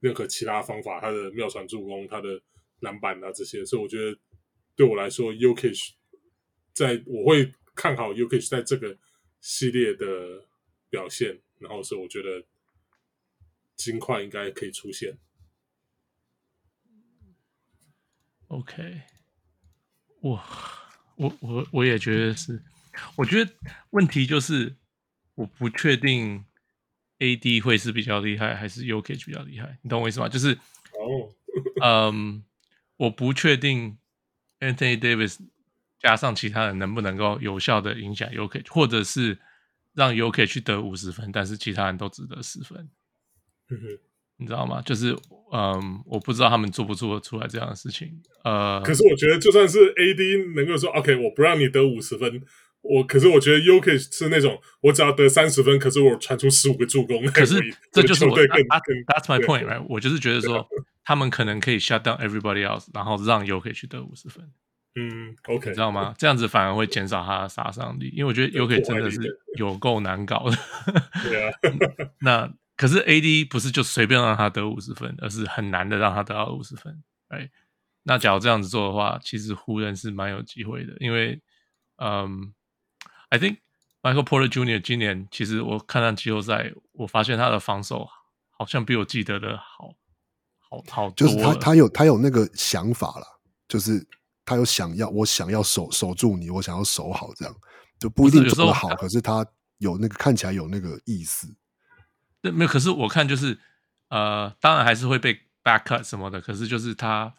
[0.00, 2.40] 任何其他方法，他的妙传助攻、他的
[2.80, 4.16] 篮板啊这些，所以我觉得
[4.76, 5.94] 对我来说，Jokic
[6.76, 8.98] 在我会看好 Jokic 在这个
[9.40, 10.44] 系列的
[10.90, 12.44] 表现，然后所以我觉得
[13.74, 15.16] 金块应该可以出现。
[18.48, 19.00] OK，
[20.20, 20.44] 哇
[21.16, 22.62] 我我我也觉得是，
[23.16, 23.50] 我觉得
[23.90, 24.76] 问题就是
[25.34, 26.44] 我不确定
[27.20, 30.28] AD 会是比较厉害还是 Jokic 比较厉害，你懂我意思吗？
[30.28, 30.52] 就是
[30.92, 31.32] 哦，
[32.12, 32.44] 嗯，
[32.98, 33.96] 我不确定
[34.60, 35.38] Anthony Davis
[36.06, 39.36] 加上其他人能不能够有效的影响 Jokic，或者是
[39.92, 42.88] 让 Jokic 去得五十分，但是其他人都只得十分。
[43.70, 43.98] 嗯哼。
[44.38, 44.82] 你知道吗？
[44.82, 45.16] 就是，
[45.50, 48.20] 嗯，我不知道他们做不做得出来这样的事情。
[48.44, 52.42] 呃，可是我觉得，就算是 AD 能够说 OK，我不让你得五十分，
[52.82, 57.24] 我可是我觉得 Jokic 是那种，我只要得三十分，可是我传出十五个助攻。
[57.32, 57.58] 可是
[57.90, 59.82] 这就是我，对，That's my point，right？
[59.88, 60.68] 我就是觉得说，
[61.02, 64.46] 他们可能可以 shut down everybody else，然后让 Jokic 去得五十分。
[64.96, 66.14] 嗯，OK，你知道吗？
[66.18, 69.20] 这样子反而会减少他的杀伤力，因为我觉得 Jokic 真的是
[69.58, 70.56] 有够难搞的。
[71.22, 71.52] 对啊，
[72.20, 72.52] 那。
[72.78, 77.02] 可是 AD 不是就随便让他得五十分，而是很难的让他得到五十分。
[77.28, 77.48] 哎，
[78.02, 81.40] 那假如这样子做的话，其实湖人是蛮有机会的，因为，
[81.96, 82.52] 嗯
[83.30, 83.56] ，I think
[84.02, 84.78] Michael Porter Jr.
[84.82, 88.06] 今年其实我看他季后赛，我发现他的防守
[88.50, 89.94] 好像比我记得的好，
[90.68, 91.26] 好好多。
[91.26, 94.06] 就是他他有他有那个想法了，就是
[94.46, 97.54] 他有想要我想要守守住你，我想要守好这样，
[97.98, 99.44] 就不一定做得好，可是他
[99.78, 101.48] 有那个看起来有那个意思。
[102.40, 103.58] 没有，可是我看就是，
[104.08, 107.34] 呃，当然还是会被 back cut 什么的，可是就是他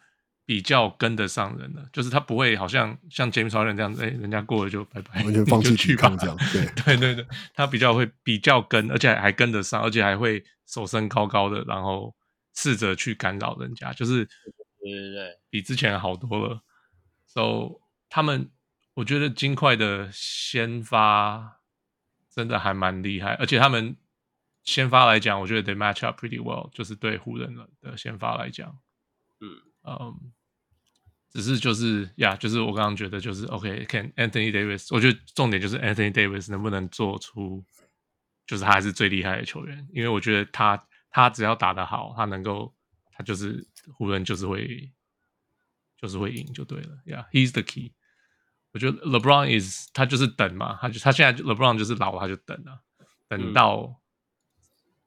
[0.45, 6.65] 比较跟得上人了，就是他不会好像像 James Harden 这样子，哎，人家过了就拜拜，完全 放弃去抗这样，对。
[6.83, 12.13] 对对对，他比较会比较跟，而且还跟得上，而且还会手身高高的，然后
[12.55, 16.61] 试着去干扰人家，就是对对对，比之前好多了。
[17.37, 18.49] So 他们，
[18.95, 21.59] 我觉得金块的先发
[22.33, 23.95] 真的还蛮厉害，而且他们。
[24.63, 28.77] 先发来讲，我觉得 they match up pretty well，就是对湖人的先发来讲，
[29.39, 29.49] 嗯
[29.83, 30.33] 嗯，
[31.29, 37.63] 只是就是呀，yeah, 就是我刚刚觉得就是 OK，can、okay, Anthony Davis，我觉得重点就是 Anthony Davis 能不能做出，
[38.45, 42.75] 就是他还是最厉害的球员，因为我觉得他他只要打得好，他能够
[43.13, 44.91] 他就是湖人就是会
[45.97, 47.93] 就是会赢就对了，Yeah，he's the key。
[48.73, 52.79] 我觉得 LeBron is 他就是等嘛，他就他现在 LeBron 就是老他就等啊，
[53.27, 53.75] 等到。
[53.81, 53.95] 嗯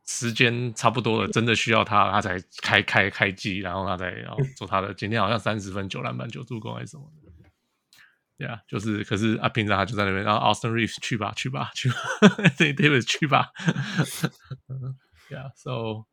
[0.06, 4.92] 时间差不多了，真的需要他，他才开开开机，然后他再然后做他的。
[4.92, 11.94] 今天好像三十分九篮板九助攻还是什么的，Yeah，，就是可是啊，平常他就在那边，然后 Austin Reeves 去吧去吧去吧，
[12.42, 13.52] Anthony Davis 去吧，
[15.30, 16.06] Yeah，so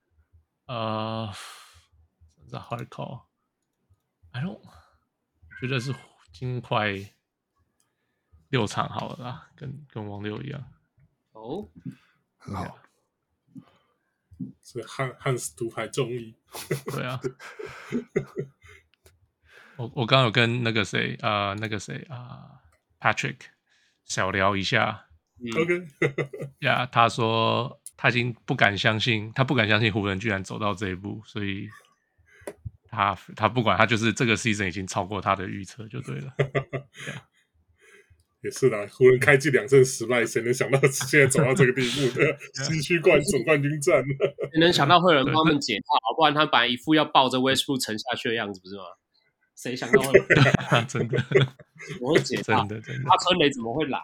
[0.68, 2.88] 呃、uh,，是 hard
[4.42, 4.62] call，I don't
[5.60, 5.94] 觉得是
[6.32, 6.94] 金块
[8.50, 10.64] 六场好了啦，跟跟王六一样，
[11.32, 11.70] 哦、oh?，
[12.38, 12.78] 很好。
[14.64, 16.36] 是汉汉斯独排众议，
[16.92, 17.20] 对啊。
[19.78, 22.60] 我我刚有跟那个谁啊、呃，那个谁啊、呃、
[23.00, 23.40] ，Patrick
[24.04, 25.08] 小聊一下。
[25.60, 25.88] OK，
[26.60, 31.68] 呀，他说他已经不敢相信，他不敢相信湖人居然走到这一步，所以
[32.90, 36.34] 他他不管他就是这个 season 已经超过他的预测就对了。
[36.40, 37.22] yeah.
[38.42, 44.02] 也是啦，湖人开季两胜失败，谁能想到现在走到这个地步的 西区冠总冠军战？
[44.54, 46.16] 谁能想到会有人帮他们解套？
[46.16, 48.84] 不然他本来一副要抱着 Westbrook 沉下去的样子，不是吗？
[49.56, 50.14] 谁想到会
[50.88, 51.18] 真的？
[52.00, 53.10] 我会解套，真的真的。
[53.10, 54.00] 他春雷怎么会来？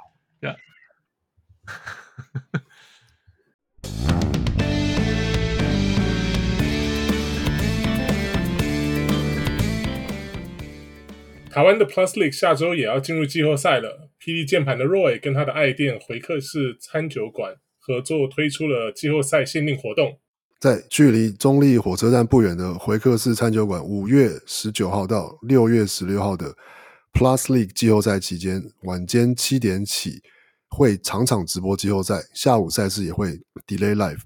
[11.53, 14.09] 台湾的 Plus League 下周也要进入季后赛了。
[14.19, 20.17] PD 键盘的 Roy 跟他的爱店回客室餐酒馆合作推出了季后赛限定活动，
[20.59, 26.55] 在距离中立火车站不远的回客室餐酒馆，五月十九号到六月十六号的
[27.13, 30.23] Plus League 季后赛期间，晚间七点起
[30.69, 33.27] 会场场直播季后赛，下午赛事也会
[33.67, 34.21] Delay Live。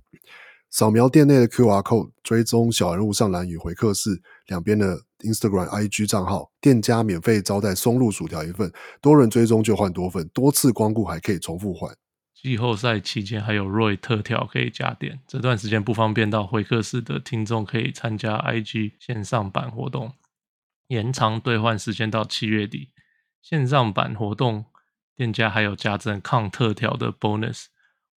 [0.70, 8.72] 扫描店内的 QR Code，追踪小人物上篮与回客室两边的 Instagram、IG 账号，店家免费招待松露薯条一份，
[9.02, 11.96] 多人追踪就换多份，多次光顾还可以重复换。
[12.36, 20.14] 季后赛期间还有 Roy 特调可以加点，这段时间不方便到会客室的听众可以参加 IG 线上版活动，
[20.90, 22.92] 延长兑换时间到七月底。
[23.42, 24.66] 线上版活动
[25.16, 27.66] 店家还有加赠抗特调的 bonus，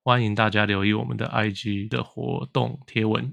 [0.05, 3.32] 欢迎大家留意我们的 IG 的活动贴文。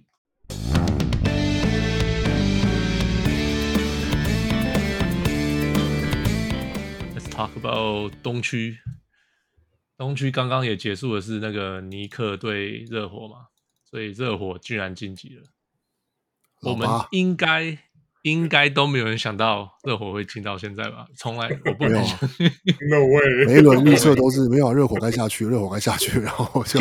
[7.38, 8.80] Talk about 东区。
[9.96, 13.48] 东区刚刚也结束的是那个尼克对热火嘛，
[13.84, 15.44] 所以热火居然晋级了。
[16.62, 17.78] 我们应该
[18.24, 21.06] 应该都没有人想到热火会进到现在吧？
[21.16, 23.46] 从来 我不能想，No way！
[23.46, 26.80] 每一轮预测都是没有热火该下去，热火该下去，然后就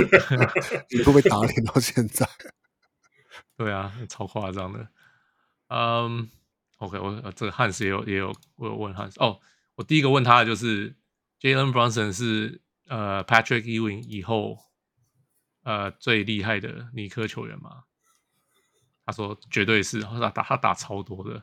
[0.90, 2.26] 你会被打脸到现在。
[3.58, 4.88] 对啊，超夸张的。
[5.68, 6.28] 嗯
[6.78, 9.38] ，OK，我这个汉斯也有也有我有问汉斯哦，
[9.76, 10.96] 我第一个问他的就是
[11.40, 12.62] Jalen Brunson 是。
[12.88, 14.56] 呃，Patrick Ewing 以后，
[15.64, 17.82] 呃，最厉害的尼克球员吗？
[19.04, 21.42] 他说绝对是，他打他打超多的。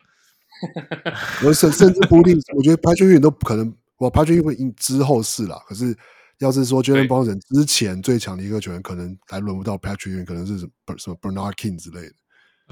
[1.44, 5.58] 我甚甚至不一定，我觉得 Patrick Ewing 都不可能，我 Patrick Ewing 之后是啦。
[5.68, 5.94] 可是
[6.38, 12.14] 要是说 Jalen Brunson 之前最强的一个球员，可能还轮不到 Patrick Ewing，可能是什么什么 Bernard King 之类的。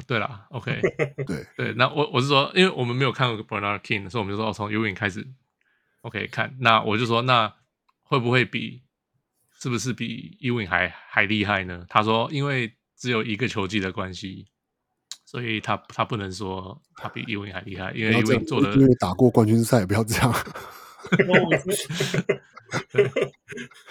[0.08, 0.80] 对啦，OK，
[1.28, 5.28] 对对，那我我是说，因为我们没有看过 Bernard King，所以我们就说从 Ewing 开始
[6.02, 6.56] ，OK 看。
[6.60, 7.54] 那我就说那。
[8.04, 8.84] 会不会比
[9.58, 11.86] 是不是比 Ewing 还还厉害呢？
[11.88, 14.48] 他说，因为只有一个球季的关系，
[15.24, 20.34] 所以他他不能说他比 Ewing 还厉害，因为 Ewing 做的因为打过冠军赛，不要这样。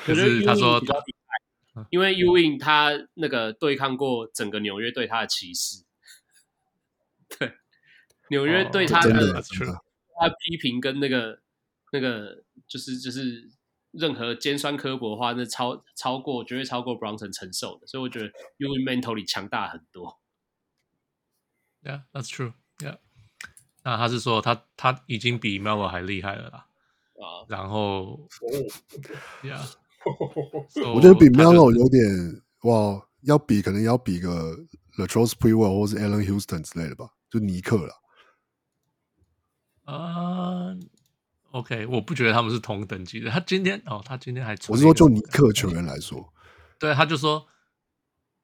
[0.05, 0.79] 可是他说，
[1.89, 5.83] 因为 Ewing 他那个对抗过整个纽约对他的歧视，
[7.39, 7.55] 对
[8.29, 11.41] 纽约对他的他批评跟那个
[11.93, 13.51] 那个就是就是。
[13.93, 20.21] 任何尖酸刻薄的话，那超超过绝对超过 Bronson 承受的，所以我觉得 Ewing mentally 强大很多。
[21.83, 22.53] Yeah, that's true.
[22.79, 22.99] Yeah，
[23.83, 26.69] 那他是说他他已经比 Melo 还厉害了啦。
[27.17, 28.29] 啊，然后
[29.43, 29.75] ，Yeah，
[30.95, 34.57] 我觉得比 Melo 有点哇，要比可能要比个
[34.99, 37.93] Latrell Sprewell 或是 Allen Houston 之类的吧，就尼克了。
[39.93, 40.77] 啊。
[41.53, 43.29] Uh, OK，我不觉得他们是同等级的。
[43.31, 46.33] 他今天哦，他今天还我是说，就尼克球员来说，
[46.79, 47.49] 对，他就说，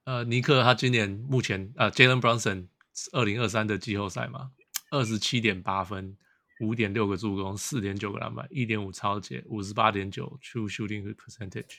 [0.05, 2.66] 呃，尼克他今年目前呃，Jalen Brunson
[3.12, 4.51] 二零二三的季后赛嘛，
[4.91, 6.16] 二十七点八分，
[6.61, 11.78] 五点六个助攻，四点九个篮板，一点五抄截，五十八点九 true shooting percentage。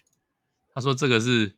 [0.73, 1.57] 他说这个是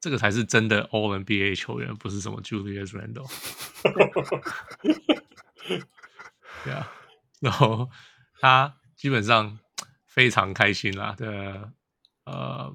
[0.00, 3.30] 这个才是真的 All NBA 球员，不是什么 Julius Randle。
[6.64, 6.90] 对啊，
[7.40, 7.90] 然后
[8.40, 8.74] 他。
[9.04, 9.58] 基本上
[10.06, 11.28] 非常开心啦，对，
[12.24, 12.74] 呃，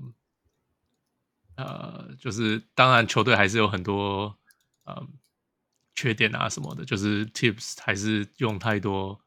[1.56, 4.38] 呃，就是当然球队还是有很多
[4.84, 5.08] 呃
[5.96, 9.20] 缺点啊什么的，就是 Tips 还是用太多，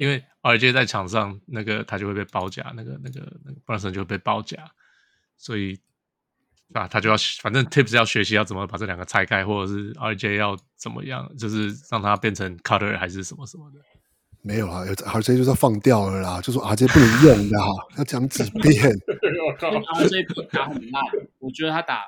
[0.00, 4.72] 因为 RJ 在场上那个他就会被包夹，那个那个那个不然就会被包夹，
[5.36, 5.78] 所以
[6.72, 13.78] 啊他就要反正 Tips 要学习要怎么把这两个拆开，或者是 RJ 要怎么样，就是让他变成 Cutter 还是什么什么的。
[14.42, 17.66] 没有啊，RJ 就是要放掉了啦，就说 RJ 不能用的哈，
[17.98, 18.72] 要讲几遍。
[19.60, 21.02] RJ 打很烂，
[21.38, 22.04] 我觉得他打，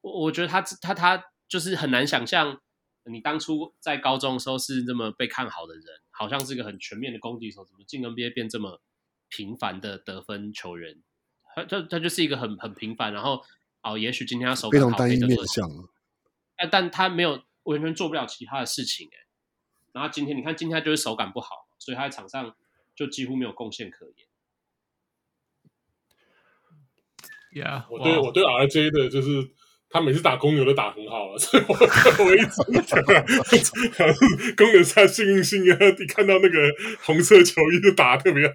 [0.00, 2.58] 我我觉得他他他就是很难想象，
[3.04, 8.80] 你当初在高中的时候是这么被看好的人，好像是个很全面的攻击手，怎么进 NBA 变这么
[9.28, 11.02] 平凡的得分球员？
[11.54, 13.42] 他他他就是一个很很平凡，然后
[13.82, 15.68] 哦，也许今天他手非常单一面相，
[16.56, 19.27] 但但他没有完全做不了其他的事情，哎。
[19.92, 22.54] 然后今天你看，今天他就是手感不好，所以他在场上
[22.94, 24.14] 就几乎没有贡献可言。
[27.50, 29.50] Yeah，我对我对 RJ 的就是
[29.88, 32.62] 他每次打公牛都打很好了，所以我我一直
[34.54, 35.76] 公牛是他幸运星啊！
[35.98, 36.70] 你看到那个
[37.02, 38.46] 红色球衣就打得特别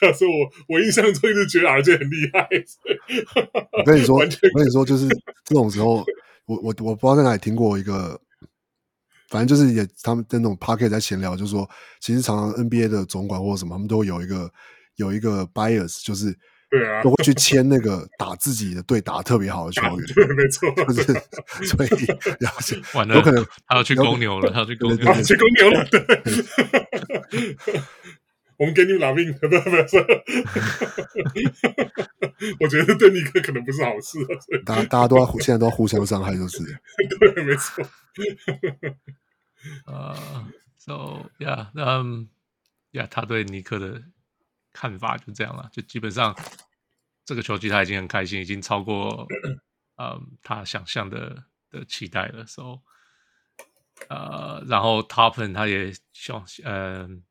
[0.00, 2.48] 他说我我印象中一直觉得 RJ 很厉害。
[3.72, 5.06] 我跟你说，我跟你说，就是
[5.44, 6.02] 这种时候，
[6.46, 8.18] 我我我不知道在哪里听过一个。
[9.34, 14.48] 反正就是也，他们在那种 Podcast 在闲聊，就是说，其实常常 NBA 的总管或者什么，他们都有一个
[14.94, 16.32] 有一个 bias，就是
[16.70, 21.12] 对啊，都会去签那个打自己的队打得特别好的球员， 对，没错，就是
[21.66, 21.88] 所以
[22.38, 22.60] 然后
[22.92, 26.00] 完了，有可能他要去公牛了，他要去公牛，去公牛了，对。
[28.56, 29.66] 我们给你们拿命，不不不，
[32.60, 34.16] 我觉得对尼克可能不是好事。
[34.64, 36.58] 大家大家都要现在都要互相伤害，就是
[37.18, 37.84] 对，没错。
[39.86, 42.28] 呃，So yeah，嗯
[42.92, 44.02] ，yeah，他对尼克的
[44.72, 46.36] 看法就这样了，就基本上
[47.24, 49.26] 这个球季他已经很开心，已经超过
[49.96, 52.44] 嗯他想象的的期待了。
[52.46, 52.82] So，
[54.08, 57.22] 呃，然后 Toppin 他也想，嗯，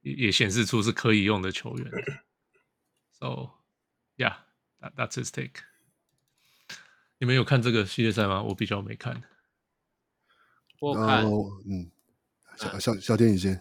[0.00, 1.90] 也也显示出是可以用的球员。
[3.12, 3.50] So
[4.16, 5.62] yeah，that that's his take。
[7.18, 8.42] 你们有看这个系列赛吗？
[8.42, 9.22] 我比较没看。
[10.80, 11.90] 我看，嗯，
[12.56, 13.54] 小小小天你先。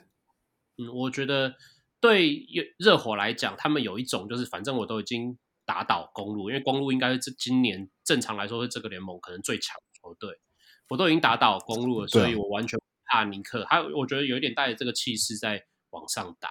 [0.77, 1.55] 嗯，我觉得
[2.01, 2.45] 对
[2.77, 10.37] 热火来讲，他们有一种就是，反正我都已经打倒公路，因为公路应该是这今年正常来说是这个联盟可能最强的球队，
[10.89, 13.65] 我都已经打倒公路了，所以我完全不怕尼克。
[13.69, 16.49] 他我觉得有一点带着这个气势在往上打。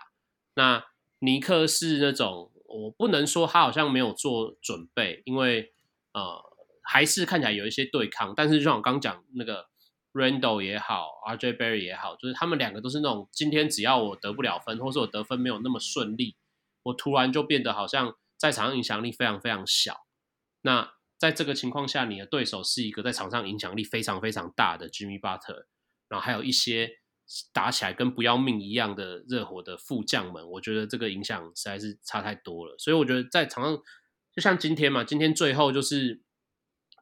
[0.54, 0.82] 那
[1.18, 5.74] 尼克是那种，我不能说他好像没有做准备，因为
[6.12, 6.42] 呃，
[6.82, 9.68] 还是看起来有一些对抗，但是就像我刚讲那个。
[10.14, 16.36] Randall 也好，RJ Barry 也好，就是他们两个都是那种，今天只要我得不了分，或是我得分没有那么顺利，
[16.84, 20.06] 我突然就变得好像在场上影响力非常非常小。
[20.62, 25.64] 那在这个情况下，你的对手是一个在场上影响力非常非常大的 Jimmy Butler，
[26.08, 26.90] 然后还有一些
[27.52, 32.76] 打起来跟不要命一样的热火的副将们，我觉得这个影响实在是差太多了。
[32.78, 33.76] 所以我觉得在场上，
[34.32, 36.22] 就像今天嘛，今天最后就是。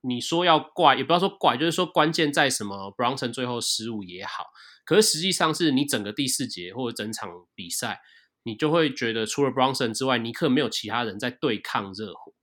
[0.04, 4.46] 你说要怪，也不要说怪，就是说关键在什么 Bronson 最后失误也好，
[4.84, 8.00] 可是实际上是你整个第四节或者整场比赛，
[8.42, 12.34] 你就会觉得除了 Bronson 之外，尼克没有其他人在对抗热火，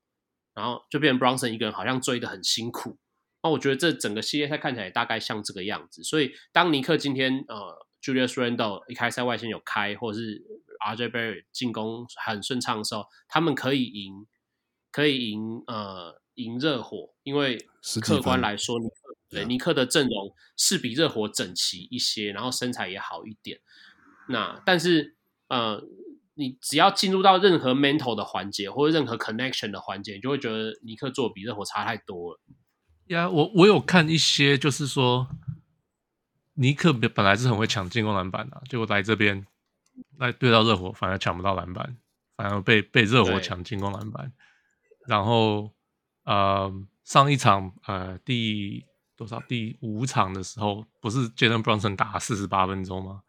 [0.53, 2.98] 然后就变成 Bronson 一个人好像追得很辛苦。
[3.44, 6.02] 那我觉得这整个系列赛看起来大概像这个样子。
[6.02, 10.41] 所以当尼克今天呃 Julius Randle 一开赛外线有开，或者是
[10.88, 14.26] RJ Barry 进攻很顺畅的时候，他们可以赢，
[14.94, 16.22] 可以赢呃。
[16.40, 17.57] 赢热火，因为
[18.02, 18.95] 客观来说，尼克
[19.30, 23.60] 对尼克的阵容是比热火整齐一些，然后身材也好一点。
[24.30, 25.18] 那但是
[25.49, 25.84] 呃，
[26.36, 32.40] 你只要进入到任何 mental 的环节或者任何 connection 的环节，你就会觉得尼克做比热火差太多了。
[33.07, 35.28] 呀、yeah，我我有看一些，就是说
[36.53, 39.45] 尼克本来是很会抢进攻篮板的、啊，结果来这边
[40.18, 41.98] 来对到热火，反而抢不到篮板，
[42.38, 44.32] 反而被被热火抢进攻篮板，
[45.06, 45.72] 然后。
[46.23, 46.71] 呃，
[47.03, 48.85] 上一场呃第
[49.15, 53.21] 多少第五场的时候，不是 Jalen Brunson 打四十八分钟吗？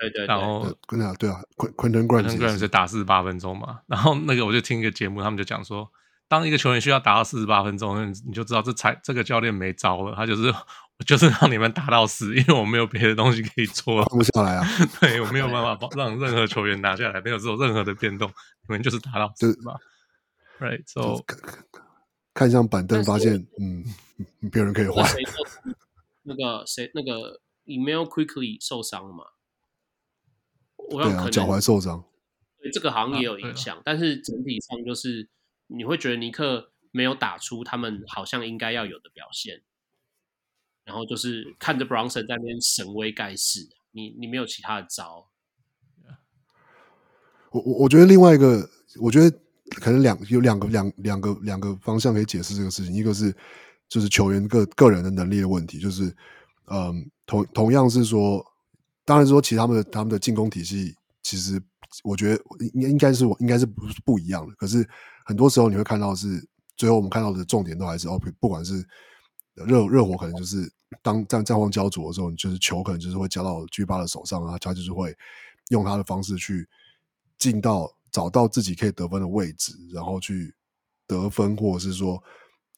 [0.00, 3.80] 对对，对，然后对啊对啊，Quentin Grimes 是打四十八分钟嘛。
[3.86, 5.90] 然后那个我就听一个节目，他们就讲说，
[6.28, 10.54] 当一个球员需要打到四十八分钟，你就知道这才这个教练没招了，他就是
[11.06, 14.64] 就是让你们打到死，因为我没有别的东西可以做，放不下来啊。
[15.00, 18.30] 对，我没有办法让任何球员拿下来，没有做任何的变动，
[18.68, 19.74] 你们就是打到死嘛。
[20.60, 21.24] Right，so。
[22.38, 23.84] 看向板凳，发现嗯，
[24.52, 25.04] 别人可以换。
[26.22, 29.24] 那个谁，那个 Immanuel Quickley 受伤了嘛？
[30.76, 32.04] 我对啊，脚踝受伤。
[32.60, 35.28] 对，这个好像也有影响，啊啊，但是整体上就是
[35.66, 39.62] 你会觉得尼克没有打出他们好像应该要有的表现，
[40.84, 45.28] 然后就是看着 Bronson 在那边神威盖世，你你没有其他的招。
[47.50, 48.70] 我我我觉得另外一个，
[49.00, 49.36] 我觉得。
[49.76, 53.34] 可能两有两个两两个两个方向可以解释这个事情，一个是
[53.88, 56.14] 就是球员个个人的能力的问题，就是
[56.66, 58.44] 嗯同同样是说，
[59.04, 61.60] 当然说其实他们的他们的进攻体系，其实
[62.02, 62.42] 我觉得
[62.72, 64.88] 应应该是应该是不不一样的，可是
[65.24, 66.42] 很多时候你会看到是
[66.76, 68.82] 最后我们看到的重点都还是 OK，不管是
[69.54, 70.70] 热热火可能就是
[71.02, 75.14] 当战战况焦灼的时候，就是球可能就是会交到 G 八的手上啊，他就是会
[75.68, 76.66] 用他的方式去
[77.36, 77.92] 进到。
[78.18, 80.52] 找到自己可以得分的位置，然后去
[81.06, 82.20] 得分，或者是说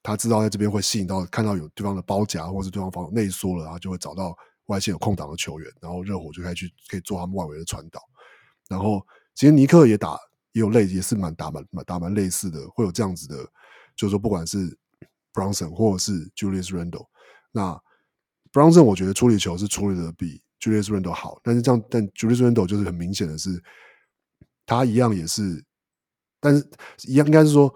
[0.02, 4.36] 他知道在这边会吸引到看到有对方的包夹，或者是对方防守内缩了，然后就会找到
[4.66, 8.02] 外线有空档的球员，然后热火就可以去可以做他们外围的传导。
[8.68, 9.00] 然后
[9.34, 10.10] 其实尼克也打
[10.52, 13.36] 也有类也是蛮打蛮打蛮类似的，会有这样子的，
[13.96, 14.76] 就是说不管是
[15.32, 17.06] Brunson 或者是 Julius Randle，
[17.50, 17.80] 那
[18.52, 23.58] Brunson 我觉得处理球是处理的比 Julius Randle 好，但是这样但 Julius Randle 就是很明显的是。
[24.70, 25.64] 他一样也是，
[26.38, 26.70] 但是
[27.08, 27.74] 一样应该是说，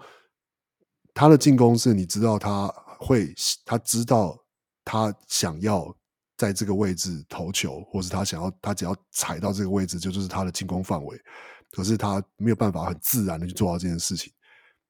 [1.13, 2.67] 他的进攻是你知道他
[2.97, 3.33] 会，
[3.65, 4.41] 他知道
[4.85, 5.93] 他想要
[6.37, 11.21] 在这个位置投球，或是他想要他只要踩到这个位置就就是他的进攻范围。
[11.69, 14.31] 可是他没有办法很自然的去做到这件事情，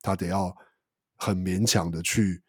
[0.03, 0.56] 他得要
[1.18, 2.40] 很勉强的去，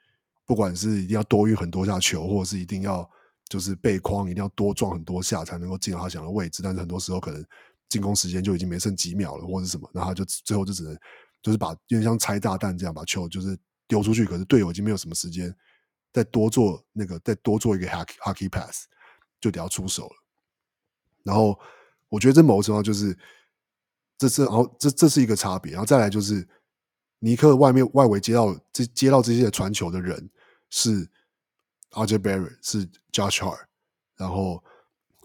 [0.44, 3.10] 不管是一定要多运很多下球，或者是一定要
[3.48, 6.62] 就是背框，一定要多撞很多下才能够进到他想要的位置。
[6.62, 7.42] 但是很多时候可能。
[7.88, 10.96] 进攻时间就已经没剩几秒了，或者什么，然后就最后就只能
[11.42, 13.56] 就是把有点像拆炸弹这样把球就是
[13.86, 15.54] 丢出去，可是队友已经没有什么时间
[16.12, 18.86] 再多做那个再多做一个 hockey hockey pass，
[19.40, 20.16] 就得要出手了。
[21.22, 21.58] 然后
[22.08, 23.16] 我觉得这某个程度就是
[24.18, 26.46] 这是，然后这这是一个差别，然后再来就是
[27.18, 30.30] 尼克外面外围接到这接到这些传球的人
[30.70, 31.08] 是
[31.90, 33.66] RJ Barry 是 Josh Hart，
[34.16, 34.62] 然后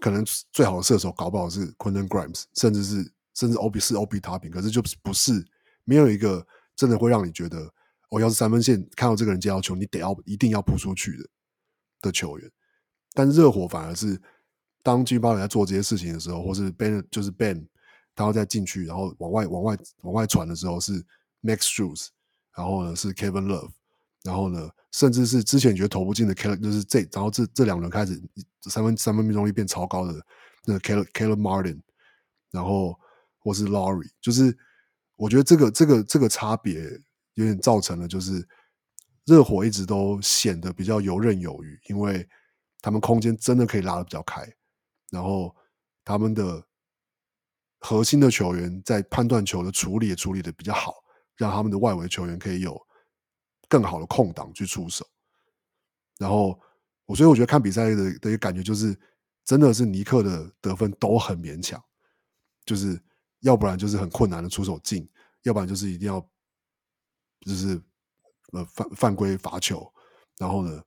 [0.02, 0.22] 可能
[0.52, 5.46] 最好的射手搞不好是 Quentin Grimes，甚至是甚至 OB 是 Obi 塔平可是就不是
[5.84, 7.72] 没有一个真的会让你觉得
[8.10, 11.28] 我、要是三分线看到这个人接到球，你得要一定要扑出去的
[12.02, 12.50] 的球员，
[13.14, 14.20] 但热火反而是。
[14.84, 17.64] 当金巴伦在做这些事情的时候，或是 Ben 就是 Ben，
[18.16, 21.00] 他要再进去，然后往外往外往外传的时候是
[21.40, 22.08] Max Strus，
[22.56, 23.70] 然后呢是 Kevin Love，
[24.24, 28.22] 然后呢甚至是之前觉得投不进的 Kale，就是这然后这这两轮开始
[28.68, 30.14] 三分三分命中率变超高的
[30.64, 31.80] 那个 Caleb Caleb Martin，
[32.50, 32.98] 然后
[33.38, 34.56] 或是 Laurie，就是
[35.16, 36.82] 我觉得这个这个这个差别
[37.34, 38.46] 有点造成了，就是
[39.24, 42.28] 热火一直都显得比较游刃有余，因为
[42.80, 44.46] 他们空间真的可以拉的比较开。
[45.10, 45.54] 然后
[46.04, 46.62] 他们的
[47.78, 50.94] 核心的球员在判断球的处理也处理的比较好，
[51.36, 52.80] 让他们的外围球员可以有
[53.72, 55.06] 更好的空档去出手。
[56.18, 56.60] 然后
[57.06, 58.94] 我所以我觉得看比赛的的一个感觉就是，
[59.46, 61.82] 真的是尼克的得分都很勉强，
[62.66, 63.00] 就是
[63.40, 65.08] 要不然就是很困难的出手进，
[65.44, 66.20] 要不然就是一定要
[67.46, 67.80] 就是
[68.52, 69.90] 呃犯犯规罚球，
[70.36, 70.82] 然后呢，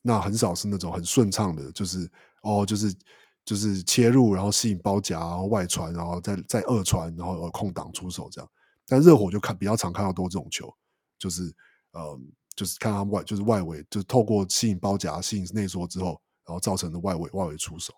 [0.00, 2.10] 那很少是那种很顺畅的，就是
[2.42, 2.96] 哦就是。
[3.44, 8.48] 就是切入，然后吸引包夹，然后外传，然后再再二传，然后空档出手这样。
[8.86, 10.72] 但热火就看比较常看到多这种球，
[11.18, 11.52] 就是
[11.92, 12.20] 呃，
[12.54, 17.94] 就是看他外就是外围，就是透过吸引包夹、吸引内缩之后，然后造成的外围外围出手。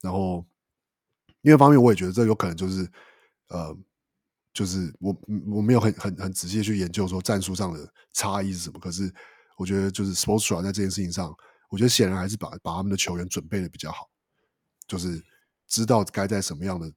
[0.00, 0.46] 然后
[1.42, 2.90] 另一方面，我也觉得这有可能就是
[3.48, 3.76] 呃，
[4.52, 5.16] 就是我
[5.50, 8.78] 我没有很很很仔细去研究说战术上的差异是什么。
[8.78, 9.12] 可是
[9.56, 11.34] 我觉得就是 Spoelstra 在这件事情上，
[11.68, 14.08] 我觉得显然还是把把他们的球员准备的比较好。
[14.86, 15.24] 就是
[15.66, 16.92] 知道该在什么样的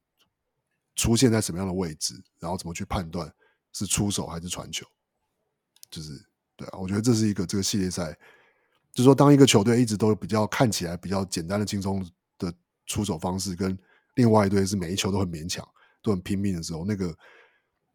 [0.94, 3.32] 出现在什么样的位置，然后怎么去判断
[3.72, 4.86] 是出手还是传球，
[5.90, 6.12] 就是
[6.56, 8.12] 对啊，我觉得这是一个这个系列赛，
[8.92, 12.04] 就是说当一个球队一直都比较看起来比较简单的轻松
[12.38, 12.52] 的
[12.86, 13.78] 出手方式，跟
[14.14, 15.66] 另外一队是每一球都很勉强、
[16.02, 17.16] 都很拼命的时候，那个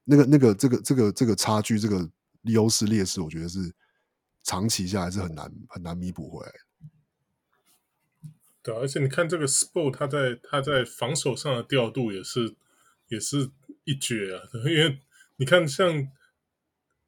[0.06, 2.10] 那个那个这个这个这个差距、这个
[2.44, 3.74] 优势劣势，我觉得是
[4.44, 6.52] 长期下来是很难很难弥补回来。
[8.62, 12.56] 对，而且你看这个 Sport，他在他在防守上的调度也是
[13.10, 13.52] 也是
[13.84, 14.42] 一绝啊！
[14.66, 15.02] 因为
[15.36, 16.08] 你看，像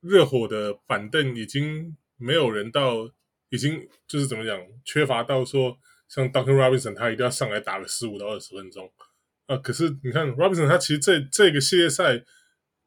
[0.08, 3.10] 热火的板凳已经没有人到，
[3.50, 5.78] 已经就是怎么讲，缺乏到说
[6.08, 8.92] 像 Duncan Robinson 他一定要上来打个十五到二十分钟
[9.48, 9.58] 啊。
[9.58, 12.24] 可是你看 Robinson 他其实这这个系列赛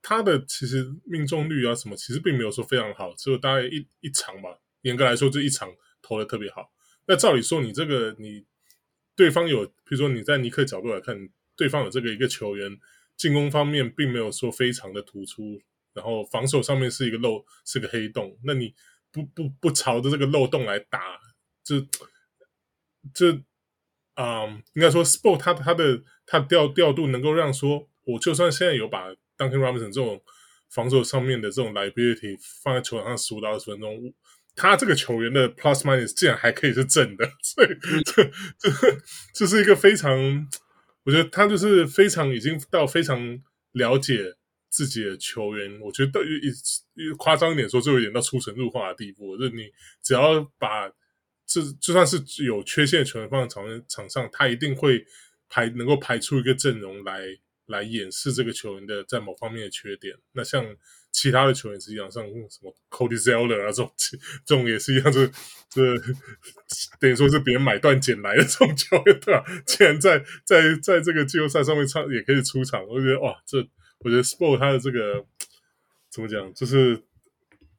[0.00, 4.58] 他的其实命中率啊什么，其实并没有说非常好，只有大概一一场吧。
[4.82, 5.68] 严格来说，这一场
[6.00, 6.70] 投的特别好。
[7.06, 8.46] 那照理说，你这个你。
[9.16, 12.78] 对方有，比如说你在尼克角度来看，对方有这个一个球员，
[13.16, 15.60] 进攻方面并没有说非常的突出，
[15.98, 18.38] 然后防守上面是一个漏，是个黑洞。
[18.44, 18.72] 那你
[19.12, 21.18] 不不不朝着这个漏洞来打，
[21.64, 21.84] 这
[23.12, 23.32] 这
[24.14, 30.22] 啊、嗯，应该说 Sport 他他的他调调度能够让说，我就算现在有把 Duncan Robinson 这种
[30.70, 34.14] 防守上面的这种 liability 放在球场上十五到二十分钟。
[34.60, 37.68] 他这个球员的 plus minus 竟然还可以是正的，所以
[38.04, 38.24] 这
[38.58, 38.68] 这
[39.32, 40.48] 这是一个非常，
[41.04, 44.34] 我觉得他就是非常已经到非常了解
[44.68, 49.36] 自己的球员，我觉得一夸张一点说，就有点到出神入化的地步。
[49.36, 49.70] 就是你
[50.02, 50.88] 只要把
[51.46, 55.04] 这就算是有缺陷的球员放在场场上，他一定会
[55.48, 57.20] 排能够排出一个阵容来
[57.66, 60.16] 来掩饰这个球员的在某方面的缺点。
[60.32, 60.76] 那像。
[61.10, 63.90] 其他的球员是一样，像什么 Cody Zeller 啊这种，
[64.44, 65.32] 这种也是一样，就是
[65.70, 65.80] 这
[67.00, 69.42] 等于说是别人买断捡来的这种球员，对吧？
[69.66, 73.58] 竟然在在在这个季后赛上面唱也可以出场，我觉得哇，这
[74.00, 75.24] 我觉得 Spo 他的这个
[76.10, 77.02] 怎么讲，就是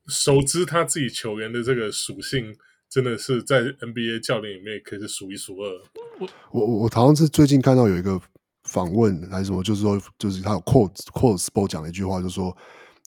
[0.07, 2.55] 熟知他自己球员的这个属性，
[2.89, 5.81] 真的是在 NBA 教练里面可以是数一数二。
[6.19, 8.19] 我我我好像是最近看到有一个
[8.63, 12.55] 访问还是什么，就是说就是他有 quote quote Spo 讲了一句话，就是说。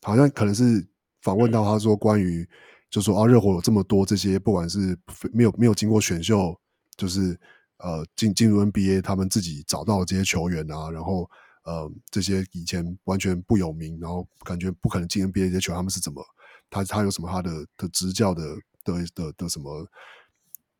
[0.04, 0.84] 好像可能是
[1.20, 2.44] 访问到他说关于，
[2.90, 4.98] 就是说啊，热火有这么多这些，不管是
[5.32, 6.60] 没有没有经过选秀，
[6.96, 7.38] 就是
[7.78, 11.30] 呃进进入 NBA，他们自己找到这些球员啊，然后
[11.64, 16.24] 呃这些以前完全不有名，然后感觉不可能进 NBA 这些球员，他们是怎么
[16.70, 18.42] 他他有什么他的的执教的
[18.84, 19.86] 的的的什么，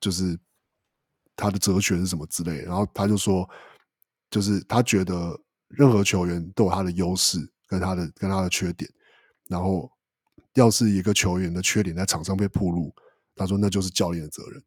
[0.00, 0.38] 就是
[1.36, 3.48] 他的哲学是什么之类，然后他就说，
[4.30, 5.38] 就是他觉得
[5.68, 8.90] 任何球员都有他的优势跟他的跟他的缺点。
[9.48, 9.90] 然后，
[10.54, 12.94] 要是一个球员的缺点在场上被暴露，
[13.36, 14.62] 他说那就是教练的责任，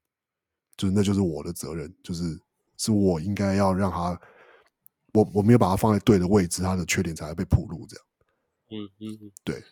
[0.78, 2.40] 就是那就是我的责任，就是
[2.78, 4.20] 是我应该要让他
[5.16, 7.88] 我我没有把它放在对的位置，它的缺点才会被暴露。
[7.88, 8.06] 这样，
[8.72, 9.64] 嗯嗯嗯，对，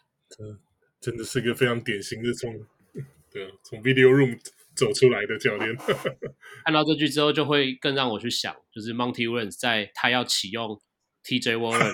[1.01, 2.51] 真的是一个非常典型的从
[3.29, 4.39] 对啊从 video room
[4.75, 5.75] 走出来的教练。
[6.63, 10.79] 看到这句之后，就会更让我去想，就是 Monty Williams 在他要启用
[11.25, 11.91] TJ Warren，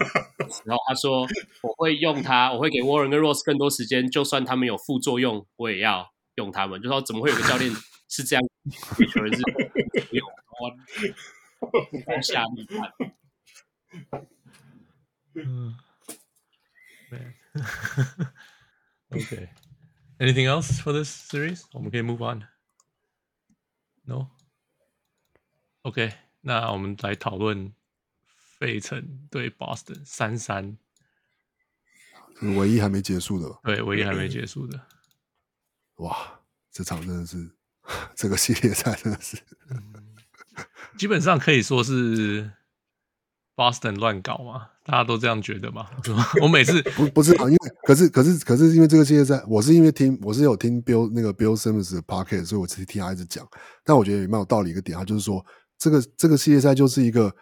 [0.65, 1.21] 然后他说
[1.63, 6.81] 我会用他，我会给 Warren 跟 Rose 更多时间，就算他们有副作用，我也要用他们。
[6.81, 7.71] 就说怎么会有个教练
[8.07, 8.43] 是这样？
[9.15, 9.41] 有人是
[10.11, 10.23] 有
[12.21, 12.67] 下密
[14.09, 14.27] 判。
[15.35, 15.75] 嗯，
[19.09, 19.49] OK。
[20.19, 21.63] Anything else for this series？
[21.71, 22.47] 我们可以 move on。
[25.81, 26.13] No？OK。
[26.41, 27.73] 那我们来讨论
[28.57, 30.77] 费城对 Boston 三三，
[32.41, 33.59] 唯一还没结束的。
[33.63, 34.87] 对，唯一还没结束的。
[35.95, 36.41] 哇，
[36.71, 37.55] 这场真的是，
[38.15, 39.37] 这个系列赛真的是，
[40.97, 42.51] 基本上可以说是。
[43.59, 45.85] Boston 乱搞嘛，大家都这样觉得嘛？
[46.41, 53.45] 我每次 不不是啊，因为可是可是可是因为这个系列赛，我是因为听我是有听 Bill 那个 Bill Simmons 的 Pocket，所以我只是听他一直讲。
[53.83, 55.45] 但我觉得也蛮有道理一个点，他就是说
[55.77, 57.35] 这个这个系列赛就是一个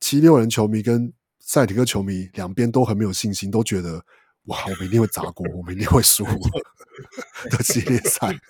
[0.00, 4.02] 七六人球迷跟塞尔提克球迷两边都很没有信心，都觉得
[4.44, 8.34] 哇，我们一定会砸锅，我们一定会输的系列赛。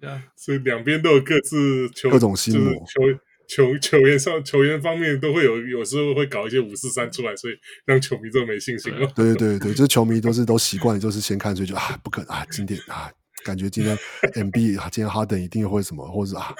[0.00, 2.72] 对啊，所以两边都有各自球各种心魔。
[2.72, 3.02] 球
[3.48, 7.54] 球 球员上球员方面都会有，有时候会搞一些五四三出来，所以
[7.86, 9.06] 让球迷都没信心了。
[9.16, 13.10] 对对对，就是球迷都是都习惯，就是先看，所以就啊，不可能啊，今天啊，
[13.44, 13.96] 感觉今天
[14.36, 16.54] MB 啊，今天哈登一定会什么，或者啊，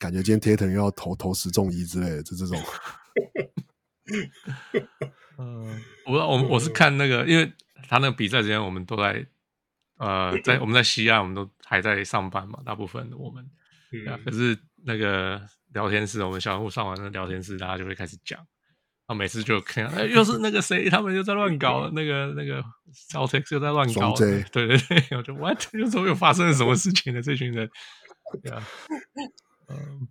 [0.00, 2.60] 感觉今天 Tatum 又要投投十中一之类的，就这种。
[5.38, 7.52] 嗯， 我我我是看那个，因为
[7.88, 9.24] 他那个比赛之前，我们都在
[9.98, 13.48] 呃，在我们在西安，我们都还在上班嘛，大部分的我们，
[13.92, 15.40] 嗯啊、可是那个。
[15.72, 18.38] 聊天室，我们小人物上完那聊天室，大家就会开始讲。
[19.08, 22.60] 然后每次就看，哎，又是那个谁，他们又在乱搞，那个那个
[23.12, 24.12] Celtics 又在乱搞。
[24.16, 25.72] 对对对，我就 What？
[25.74, 27.22] 又怎么又发生了什么事情呢？
[27.22, 27.70] 这群人，
[28.42, 28.66] 对啊，
[29.68, 30.08] 嗯，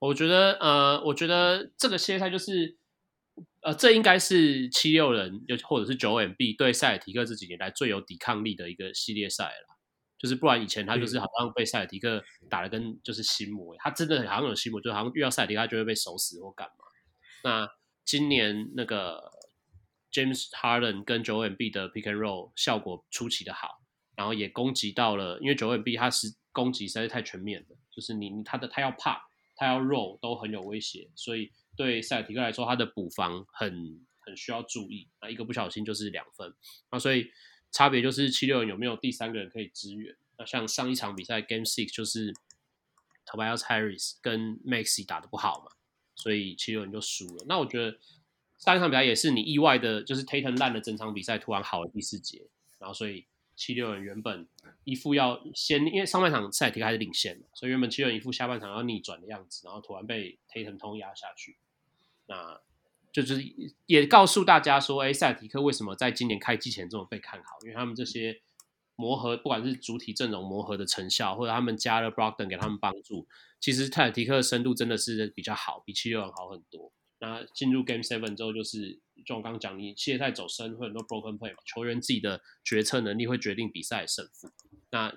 [0.00, 2.76] 我觉得，呃，我觉得这个系列赛就是，
[3.62, 9.79] 呃，这应该是七六人，又或者是九 M B 对塞尔提克这几年来最有抵抗力的一个系列赛了。
[10.20, 16.84] 就是不然，以前他就是好像被塞尔提克打的跟就是心魔，他真的好像有心魔，就好像遇到塞尔提克他就会被守死或干嘛。
[17.42, 17.66] 那
[18.04, 19.32] 今年那个
[20.12, 23.80] James Harden 跟 Joel Embiid 的 Pick and Roll 效果出奇的好，
[24.14, 29.22] 然后也攻击到了，因为 Joel Embiid 他是攻击实在是太全面了，就是你他的他要 Pop，
[29.56, 36.52] 他要 Roll 都很有威胁，所以对塞尔提克来说，他的补防很很需要注意，那一个不小心就是两分，
[36.90, 37.30] 那所以。
[37.72, 40.16] 差别就是七六人有没有第三个人可以支援？
[40.36, 42.34] 那像上一场比赛 Game Six 就是
[43.26, 45.72] Tobias Harris 跟 Maxi 打得不好嘛，
[46.14, 47.44] 所以七六人就输了。
[47.46, 47.98] 那我觉得
[48.58, 52.48] 上一场比赛也是你意外的，就是 Tatum 烂了整场比赛，突然好了第四节，
[52.78, 54.48] 然后所以七六人原本
[54.84, 61.56] 一副要先，因为上半场塞尔提克还是领先嘛，所以原本七六人一副下半场要逆转的样子，然后突然被 Tatum 通压下去，
[62.26, 62.60] 那。
[63.12, 63.42] 就是
[63.86, 67.58] 也告诉大家说，哎，塞尔提克为什么在今年开季前这么被看好？
[67.62, 68.40] 因为他们这些
[68.94, 73.26] 磨合，不管是主体阵容磨合的成效，或者他们加了 Brogdon 给他们帮助，
[73.58, 76.92] 其实塞尔提克的深度真的是比较好，比七六人好很多。
[77.18, 84.48] 那进入 Game Seven 之后，就是就我刚刚讲，你系列赛走深会很多 Broken Play 嘛，球员自己的决策能力会决定比赛的胜负。
[84.90, 85.12] 那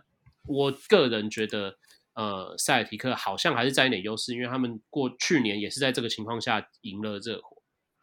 [0.46, 1.78] 我个人觉得，
[2.14, 7.53] 呃，塞尔提克好像还是占一点优势，因为他们过去年也是在这个情况下赢了热火。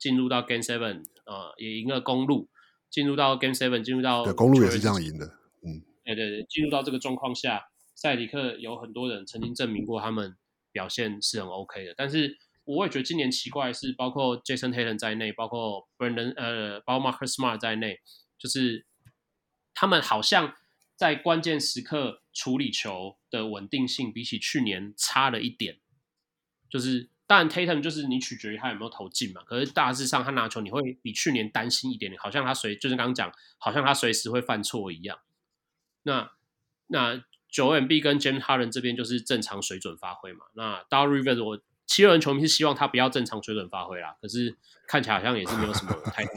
[0.01, 2.49] 进入到 Game Seven，呃，也赢了公路。
[2.91, 5.25] 进入到 Game Seven，进入到对公路也是这样赢的，
[5.63, 10.37] 嗯，对对对，进入到这个状况下，塞里克有很多人曾经证明过他们
[10.73, 11.95] 表现是很 OK 的。
[11.97, 18.01] 但是我也觉得今年奇怪的是，包括 Jason Tatum 在内，包括 Brandon 呃，包括 Marcus Smart 在内，
[18.37, 18.85] 就是
[19.73, 20.55] 他们好像
[20.97, 25.79] 在关键时刻处理球的稳定性比起去年差了一点，
[26.69, 27.10] 就是。
[27.31, 29.41] 当然，Tatum 就是你取决于他有没有投进嘛。
[29.45, 35.21] 可是大致上，他拿球你会比去年担心一点点，好像他随就是刚刚讲，好像他随时会犯错一样。
[36.03, 36.33] 那
[36.89, 40.47] 那九 M B 跟 James Harden 这边就是正常水准发挥嘛。
[40.55, 44.59] 那 d a r Rivers 我七六人球迷是希望他不要正常水准发挥啦，可是
[44.89, 46.31] 看起来好像也是没有什么太大。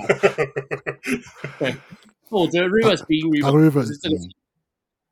[1.57, 1.75] 对，
[2.29, 4.15] 我觉得 Rivers 比 Rivers 是这个，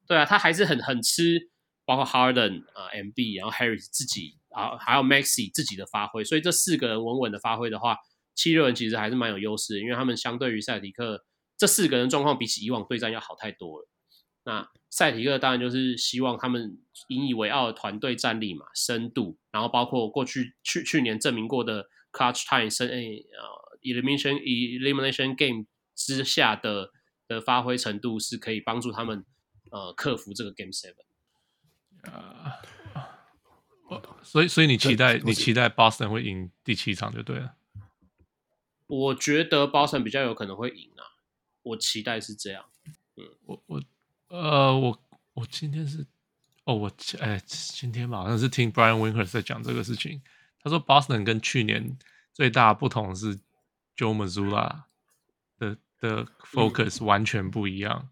[0.06, 1.50] 对啊，他还是很很吃，
[1.86, 4.38] 包括 Harden 啊、呃、M B，然后 Harris 自己。
[4.54, 7.98] 啊，还有 Maxi 自己的发挥，所以这四个人稳稳的发挥的话，
[8.36, 11.26] 七六人其实还是蛮有优势，因为他们相对于塞尔提克
[11.58, 13.88] 这四个人状况比起以往对战要好太多了。
[14.44, 16.78] 那赛提克当然就是希望他们
[17.10, 26.90] 引以为傲的团队战力嘛，深度，然后包括过去去去年证明过的 Clutch Time 生诶呃 Elimination Elimination Game 之下的
[27.28, 29.24] 的发挥程度是可以帮助他们
[29.72, 31.06] 呃克服这个 Game Seven。
[32.12, 32.58] 啊、
[34.24, 37.56] 所以所以你期待你期待 Boston 会赢第七场就对了。
[38.88, 41.04] 我觉得 Boston 比较有可能会赢啊，
[41.64, 42.66] 我期待是这样。
[43.16, 43.84] 嗯，我我
[44.28, 45.00] 呃我
[45.34, 46.06] 我今天是
[46.66, 50.22] 哦我哎今天吧好像是听 Brian Windhorst 在讲这个事情，
[50.62, 51.98] 他说 Boston 跟去年
[52.34, 53.38] 最大的不同是
[53.98, 54.84] Joe Mazzulla
[55.58, 58.10] 的的 focus 完全不一样，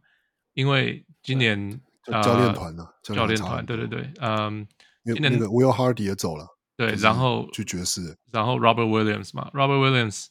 [0.53, 1.81] 因为今年。
[2.23, 2.89] 教练团呢？
[3.03, 4.68] 教练团，对对对，嗯，
[5.04, 10.28] 那那个 Will Hardy 也走了，对，然后去爵士，然后 Robert Williams 嘛，Robert Williams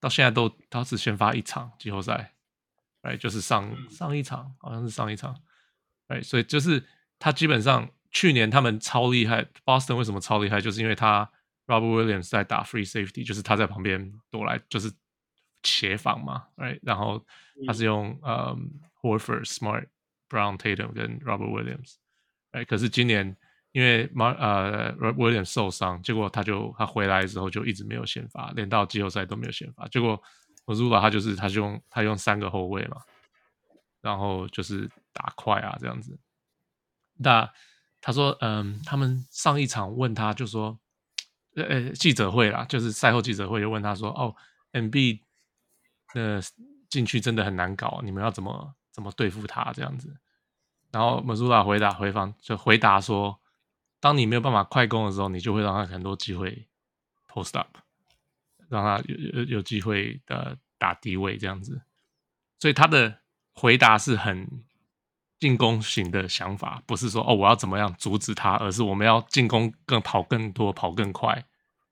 [0.00, 2.34] 到现在都他只先发一场季后赛，
[3.02, 5.34] 哎，就是上上一场，好像是上一场，
[6.08, 6.84] 哎，所以就是
[7.18, 10.60] 他基本上去年他们超厉害，Boston 为什么超厉害？
[10.60, 11.30] 就是因为他
[11.66, 14.92] Robert Williams 在打 Free Safety，就是他在旁边躲来，就是
[15.62, 17.24] 协防嘛，哎，然后
[17.66, 19.86] 他是用嗯 Horford Smart。
[20.28, 21.94] Brown Tatum 跟 Robert Williams，
[22.50, 23.36] 哎，可是今年
[23.76, 29.86] 因为马呃我有点受伤，结果他就他回来之后就一直没有先发，连到季后赛都没有先发。
[29.88, 30.18] 结果
[30.64, 33.02] Mazzulla 他就是他就用他用三个后卫嘛，
[34.00, 36.18] 然后就是打快啊这样子。
[37.18, 37.46] 那
[38.00, 40.78] 他说，嗯，他们上一场问他就说，
[41.56, 44.34] 呃呃记者会啦，就是赛后记者会就问他说，哦
[44.72, 45.20] ，Embiid
[46.14, 46.40] 那
[46.88, 48.74] 进去真的很难搞，你们要怎么？
[48.90, 50.16] 怎么对付他这样子？
[50.90, 53.38] 然后 Mazula 回答回访就回答说
[54.00, 56.68] ：“当你没有办法快攻的时候，你就会让他很多机会
[57.28, 57.76] post up，
[58.68, 61.82] 让他有有有机会的打低位这样子。
[62.58, 63.20] 所以他的
[63.52, 64.64] 回答是很
[65.38, 71.46] 进攻型的想法，不是说哦我要怎么样阻止他，而是我们要进攻更跑更多跑更快，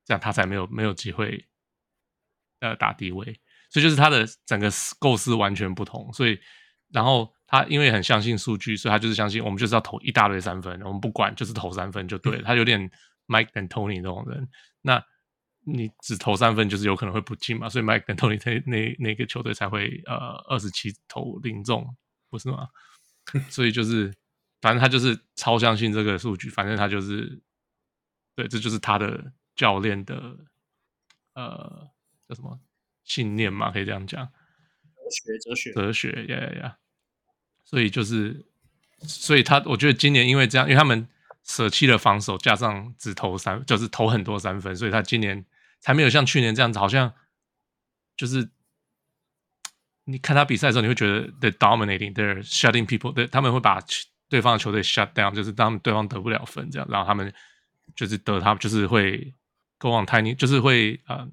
[0.05, 1.47] 这样他才没有没有机会
[2.60, 3.40] 呃打低位。
[3.70, 6.39] 所以就是他的整个构思完全不同，所以。”
[6.94, 12.42] 然后他因为很相信数据，所以他就是相信我们就是要投一大堆三分，我们不管就是投三分就对了。
[12.44, 12.90] 他有点
[13.26, 14.48] Mike D'Antoni 那种人，
[14.82, 15.04] 那
[15.66, 20.16] 你只投三分就是有可能会不进嘛，所以 Mike and Tony 那那那个球队才会呃
[20.48, 21.86] 二十七投零中，
[22.30, 22.68] 不是吗？
[23.48, 24.12] 所以就是
[24.60, 27.40] 反正他就是超相信这个数据，反正他就是
[28.34, 30.36] 对，这就是他的教练的
[31.34, 31.88] 呃
[32.28, 32.60] 叫什么
[33.04, 34.32] 信念嘛，可以这样讲，哲
[35.10, 36.78] 学哲学哲学呀呀呀。
[37.74, 38.46] 所以就是，
[39.01, 41.09] 所以他我觉得今年因为这样，因为他们
[41.42, 45.44] 舍弃了防守，加上只投三，就是投很多三分，所以他今年
[45.80, 47.12] 才没有像去年这样子，好像
[48.16, 48.48] 就是
[50.05, 53.82] 你看他比赛的时候，你会觉得 the dominating，they're shutting people，对，他们会把
[54.28, 57.34] 对方的球队 shut down，就是当对方得不了分这样，然后他们
[57.96, 59.34] 就是得他就是会
[59.78, 61.28] go on tiny，就是会呃。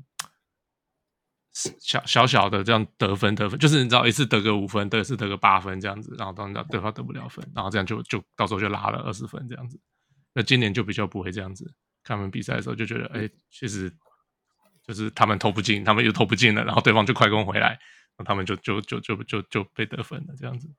[1.53, 9.79] 小小小的这样得分得分，就是你知道一次得个五分，得一次得个八分这样子，然后当对方得不了分，然后这样就就到时候就拉了二十分这样子。
[10.33, 11.65] 那今年就比较不会这样子，
[12.03, 13.91] 看他们比赛的时候就觉得，哎，其实
[14.87, 20.69] 就是他们投不进，他们又投不进了，然后对方就快攻回来，然后他们就就就就就就，被得分了这样子。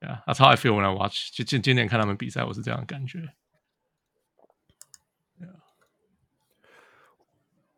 [0.00, 1.32] 对啊，That's how I feel when I watch。
[1.32, 3.20] 就今今年看他们比赛，我是这样的感觉。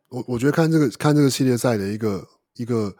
[0.09, 2.25] 我我觉得看这个看这个系列赛的一个
[2.55, 2.95] 一个，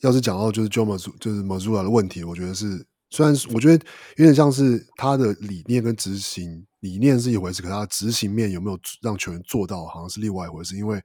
[0.00, 3.84] 要是讲到就是 Joe Mazu 就是 Mazula 的问题，我觉得是虽然我觉得
[4.16, 10.74] 有点像是他的理念跟执行理念是一回事，可他执行面有没有让球员做到，好像是另外一回事。
[10.76, 11.02] 因为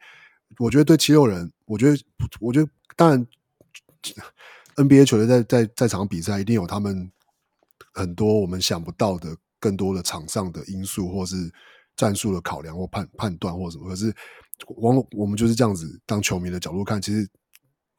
[0.59, 1.97] 我觉得对七六人，我觉得
[2.39, 3.27] 我觉得当然
[4.77, 7.11] NBA 球队在在在场比赛一定有他们
[7.93, 11.51] 很多我们想不到的更多的场上的因素，或是
[11.97, 14.15] 战术的考量或判判断或什么，可是。
[14.77, 17.27] 往我们就是这样子当球迷的角度看，其实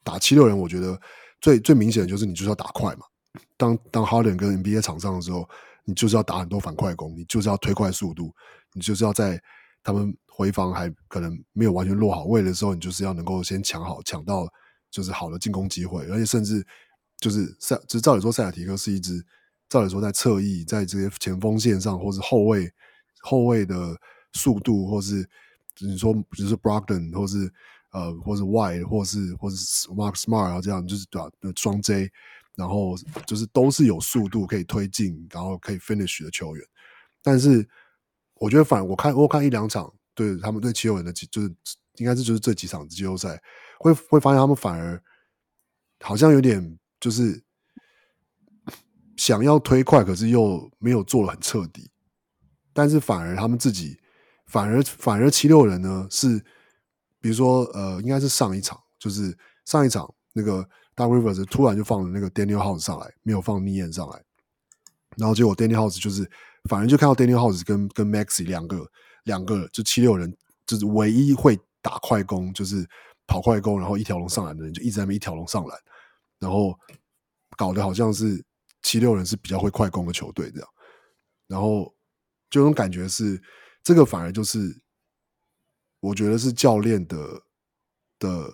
[0.03, 0.99] 打七六人，我觉得
[1.41, 3.05] 最最明显的就是你就是要打快嘛。
[3.57, 5.49] 当当 Harden 跟 NBA 场上的时候，
[5.85, 8.33] 你就是要打很多反快攻，你就是要推快速度，
[8.73, 9.41] 你就是要在
[9.83, 14.49] 他们回防还可能没有完全落好位的时候，你就是要能够先抢好抢到
[14.91, 16.65] 就是好的进攻机会，而且甚至
[17.19, 19.25] 就是赛，就照理说塞尔提克是一支，
[19.69, 22.71] 照理说在侧翼在这些前锋线上或是后卫
[23.21, 23.97] 后卫的
[24.33, 25.29] 速度或是。
[25.81, 27.53] 你说，比如说 Brogdon 或是
[27.91, 29.57] 呃，或是 White，或是或是
[29.89, 31.31] Mark Smart 啊，这样就是对吧？
[31.57, 32.11] 双 J，
[32.55, 32.97] 然后
[33.27, 36.65] 就是都是有速度可以推进，然后可以 finish 的球员。
[37.23, 37.69] 但是
[38.35, 41.55] 我觉得反我看我看一两场，对他们对七六人的就是
[41.97, 43.41] 应该是就是这几场季后赛，
[43.79, 45.03] 会会发现他们反而
[46.01, 47.43] 好像有点就是
[49.17, 51.91] 想要推快，可是又没有做得很彻底。
[52.73, 53.97] 但是反而他们自己，
[54.55, 56.39] 反而反而七六人呢是，
[57.21, 60.63] 比如说呃，应该是上一场，就是上一场那个
[60.95, 64.23] Doc Rivers 突然就放了那个 Daniel House 上来，没有放 n i a n 上来，
[65.17, 66.31] 然后结果 Daniel House 就是
[66.69, 68.89] 反而就看到 Daniel House 跟跟 Maxey 两个
[69.25, 70.33] 两个就七六人
[70.69, 72.89] 就是唯一会打快攻，就是
[73.27, 75.77] 跑快攻，然后一条龙上篮的人就一直在那一条龙上篮，
[76.39, 76.79] 然后
[77.57, 78.41] 搞得好像是
[78.83, 80.69] 七六人是比较会快攻的球队这样，
[81.49, 81.93] 然后。
[82.51, 83.43] 这种感觉是，
[83.85, 84.81] 这个反而就是，
[86.01, 87.17] 我觉得是教练的
[88.19, 88.51] 的，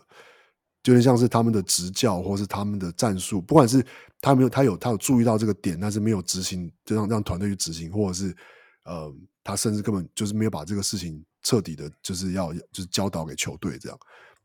[0.83, 3.41] 就有点像是他们的执教，或是他们的战术。
[3.41, 3.83] 不管是
[4.21, 8.37] 他没有他有他有注意到这个点，但是没有执行，就让让团队去执行，或者是
[8.85, 13.99] 呃，他甚至根本就是没有把这个事情彻底的，就是要就是教导给球队这样。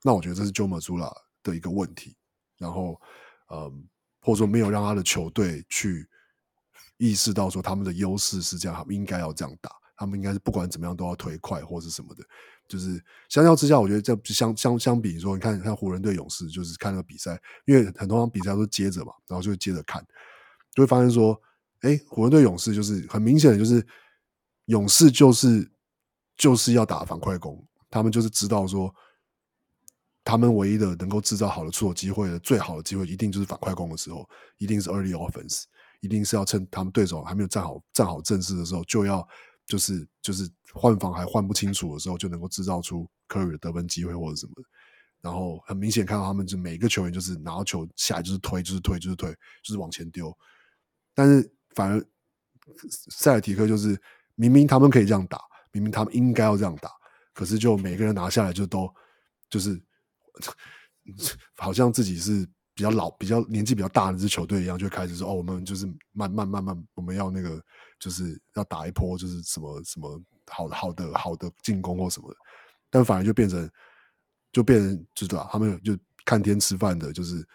[0.03, 2.15] 那我觉得这是 Joe Mazzulla 的一个问题。
[2.57, 3.01] 然后，
[3.49, 3.69] 呃，
[4.21, 6.07] 或者说没有让他的球队去。
[6.97, 12.23] 意识到说他们的优势是这样，他们应该要这样打，他们应该是不管怎么样都要推快或是什么的。
[12.67, 12.99] 就是
[13.29, 20.03] 相较之下，我觉得这相相相比说，你看你看湖人队勇士，就是看那个比赛，因为很多场比赛都接着嘛，然后就接着看，
[20.73, 21.39] 就会发现说，
[21.81, 23.85] 哎，湖人队勇士就是很明显的，就是
[24.65, 25.71] 勇士就是
[26.35, 28.93] 就是要打反快攻，他们就是知道说，
[30.23, 34.27] 他们唯一的能够制造好的出手机会的最好的机会，一定就是反快攻的时候，
[34.57, 35.63] 一定是 early offense。
[36.01, 39.27] 一定是要趁他们对手还没有站好站好阵势的时候，就要
[39.65, 44.53] 就是就是换防还换不清楚的时候，就能够制造出 Curry 的得分机会或者什么。
[45.21, 49.31] 然后很明显看到他们就每个球员就是拿到球下来就是推就是推就是推
[49.63, 50.35] 就是往前丢。
[51.13, 52.05] 但是反而
[53.09, 53.99] 塞尔提克就是
[54.35, 55.39] 明明他们可以这样打，
[55.71, 56.91] 明明他们应该要这样打，
[57.33, 58.87] 可是就每个人拿下来就都
[59.49, 59.81] 就是
[61.57, 62.47] 好像自己是。
[62.77, 67.63] 比较老、比较年纪比较大的支球队一样，就开始说：“哦，我们就是慢慢慢慢，我们要那个，
[67.99, 72.33] 就是要打一波，就是什么什么好、好的、好的进攻或什么。”
[72.89, 73.69] 但反而就变成，
[74.51, 75.49] 就变成，就对吧？
[75.51, 77.45] 他们就看天吃饭的，就是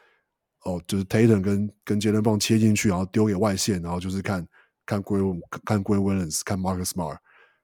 [0.65, 4.47] 哦，就是 Tatum 跟跟杰伦布朗切进去，然后丢给外线，然后就是看
[4.85, 7.17] 看 Grant 看 Grant Williams 看 Marcus Smart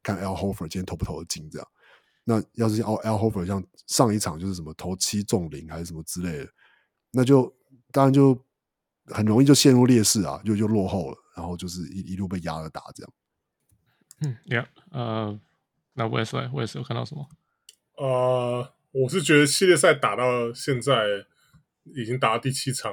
[0.03, 1.69] 看 L Hofer 今天投不投得进这样。
[2.25, 6.49] 那要是 Al Al Hofer 像上一场就是什么投七中零还是什么之类的。
[7.11, 7.55] 那就
[7.93, 8.37] 当然就
[9.09, 13.13] 很容易就陷入劣势啊，就就落后了，然后就是一一路被压着打这样。
[14.23, 15.39] 嗯，Yeah，呃，
[15.95, 17.29] 那我也是，我也是有看到什么？
[17.99, 21.27] 呃，我是觉得系列赛打到现在
[21.95, 22.93] 已经打到第七场，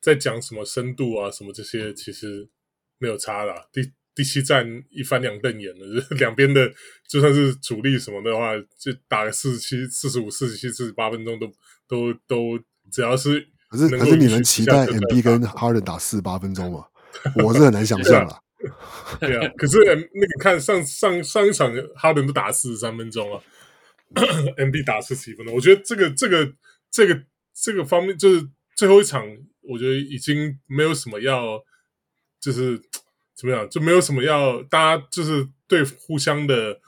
[0.00, 2.48] 在讲什么深度啊什么这些，其实
[2.98, 3.68] 没有差啦。
[3.72, 6.72] 第第七战一翻两瞪眼了， 两边的
[7.06, 11.46] 就算是主力什么的话，就打个四十七、四十五、四十七、四十八分钟都
[11.86, 12.64] 都都。
[12.90, 16.86] 只要是可是可是你能期待 MB 跟 Harden 打四十八分钟吗？
[17.44, 18.38] 我是很难想象啊。
[19.20, 19.78] 对啊，可是
[20.12, 23.42] 那个看上上上一场哈登都打四十三分钟啊
[24.56, 25.54] ，MB 打四十一分钟。
[25.54, 26.52] 我觉得这个这个
[26.90, 27.22] 这个
[27.54, 29.24] 这个方面，就是最后一场，
[29.62, 31.62] 我觉得已经没有什么要，
[32.40, 32.80] 就是
[33.36, 36.80] 怎么样，就没有什么要大家就是对互相的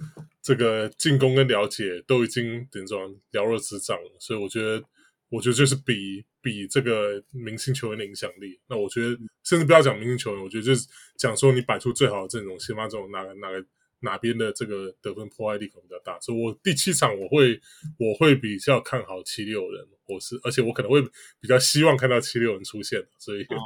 [0.42, 4.84] 这个进攻跟了解都已经怎么说了若指掌了，所以我觉得。
[5.32, 8.60] 我觉得就是比比这个明星球员的影响力。
[8.68, 10.86] 那我觉得，甚至不要讲明星球员，我觉得就是
[11.16, 13.64] 讲说你摆出最好的阵容，先发阵容哪个哪个
[14.00, 16.18] 哪边的这个得分破坏力可能比较大。
[16.20, 17.60] 所以我第七场我会
[17.98, 21.02] 我会比较看好七六人，我是而且我可能会
[21.40, 23.02] 比较希望看到七六人出现。
[23.18, 23.56] 所以，哦、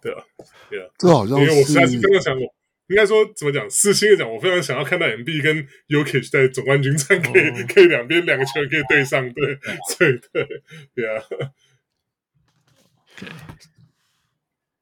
[0.00, 0.24] 对啊，
[0.70, 2.54] 对啊，这好像因为我实在是刚刚想过。
[2.88, 3.70] 应该说怎么讲？
[3.70, 9.58] 私心的讲，我非常想要看到 MB 跟 Jokic 在总冠军战可以、哦、可以两边两个球员可以对上，对
[9.96, 10.62] 对对
[10.94, 11.22] 对啊。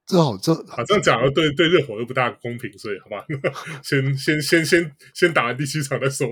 [0.07, 3.25] 这好这好像讲了，对对热火又不大公平，所以好吧，
[3.85, 6.29] 先先先先先打完第七场再说。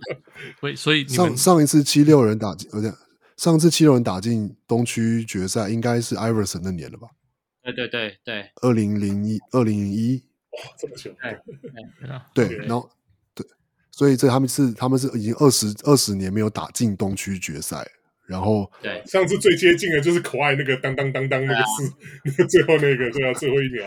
[0.60, 2.92] 所所以上上一次七六人打进，而且
[3.36, 7.08] 上次七六人打进东区决赛，应该是 Iverson 那年了吧？
[7.62, 10.22] 对对对对，二零零一二零零一。
[10.50, 11.10] 哇，这么久！
[12.34, 12.88] 对，然后
[13.34, 13.44] 对，
[13.90, 17.90] 所以这他们是他们是已经二十二十年没有打进东区决赛，
[18.26, 23.86] 然后对，上次最接近的就是可爱那个当当当当那个四，最后那个最后最后一秒，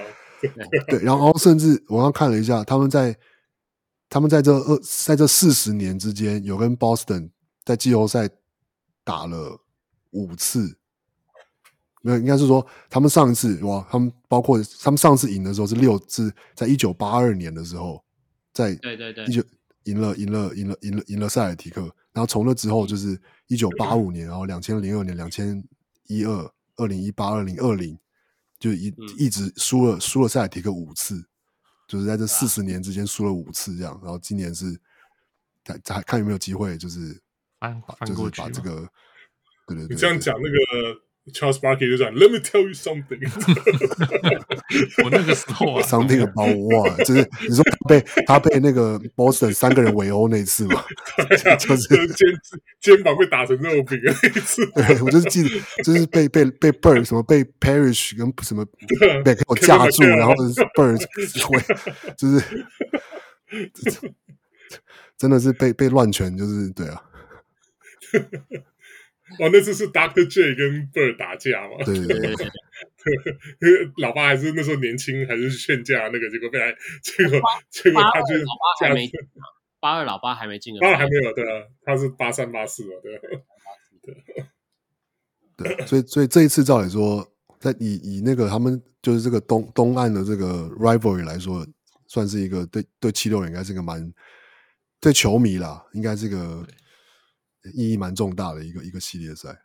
[0.88, 3.15] 对， 然后甚至我刚看了一下，他们在
[4.09, 7.31] 他们在这二在这四十年之间，有跟 Boston
[7.65, 8.30] 在季后赛
[9.03, 9.59] 打了
[10.11, 10.77] 五次。
[12.03, 18.01] 没有，应该是说他们上一次哇，他们包括他们上次赢的时候是六次，在一九八二年的时候，
[18.53, 19.43] 在对对对，一九
[19.85, 21.81] 赢了赢了赢了赢了赢了塞尔提克，
[22.14, 25.64] 然后从那之后就是一九八五年，然后两千零二年、两千
[26.07, 27.98] 一二、二零一八、二零二零，
[28.60, 29.07] 就一、嗯。
[29.18, 31.26] 一直输了输了塞尔提克五次，
[31.88, 33.99] 就是在这四十年之间输了五次这样。
[34.03, 34.80] 然后今年是
[35.64, 37.22] 再再看有没有机会，就是就是
[37.60, 37.82] 翻
[38.15, 38.88] 过去把这个，
[39.65, 41.02] 对对对，你这样讲，那个
[41.33, 43.19] Charles Barkley 就讲，Let me tell you something
[45.03, 50.83] 我那个时候啊，something about 哇，就是你说他被他被那个 Boston 三个人围殴那一次嘛，
[51.59, 52.27] 就是肩
[52.79, 55.49] 肩膀被打成肉饼的那一次，对我就是记得，
[55.83, 58.65] 就是被被被 Bird 什么被 Parrish 跟什么
[59.23, 60.33] 被我架住然后
[60.75, 60.97] Bird
[61.45, 61.59] 会
[62.15, 62.43] 就是
[65.17, 67.01] 真的是被被乱拳，就是对啊，
[69.39, 71.83] 哦，那次是 Doctor J 跟 Bird 打架嘛？
[71.85, 76.71] 对对对对对对，因为 老爸还是那时候年轻，还是劝架那个，结果被他，
[77.01, 77.39] 结果
[77.69, 79.11] 结果他就二老八还没
[79.79, 83.21] 八二老八还没进啊，当然还没有对啊，他是八三八四嘛，对啊。
[85.57, 87.27] 对，所以所以这一次照理说，
[87.59, 91.65] 在以以那个他们就是这个东东岸的这个 rivalry 来说，
[92.07, 94.13] 算是一个对对七六人应该是一个蛮
[95.01, 96.65] 对球迷啦，应该是个
[97.73, 99.64] 意义蛮重大的一个一个系列赛。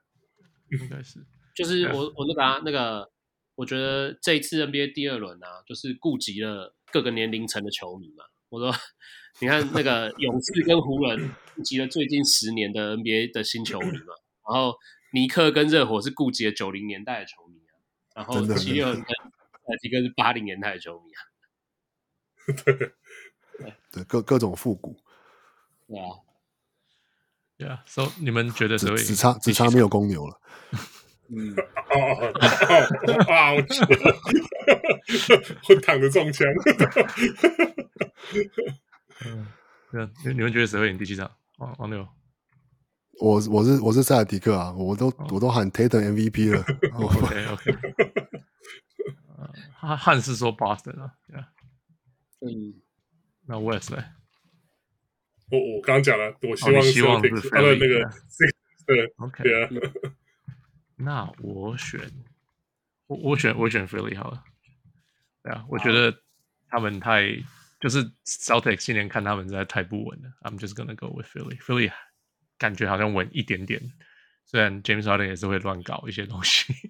[0.71, 1.25] 应该是。
[1.55, 3.11] 就是我我那个啊那个，
[3.55, 8.25] 我觉得这一次 NBA 第二轮啊，就是顾及了各个年龄层的球迷嘛。
[8.49, 8.75] 我说，
[9.41, 14.15] 你看那个 勇士跟湖人顾及了最近十年的 NBA 的新球迷嘛，
[14.49, 14.75] 然后
[15.13, 17.77] 尼克跟热火是顾及了九零年代的球迷啊，
[18.17, 21.21] 然后真的七六人跟塞提克是八零年代的球迷啊，
[23.93, 24.97] 对，各各种复古，
[25.87, 26.17] 对啊，
[27.63, 30.41] ，Yeah，So 你们觉得谁会赢只只差只差没有公牛了。
[31.35, 32.33] 嗯，哦哦
[33.07, 33.53] 哦啊！
[33.55, 33.81] 我去，
[35.69, 36.47] 我躺着中枪。
[39.25, 39.47] 嗯，
[39.91, 41.31] 对啊，你你们觉得谁会赢第七场？
[41.59, 42.07] 王王六，
[43.21, 46.65] 我我是我是塞尔迪克啊，我都我都喊 Tatum MVP 了。
[46.99, 47.75] 我 OK OK，
[49.75, 51.47] 汉汉是说 Boston 啊，Yeah，
[52.41, 52.75] 嗯，
[53.47, 54.05] 那 West 呢？
[55.53, 58.11] 我我刚刚讲了，我希望哦希望是他的那 Philly，个
[58.87, 59.69] 对 OK，对啊，
[60.97, 62.01] 那我选
[63.07, 64.43] 我我选我选 Philly 好了。
[65.43, 66.23] 对啊，我觉得
[66.69, 67.27] 他们太
[67.81, 70.31] 就是 Celtics 今年看他们实在太不稳了。
[70.43, 71.59] I'm just gonna go with Philly。
[71.59, 71.93] Philly
[72.57, 73.81] 感觉好像稳一点点，
[74.47, 76.73] 虽然 James Harden 也是会乱搞一些东西。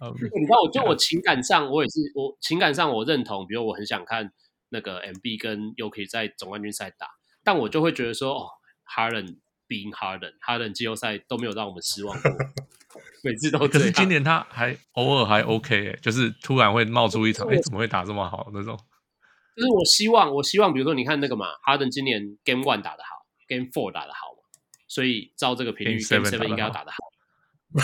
[0.00, 4.30] 嗯你知道，我就我情感上，我也是我情感上我认同，比如我很想看
[4.70, 7.08] 那个 MB 跟 Yuki 在总冠军赛打，
[7.44, 8.48] 但我就会觉得说，哦
[8.86, 9.38] ，Harden
[9.68, 12.30] being Harden，Harden 季后赛都没有让我们失望过，
[13.22, 13.58] 每次都。
[13.68, 18.78] 可是今年他还偶尔还 OK 哎、就是突然会冒出一场，哎、怎么会打这么好那种？
[19.56, 24.42] 就是我希望，我希望，比如说你看那个嘛，Harden 今年 Game One 打得好，Game Four 打得好嘛，
[24.86, 26.98] 所以照这个频率 Game Game Seven 应该要打打得好。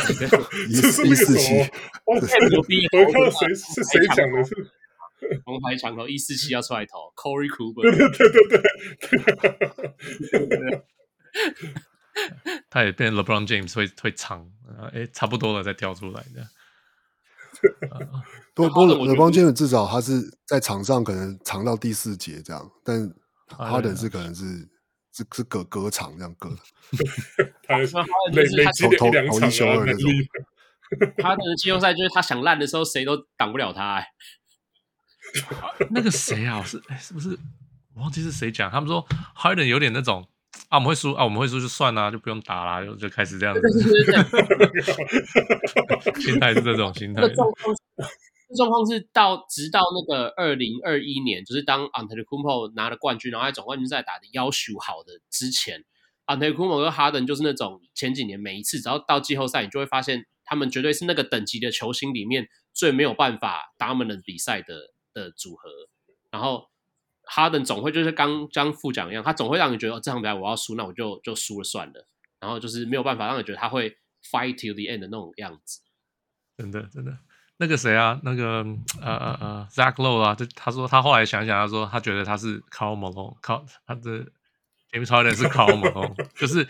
[0.70, 1.64] 一这是一那个什四七么？，
[2.06, 2.88] 哦，太牛逼了！
[3.04, 4.70] 我看到谁是谁讲的是？
[5.44, 8.30] 红牌强投一四七要出来投，Corey 对 Cooper，对对
[10.38, 10.82] 对对，
[12.70, 14.50] 他也变 LeBron James 会会长，
[14.92, 16.48] 哎，差不多了再跳出来的。
[18.54, 23.02] 不不，LeBron James 至少他是在场上可能长到第四节这样，但
[23.56, 24.44] 啊 Harden 是可能是
[25.12, 26.56] 是是隔隔场这样隔的。
[27.66, 28.02] 他累就是他
[28.32, 30.10] 累积了一两场投一休啊，二那种。
[31.18, 34.06] 他的季后赛就是他想烂的时候，谁都挡不了他、欸。
[35.90, 37.38] 那个谁啊，是哎，是不是
[37.94, 38.70] 我忘记是谁讲？
[38.70, 39.06] 他们说
[39.36, 40.26] Harden 有点那种
[40.68, 43.60] 啊，我们会输啊，我们会输就算啦，就不用打啦，就就开始这样子。
[46.20, 47.34] 心态是这种心态这个。
[47.34, 47.76] 状况
[48.56, 55.84] 状况是到直到那个二零二一年，就是当 Antetokounmpo 拿了冠军，然后在总冠军赛打的要求好的之前
[56.26, 65.70] ，Antetokounmpo 跟 Harden 就是那种前几年每一次只要到季后赛，你就会发现他们绝对是那个等级的球星里面最没有办法 dominant 比赛的的组合。
[66.30, 66.68] 然后
[67.22, 72.06] 哈登总会就是刚刚副讲一样，他总会让你觉得、哦、这场比赛我要输，那我就就输了算了。
[72.40, 75.80] 然后就是没有办法让你觉得他会 fight till the end 的那种样子。
[76.58, 77.16] 真的真的，
[77.56, 78.64] 那个谁啊，那个
[79.00, 84.26] 呃呃呃，Zach Low 啊，就他说他后来想想，他说他觉得他是 Karl Malone，靠他的
[84.94, 86.64] James Harden 是 Karl Malone，就是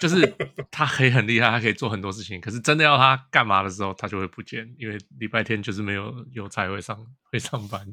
[0.00, 0.26] 就是
[0.72, 7.86] 他可以很厉害，他可以做很多事情，可是真的要他干嘛的时候，他就会不见，因为礼拜天就是没有有才会上会上班，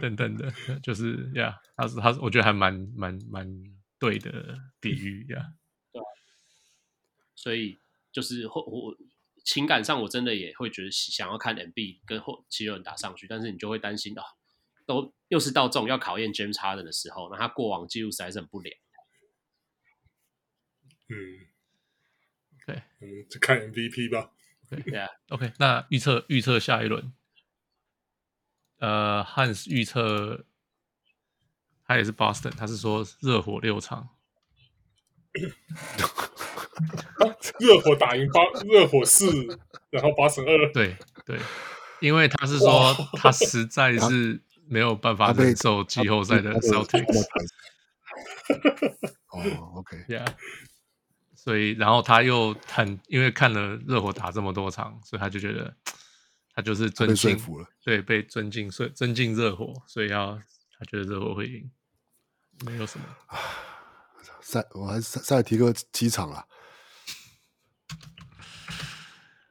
[0.00, 3.46] 等等的，就是呀，他是他是我觉得还蛮蛮蛮
[3.98, 5.42] 对的比喻呀，
[5.92, 6.04] 对啊，
[7.34, 7.76] 所以。
[8.10, 8.96] 就是后我
[9.44, 14.24] 情感上我真的也会觉得想要看 MB 跟后七六人打上去，但是你就会担心啊，
[14.88, 18.74] 都又是到这种要考验 James Harden 的时候，那他过往记录实在是很不良。
[21.10, 21.14] 嗯，
[22.66, 24.30] 对，嗯，就看 MVP 吧。
[24.70, 25.06] 对对啊。
[25.28, 27.12] OK，那预测预测下一轮，
[28.78, 30.46] 呃，Hans 预测
[31.84, 34.16] 他也是 Boston，他是说热火六场。
[37.60, 39.26] 热火打赢八，热火四，
[39.90, 40.72] 然后八十二。
[40.72, 40.96] 对
[41.26, 41.38] 对，
[42.00, 47.24] 因为他是说他实在是没有办法忍受季后赛的 Celtics。
[49.30, 49.42] 哦
[49.76, 50.26] ，OK，Yeah，
[51.34, 55.76] 所以然后他又很因为看了热火打这么多场，所以他就觉得
[56.54, 60.40] 他就是尊敬，了，对，被尊敬，所以尊敬热火，所以要
[60.78, 61.70] 他觉得热火会赢，
[62.64, 63.04] 没有什么。
[64.40, 66.46] 赛，我还是塞塞尔提克机场啊。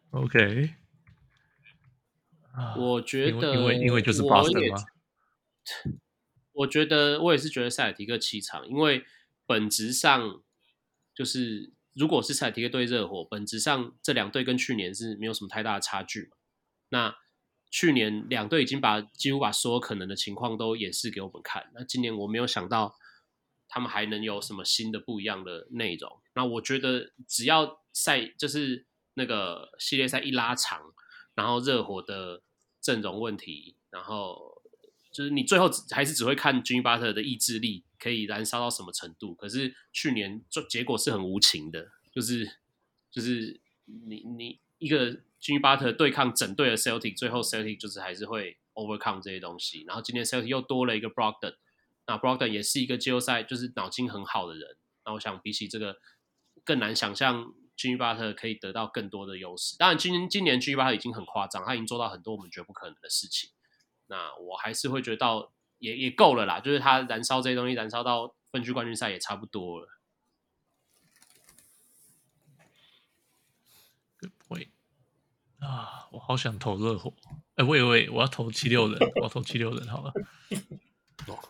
[0.10, 0.74] OK，
[2.76, 4.84] 我觉得因为因为就是 Boston 吗？
[6.54, 9.06] 我觉得我也是觉得塞尔提克气场，因为
[9.46, 10.44] 本质上
[11.14, 16.38] 就是如果是塞尔提克对热火，本质上这两队跟去年是没有什么太大的差距嘛。
[16.90, 17.16] 那
[17.70, 22.96] 去年两队已经把几乎把所有可能的情况都演示给我们看，那今年我没有想到。
[23.70, 26.22] 他们还能有什么新的不一样的内容？
[26.36, 28.86] 那我觉得只要赛就是
[29.16, 30.94] 那个系列赛一拉长，
[31.36, 32.44] 然后热火的
[32.80, 34.57] 阵容问题，然后
[35.18, 39.34] 就是你最后还是只会看 Jimmy Butler 的意志力可以燃烧到什么程度。
[39.34, 42.60] 可是去年就结果是很无情的，就是
[43.10, 49.84] 就是你你一个 Jimmy Butler 对抗整队的 Celtic，最后 Celtic 就是还是会 overcome 这些东西。
[49.88, 51.56] 然后今年 Celtic 又多了一个 Brogdon。
[52.06, 55.98] 那 Brogdon 也是一个季后赛就是脑筋很好的人，那我想比起这个
[56.64, 59.76] 更难想象 Jimmy Butler 可以得到更多的优势。
[59.80, 63.50] 当然，今今年 Jimmy Butler 已经很夸张，他已经做到很多我们觉得不可能的事情。
[64.08, 69.88] 那我还是会觉得到也也够了啦，就是他燃烧这些东西，燃烧到分区冠军赛也差不多了。
[74.20, 74.70] Good point
[75.60, 77.14] 啊，我好想投热火。
[77.56, 80.14] 哎，喂喂，我要投七六人，我要投七六人好了。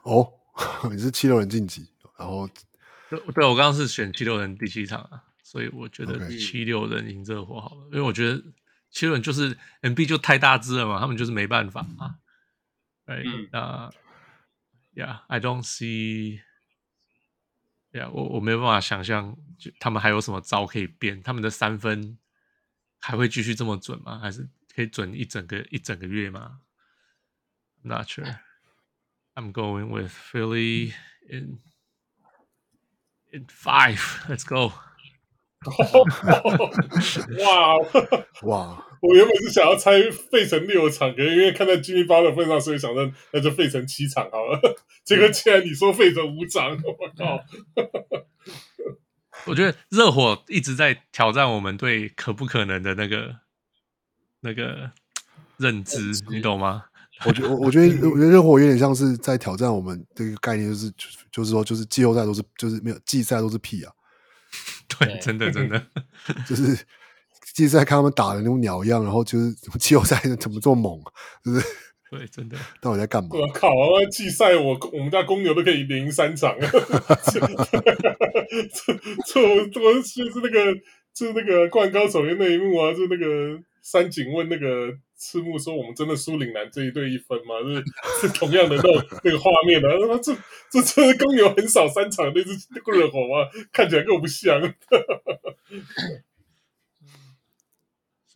[0.04, 0.34] 哦。
[0.90, 2.50] 你是七六人晋级，然后
[3.12, 8.44] 对，对我刚刚是选七六人第七场啊，所以我觉得七六人赢热火好了.因为我觉得
[8.90, 12.18] 七六人就是 MB 就太大只了嘛，他们就是没办法啊。
[13.07, 13.91] 哎，那，
[14.95, 16.41] Yeah，I don't see，Yeah，
[18.11, 22.19] 我我没有办法想象，就他们还有什么招可以变，他们的三分
[23.01, 24.19] 还会继续这么准吗？
[24.19, 26.61] 还是可以准一整个一整个月吗？
[27.83, 30.95] I'm not sure。I'm going with Philly
[31.29, 31.61] in
[33.33, 33.99] in five.
[34.29, 34.73] Let's go.
[37.41, 37.79] 哇
[38.43, 38.85] 哇！
[39.02, 44.60] 我原本是想要猜费城六场，可是因为看在 Jimmy Butler 的份上，所以想着那就费城七场好了。
[45.06, 47.44] 结果既然你说费城五场，我靠！
[49.46, 53.36] 我觉得热火一直在挑战我们对可不可能的那个
[54.42, 54.92] 那个
[55.58, 56.86] 认知，你懂吗？
[57.26, 60.94] 我觉我我觉得我觉得热火有点像是在挑战我们这个概念，就是
[61.32, 63.92] 就是说就是季后赛都是就是没有季赛都是屁啊，
[64.88, 65.84] 对，真的真的
[66.48, 66.78] 就是
[67.58, 71.02] 季赛看他们打的那种鸟样，然后就是季后赛怎么这么猛，
[71.44, 71.66] 就是
[72.12, 73.30] 对，真的 到底在干嘛？
[73.34, 73.68] 我靠！
[74.12, 77.40] 季赛我我们家公牛都可以连赢三场， 这
[79.26, 80.72] 这我这我就是那个
[81.16, 84.94] 就是那个灌高手的那一幕啊，就那个三井问那个。
[85.20, 87.56] 赤木说：“我们真的输岭南这一队一分吗？
[88.22, 88.94] 是是同样的那种
[89.24, 89.96] 那个画面的、啊。
[90.22, 90.32] 这
[90.70, 92.52] 这这公牛很少三场那支
[92.86, 93.50] 热火吗？
[93.74, 94.62] 看起来跟我不像。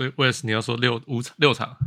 [0.02, 1.78] 所以，Wes，你要说六五场六场，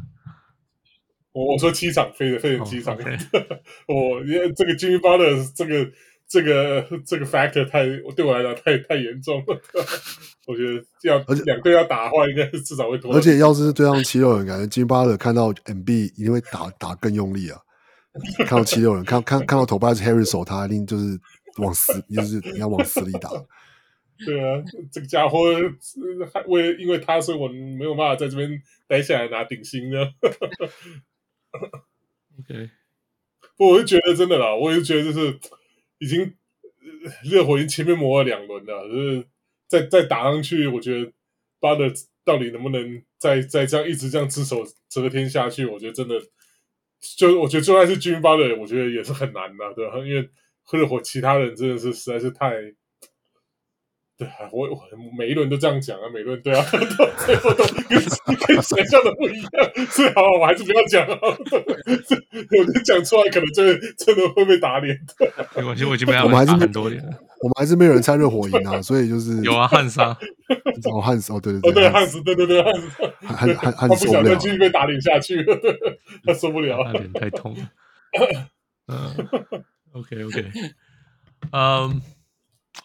[1.33, 2.95] 我我说七场，飞的飞的七场。
[2.95, 3.05] Oh.
[3.89, 5.91] 我因为这个 Jimmy Butler 这个。”
[6.27, 7.85] 这个这个 factor 太
[8.17, 9.61] 对我来讲太太严重了，
[10.49, 13.15] 我觉得要而且两队要打的话，应该是至少会多。
[13.15, 17.61] 而且要是对上七六人，感觉金巴勒看到 MB 一定会打打更用力啊！
[18.39, 21.21] 看到七六人，看看看到头牌是 Harris 手，他一定就是
[21.59, 23.31] 往死，就是你要往死里打。
[24.19, 24.63] 对啊，
[24.93, 25.45] 这个家伙
[26.33, 30.13] 还为了因为他，所以我没有办法在这边待下来拿顶薪呢。
[32.41, 32.71] OK，
[33.57, 35.39] 不，我就觉得真的啦，我就觉得就是。
[35.99, 36.35] 已经
[37.23, 39.27] 热火已经前面磨了两轮了，就是
[39.69, 41.11] 再再打上去，我觉得
[41.61, 41.85] 巴德
[42.25, 45.65] 到底能不能再再这样一直这样只手遮天下去？
[45.65, 46.21] 我觉得真的，
[47.17, 49.97] 就我觉得就算是军巴的，我觉得也是很难的，对吧？
[49.99, 50.29] 因为
[50.73, 52.51] 热火其他人真的是实在是太
[54.17, 54.79] 对啊，我我
[55.19, 56.79] 每一轮都这样讲啊，每一轮对啊， 都
[57.27, 58.01] 最后都跟
[58.47, 61.19] 跟想象的不一样，所以好，我还是不要讲啊。
[61.25, 64.97] 我讲出来可能真的真的会被打脸。
[65.57, 67.11] 没关系，我已经被他我们还是很多年了。
[67.43, 70.17] 我们还是没有人猜热火赢啊，所以就是有啊，汉莎，
[70.93, 72.89] 哦汉斯哦，对对哦对，汉汉斯，对对对汉斯，
[73.27, 75.61] 汉汉 汉他不想再继续被打脸下去了，
[76.25, 76.93] 他受不了他。
[76.93, 77.69] 脸太痛了。
[78.87, 79.13] 嗯
[79.93, 80.45] ，OK OK，
[81.51, 82.01] 嗯。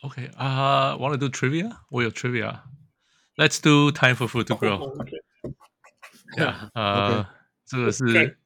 [0.02, 1.78] OK 啊、uh,，Want to do trivia？
[1.90, 2.62] 我有 trivia。
[3.36, 4.94] Let's do time for food to grow。
[6.38, 7.28] Yeah，呃，
[7.66, 8.38] 这个是.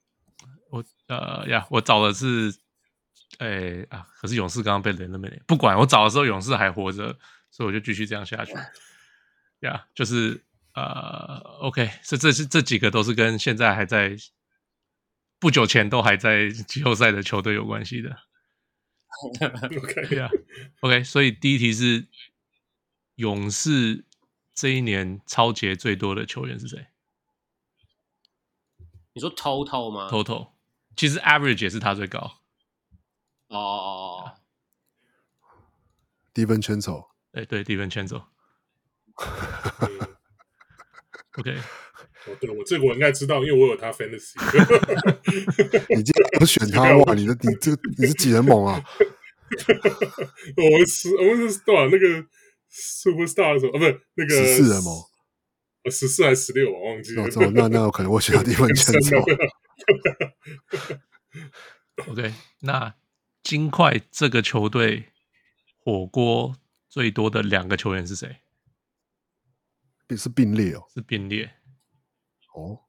[0.70, 2.56] 我呃呀，我找的是，
[3.40, 5.30] 哎啊，可是勇士刚刚被雷了没？
[5.46, 7.18] 不管我找的时候勇士还活着，
[7.52, 8.54] 所以我就继续这样下去。
[8.54, 8.64] 呀、
[9.62, 10.42] yeah,，就是
[10.74, 14.16] 呃，OK，这这是这几个都是跟现在还在
[15.40, 18.18] 不久前都还在季后赛的球队有关系的。
[19.22, 20.30] OK，对啊
[20.82, 22.08] ，OK，所以第一题是
[23.16, 24.06] 勇士
[24.54, 26.88] 这一年超节最多的球员是谁
[29.14, 30.54] 你说 total 吗？Total，
[30.96, 32.20] 其实 average 也是他最高。
[33.50, 34.34] 哦哦哦哦
[36.34, 38.24] ，DiVincenzo，哎，对，DiVincenzo。
[41.38, 41.56] OK，
[42.26, 44.34] 哦，对我这个我应该知道，因为我有他 fantasy。
[45.96, 47.14] 你竟然不选他哇？
[47.14, 48.84] 你的你这你是几人猛啊？
[50.58, 52.08] 我们是，我们是多少那个
[52.72, 53.80] superstar 的时候啊？
[53.80, 55.04] 不是那个十四人猛，
[55.92, 56.72] 十四还是十六？
[56.72, 57.28] 我忘记了。
[57.28, 59.24] 那那那有可能我选他 DiVincenzo。
[62.08, 62.96] OK，那
[63.44, 65.12] 金块这个球队
[65.78, 66.56] 火锅
[66.90, 68.38] 最多的两个球员是谁？
[70.16, 71.52] 是并列哦，是并列。
[72.54, 72.82] 哦，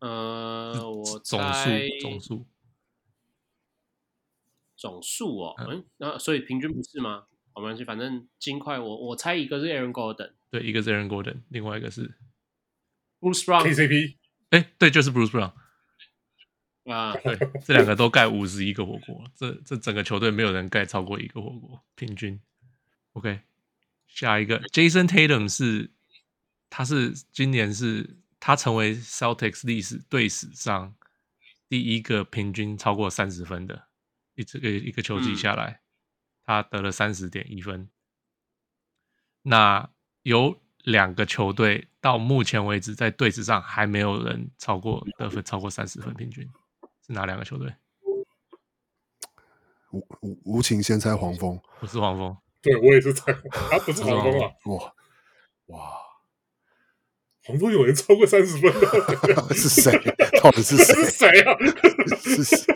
[0.00, 1.68] 呃，我总数
[2.00, 2.46] 总数
[4.82, 7.24] 总数哦，嗯，那所以平均不是吗？
[7.52, 12.12] 好，没关系，反正金块我我猜一个是 Aaron Gordon，对，一个是 Aaron Gordon，另外一个是
[13.20, 14.16] Bruce Brown KCP，
[14.50, 15.52] 哎，对，就是 Bruce Brown
[16.92, 22.40] 啊，对，这两个都盖五十一个火锅，这这整个球队没有人盖超过一个火锅，平均。
[23.12, 23.42] OK。
[24.08, 25.90] 下一个，Jason Tatum 是，
[26.68, 30.94] 他是今年是他成为 Celtics 历史队史上
[31.66, 33.86] 第一个平均超过三十分的，
[34.34, 35.80] 一这个一个球季下来，嗯、
[36.44, 37.88] 他得了三十点一分。
[39.42, 39.90] 那
[40.22, 46.48] 有两个球队到目前为止在队史上还没有人超过得分超过三十分平均，
[47.06, 47.74] 是哪两个球队？
[49.90, 52.36] 无无无情先猜黄蜂，不是黄蜂。
[52.62, 53.32] 对，我也是猜，
[53.70, 54.50] 他不是黄蜂啊！
[54.66, 54.94] 哇
[55.66, 55.92] 哇，
[57.42, 59.92] 黄蜂有人超过三十分 的，是谁？
[60.40, 60.94] 到底是谁？
[61.04, 61.56] 是谁啊？
[62.16, 62.74] 是谁？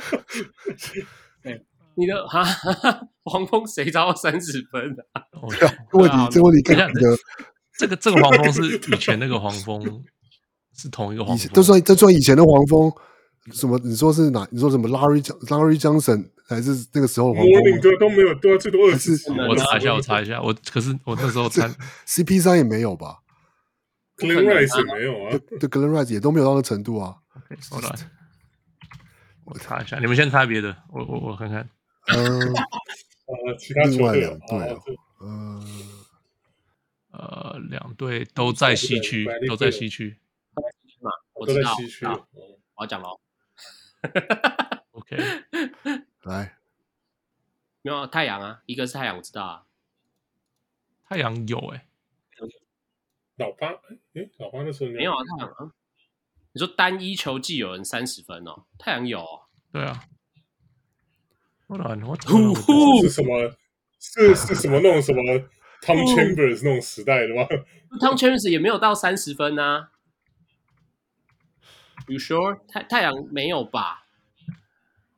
[1.47, 1.65] 对，
[1.95, 2.45] 你的哈，
[3.25, 5.05] 黄蜂谁超过三十分的？
[5.93, 7.01] 问题，这问题跟你的
[7.79, 10.03] 这个这个黄蜂是以前那个黄蜂，
[10.75, 12.93] 是同一个黄蜂，就算就算以前的黄蜂？
[13.53, 13.79] 什么？
[13.85, 14.45] 你说是哪？
[14.51, 16.31] 你说什么？Larry Larry Johnson？
[16.49, 19.13] 还是那个时候黄蜂对都没有，多最多二十。
[19.49, 21.73] 我查一下，我查一下，我可是我那时候参
[22.09, 23.19] CP 三也没有吧
[24.17, 27.15] ？Glen Rice 也没有啊，对 Glen Rice 也都没有到那程度啊。
[27.71, 27.95] 好了，
[29.47, 31.69] 我查一下，你们先猜别的，我我我看看。
[32.09, 32.53] 嗯，
[33.27, 34.59] 呃，其他另外两队，
[35.21, 35.63] 呃
[37.13, 40.19] 呃，两队都在西区，都在西区。
[41.01, 42.05] 嘛，我知道，西区。
[42.07, 43.21] 我要讲喽。
[44.93, 45.17] OK。
[46.23, 46.57] 来，
[47.83, 49.65] 没有太阳啊，一个是太阳，我知道啊。
[51.09, 51.87] 太阳有哎、欸，
[53.37, 55.73] 老八哎，老八那时候没有啊，太阳啊。
[56.57, 59.43] 你说单一球季有人三十分哦，太阳有、哦。
[59.71, 60.05] 对啊。
[61.67, 61.77] 我
[62.17, 62.33] 操！
[62.35, 63.55] 我是什么？
[64.01, 65.21] 是是什么那种什么
[65.85, 67.43] Tom Chambers 那种时代的吗
[68.01, 69.91] ？Tom Chambers 也没有到三十分啊。
[72.07, 72.61] You sure？
[72.67, 74.07] 太太阳没有吧？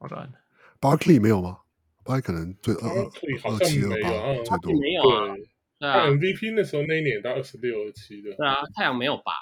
[0.01, 0.32] 好的。
[0.81, 1.59] Barkley 没有吗
[2.05, 4.10] ？Barkley 可能最二二七二八
[4.43, 5.36] 最多，没有啊。
[5.79, 8.35] 对啊，MVP 那时候那一年到二十六二七的。
[8.35, 9.33] 对啊，太阳没有吧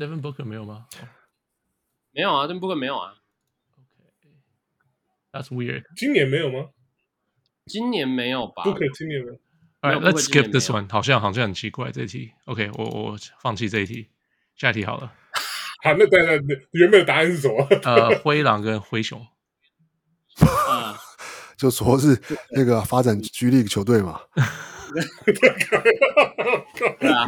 [0.00, 0.86] ？Devin Booker 没有吗？
[2.12, 3.14] 没有啊，Devin Booker 没有啊。
[5.32, 5.84] OK，That's weird。
[5.96, 6.70] 今年没有吗？
[7.66, 9.38] 今年没有吧？Booker 今年没有。
[9.80, 10.90] Alright，let's skip this one。
[10.90, 12.32] 好像好像很奇怪这一题。
[12.46, 14.08] OK，我我放弃这一题，
[14.56, 15.12] 下一题好了。
[15.84, 17.64] 好，那等等，原本的答案是什么？
[17.84, 19.24] 呃，灰狼跟灰熊。
[20.68, 20.98] 啊
[21.56, 22.20] 就说是
[22.50, 24.20] 那个发展 G League 球队嘛。
[26.98, 27.26] 对啊，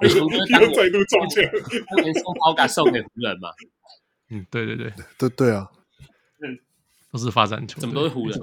[0.00, 1.44] 灰熊就是当年再度中奖，
[1.90, 3.48] 当年送奥卡送给湖人嘛。
[4.30, 5.68] 嗯，对对对，对对啊，
[7.10, 8.40] 都是发展球队，怎么都是湖人？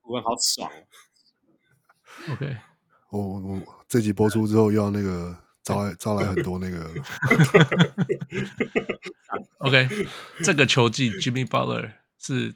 [0.00, 0.70] 湖人好爽。
[2.30, 2.56] OK，
[3.10, 6.90] 我我这集播出之后，又要那个招来招来很多那个。
[9.58, 9.88] OK，
[10.42, 12.54] 这个球季 Jimmy Butler 是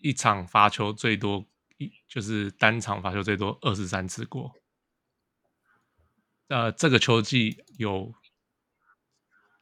[0.00, 1.46] 一场罚球最多，
[1.78, 4.52] 一就是单场罚球最多二十三次过。
[6.52, 8.14] 呃，这个球季有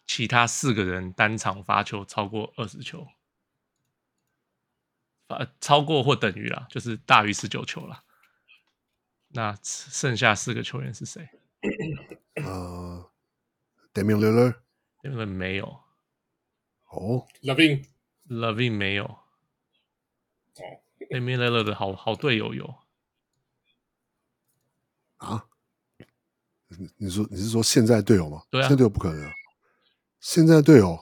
[0.09, 3.07] 其他四个人单场罚球超过二十球，
[5.29, 8.03] 罚超过或等于啦，就是大于十九球啦。
[9.29, 11.29] 那剩下四个球员是谁？
[12.35, 13.09] 呃
[13.95, 15.67] ，Damian Lillard，Damian 没有。
[16.89, 19.05] 哦，Loving，Loving 没有。
[19.05, 19.21] 哦
[21.09, 22.75] ，Damian Lillard 的好好队友有。
[25.19, 25.47] 啊？
[26.79, 28.43] 你你说你是说现在队友吗？
[28.51, 29.33] 对啊，现在队友不可能啊。
[30.21, 30.99] 现在队友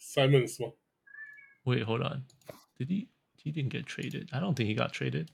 [0.00, 0.72] ，Simons 吗
[1.64, 2.24] ？Wait, hold on.
[2.76, 3.08] Did he?
[3.42, 4.28] He didn't get traded.
[4.32, 5.28] I don't think he got traded.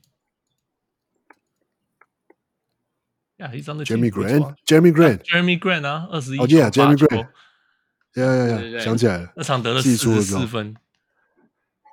[3.39, 4.55] Yeah, he's on the Jeremy Grant.
[4.65, 5.25] Jeremy Grant.
[5.25, 6.39] Jeremy Grant 啊，二十一。
[6.39, 7.29] 哦，Yeah，Jeremy Grant。
[8.15, 8.79] 呀呀呀！
[8.79, 10.77] 想起来了，那场得了四十四分，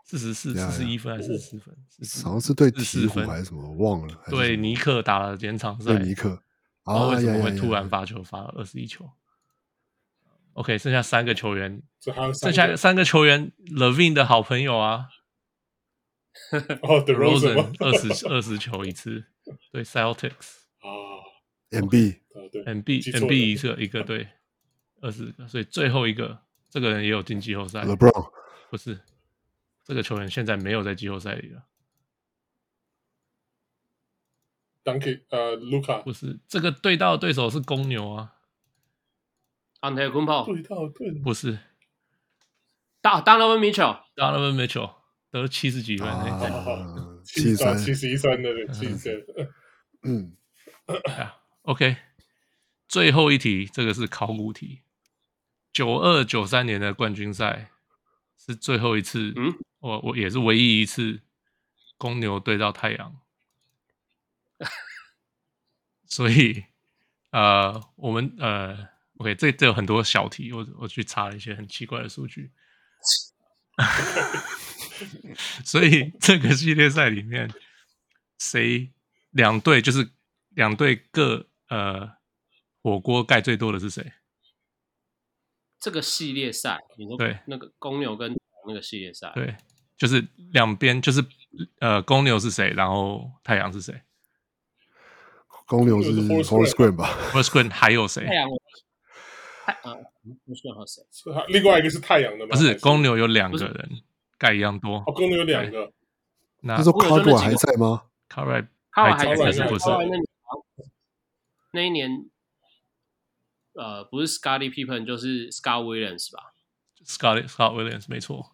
[0.06, 1.76] 四十四、四十一分还是四十四分？
[2.24, 4.22] 好像是对鹈鹕还是什么，我忘了。
[4.30, 6.44] 对尼克打了连场赛，对尼克。
[6.86, 9.10] 然后为什么会突然发球发了二十一球
[10.54, 11.82] ？OK，剩下三个球员，
[12.34, 15.10] 剩下三个球员，Levine 的好朋友啊。
[16.82, 19.26] 哦，The Rosen 二十二十球一次，
[19.72, 20.90] 对 Celtics 啊
[21.72, 24.28] ，MB，MB，MB 一个一个对。
[25.04, 26.40] 二十个，所以最后一个
[26.70, 27.82] 这个人也有进季后赛。
[27.82, 28.32] LeBron
[28.70, 29.00] 不是，
[29.84, 31.64] 这个球员现在没有在季后赛里了。
[34.84, 38.34] Duncan 呃，Luka 不是，这个对到的对手是公牛啊。
[39.82, 41.60] Antetokounmpo 对到对，不是。
[43.02, 44.94] 大 Donovan Mitchell，Donovan Mitchell
[45.32, 46.08] 得了七十几分，
[47.24, 47.78] 七三。
[47.78, 49.14] 七十一三的七三。
[50.04, 50.36] 嗯
[51.64, 51.98] ，OK，
[52.88, 54.82] 最后一题，这个是考古题。
[55.72, 57.72] 九二九三年的冠军赛
[58.38, 61.22] 是最后一次，嗯，我我也是唯一一次
[61.98, 63.21] 公牛对到太阳，
[66.08, 66.66] 所以
[67.32, 72.52] 呃，我们呃，OK，这这有很多小题，我我去查了一些很奇怪的数据，
[75.64, 77.50] 所以 这个系列赛里面，
[78.38, 78.92] 谁
[79.32, 80.12] 两队就是
[80.50, 82.18] 两队各呃
[82.82, 84.12] 火锅盖最多的是谁？
[85.80, 88.36] 这个系列赛，你说对那个公牛跟
[88.68, 89.56] 那个系列赛，对，
[89.98, 91.26] 就是两边就是
[91.80, 94.00] 呃，公牛是谁，然后太阳是谁？
[95.72, 96.12] 公牛是
[96.44, 98.26] Horace Grant 吧？Horace Grant 还有谁？
[98.26, 98.50] 太阳，
[99.66, 99.96] 太啊
[100.46, 101.02] ，Horace Grant 和谁？
[101.48, 102.50] 另外一个是太阳的吗？
[102.52, 103.90] 不是，公牛有两个人
[104.38, 104.98] 盖一样多。
[105.08, 105.90] 哦，公牛有两个。
[106.60, 109.86] 那时候 Cartwright 还在吗？Cartwright 还在，还是不是？
[111.72, 112.30] 那一年。
[113.74, 116.52] 呃，不是 Scottie Pippen 就是 Scott Williams 吧
[117.06, 118.52] ？Scott Scott Williams 没错。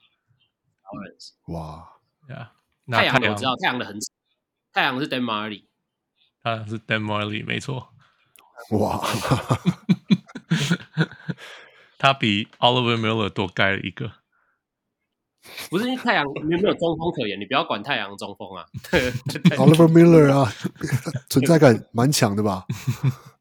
[0.93, 1.89] Williams 哇
[2.29, 2.51] 呀，
[2.91, 3.97] 太阳我知道，太阳的很，
[4.71, 5.65] 太阳是 Dan Majerle，
[6.51, 7.89] 太阳是 Dan Majerle 没错。
[8.71, 9.01] 哇，
[11.97, 14.11] 他比 Oliver Miller 多盖了一个。
[15.69, 18.65] 不是因为太阳 没有没有中锋可言，你不要管太阳中锋啊。
[19.57, 20.51] Oliver Miller 啊，
[21.29, 22.65] 存在感蛮强的吧？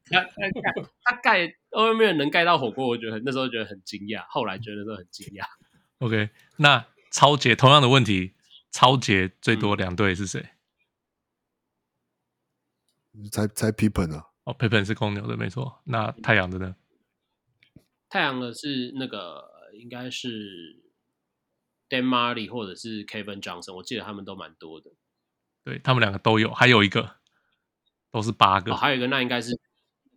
[0.09, 0.73] 他他盖
[1.03, 5.45] 他盖，欧文没有能盖到火锅，我觉得那时候觉得很惊讶，后来觉得都很惊讶。
[5.99, 8.35] OK，那超杰同样的问题，
[8.71, 10.51] 超杰最多两队是谁？
[13.31, 14.27] 猜猜 Pippen 啊？
[14.45, 15.81] 哦，Pippen 是公牛的，没错。
[15.85, 16.77] 那太阳的呢？
[18.09, 19.45] 太阳的是那个
[19.75, 20.83] 应该是
[21.89, 24.91] Dan Majerle 或者是 Kevin Johnson，我记得他们都蛮多的。
[25.65, 27.17] 对他们两个都有，还有一个
[28.11, 29.59] 都是八个，哦、还有一个那应该是。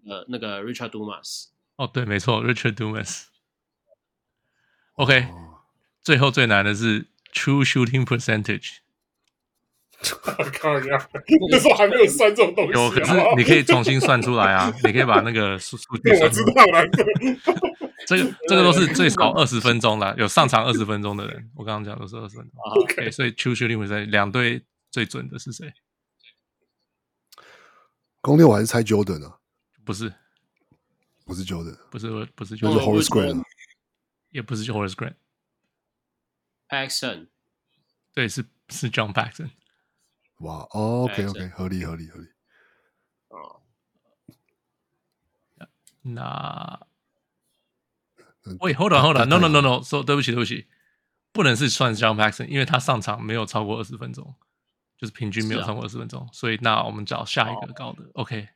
[0.06, 3.26] 呃，那个 Richard Dumas，哦，对，没错，Richard Dumas。
[4.94, 5.28] OK，
[6.02, 8.78] 最后最难的是 True Shooting Percentage。
[10.60, 11.10] 靠呀，
[11.52, 12.72] 那时候还没有算这种东西。
[12.72, 14.74] 有，可是你可以重新算出来啊！
[14.84, 16.46] 你可以把那个数数据算出来。
[16.46, 16.86] 我知道了。
[18.08, 21.52] 这个这个都是最少二十分钟的，有上场二十分钟的人。
[21.56, 22.60] 我刚刚讲的是二十分钟。
[22.82, 25.74] OK，所以 True Shooting Percentage 两队最准的是谁？
[28.22, 29.40] 公牛我还是猜 Jordan 啊。
[29.84, 30.14] 不是，
[31.26, 33.44] 不是 Jordan，不是不是 Jordan，是 Horace Grant，
[34.30, 34.94] 也不是 Horace
[36.70, 37.28] Grant，Paxson，
[38.14, 39.50] 对，是是 John Paxson。
[40.40, 42.28] 哇，OK OK，合理合理合理。
[43.30, 43.62] 哦，
[46.02, 46.88] 那，
[48.60, 50.68] 喂，Hold on Hold on，No No No No，说对不起对不起，
[51.32, 54.36] 不能是算 John Paxson，因为他上场没有超过二十分钟
[54.98, 58.04] 就是平均没有超过二十分钟，所以那我们找下一个高的。
[58.06, 58.50] 哦、OK。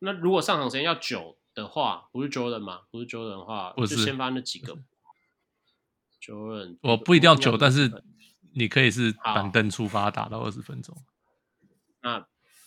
[0.00, 2.82] 那如果上场时间要久的话，不是 Jordan 吗？
[2.90, 4.76] 不是 Jordan 的话，不是就先发那几个。
[6.20, 8.02] Jordan，我不一定要久，但是
[8.54, 10.96] 你可以是板凳出发打到二十分钟。
[12.02, 12.26] 那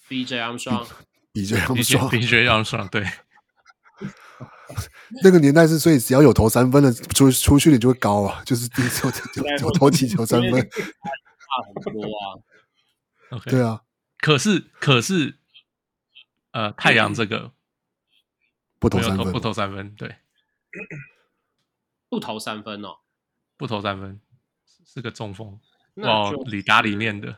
[0.10, 3.06] BJ Armstrong，BJ Armstrong，BJ Armstrong，对。
[5.24, 10.60] 那个年代是，所以只要有投三分的出出去率就会高啊，就是第一次就投投几球三分，差
[11.86, 12.42] 很多啊。
[13.32, 13.84] OK， 对啊。
[14.18, 15.38] 可是可是，
[16.52, 17.52] 呃，太阳这个
[18.80, 20.16] 不投三分，不投三分，对，
[22.10, 22.98] 不投三分哦，
[23.64, 24.20] 不投三分，
[24.86, 25.58] 是个中锋
[25.96, 27.32] 哦，里达里面的。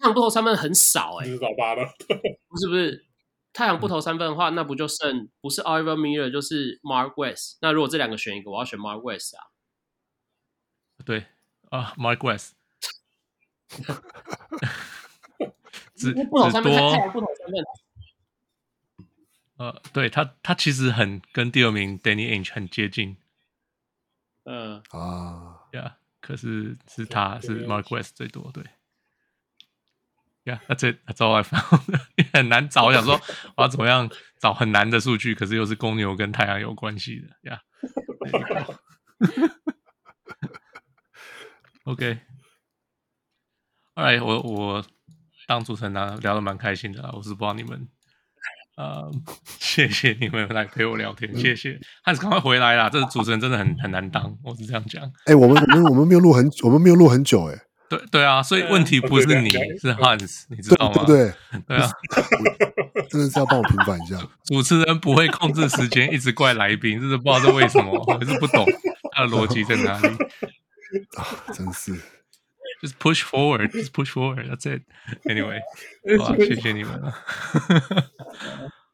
[0.00, 1.82] 太阳不投三分很少哎，老八的，
[2.50, 3.06] 不是不是。
[3.52, 7.58] 太阳不投三分的话，那不就剩不是 Oliver Miller 就是 Mark West。
[7.60, 9.46] 那如果这两个选一个，我要选 Mark West 啊。
[11.04, 11.26] 对
[11.70, 12.56] 啊，Mark West
[15.94, 16.12] 只。
[16.24, 17.54] 不投三分，多太阳不投三分。
[19.58, 23.16] 呃，对他，他其实很跟第二名 Danny Ainge 很接近。
[24.46, 28.64] 嗯啊，呀、yeah，可是是他是 Mark West 最多，对。
[30.44, 30.98] Yeah, that's it.
[31.04, 31.82] That's all I found.
[32.32, 33.20] 很难找，我想说
[33.56, 34.08] 我要怎么样
[34.38, 37.60] 找很难的数据，可是又是公牛跟太阳有关系的呀。
[39.18, 39.50] Yeah.
[41.84, 42.18] OK.
[43.94, 44.84] All right，我我
[45.46, 47.88] 当主持人呢聊得蛮开心的，我是不知道你们，
[48.76, 49.10] 呃，
[49.58, 51.80] 谢谢你们来陪我聊天，谢谢。
[52.02, 55.02] 汉斯赶快回来啦，这个主持人真的很很难当，我是这样讲。
[55.24, 57.62] 哎、欸，我们我们我们没有录很，我们没有录很久、欸，哎。
[57.88, 61.04] 对对啊，所以问题不是你，是 Hans，你知道吗？
[61.06, 61.88] 对对，对 啊，
[63.08, 64.18] 真的是要帮我平反一下。
[64.44, 68.66] 主持人不会控制时间，一直怪来宾，就是不知道是为什么，还是不懂
[69.12, 70.08] 他的逻辑在哪里。
[71.16, 71.24] 啊，
[71.54, 71.94] 真是，
[72.81, 75.61] 就是 push forward，just push forward，that's it。Anyway，
[76.19, 77.13] 哇，谢谢你们了。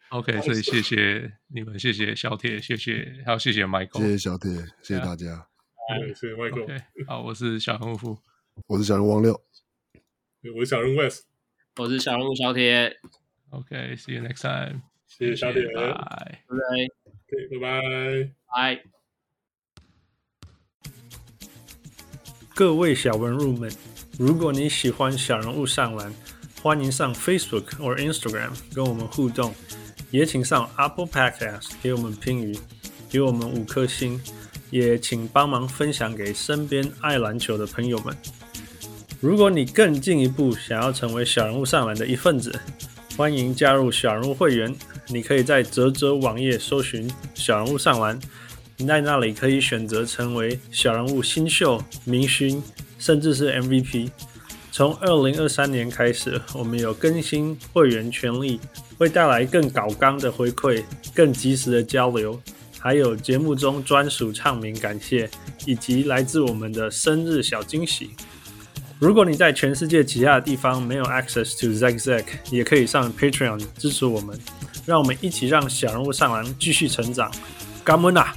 [0.09, 4.51] OK，所以谢谢你们，谢谢小铁，谢谢，还有谢谢 Michael， 谢谢小铁，
[4.81, 5.47] 谢谢大家。
[6.07, 8.17] 谢谢 Michael。Okay, 好，我是小人物。
[8.65, 9.39] 我是小人王六，
[10.55, 11.25] 我是小人 West，
[11.75, 12.97] 我是小人物小铁。
[13.51, 14.81] OK，see、okay, you next time。
[15.05, 18.33] 谢谢小铁，拜拜，拜拜，
[18.81, 18.90] 拜。
[22.54, 23.72] 各位小文入们，
[24.18, 26.12] 如果你喜欢小人物上篮，
[26.60, 29.54] 欢迎上 Facebook 或 Instagram 跟我们互动，
[30.10, 32.58] 也请上 Apple Podcast 给我们评语，
[33.08, 34.20] 给我们五颗星，
[34.68, 38.14] 也请帮忙分享给身边爱篮球的朋友们。
[39.18, 42.60] 如果你更进一步想要成为小人物上篮的一份子，
[43.16, 44.74] 欢迎加入小人物会员。
[45.08, 48.18] 你可以在泽泽网页搜寻“小人物上篮”，
[48.82, 52.60] 你在那里可以选择成为小人物新秀、明星，
[52.98, 54.10] 甚至是 MVP。
[54.72, 58.58] 从二零二三年开始，我们有更新会员权利，
[58.98, 60.82] 会带来更高纲的回馈、
[61.14, 62.42] 更及时的交流，
[62.80, 65.30] 还有节目中专属唱名感谢，
[65.64, 68.10] 以及来自我们的生日小惊喜。
[68.98, 74.36] 如果你在全世界其他的地方没有 access to Zack Zack，也可以上 Patreon 支持我们，
[74.84, 77.30] 让我们一起让小人物上篮继续成长。
[77.84, 78.32] 感恩啊！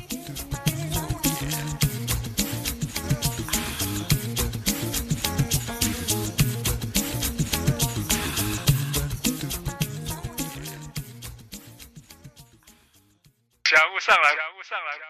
[13.66, 15.05] 小物上来，小物上来。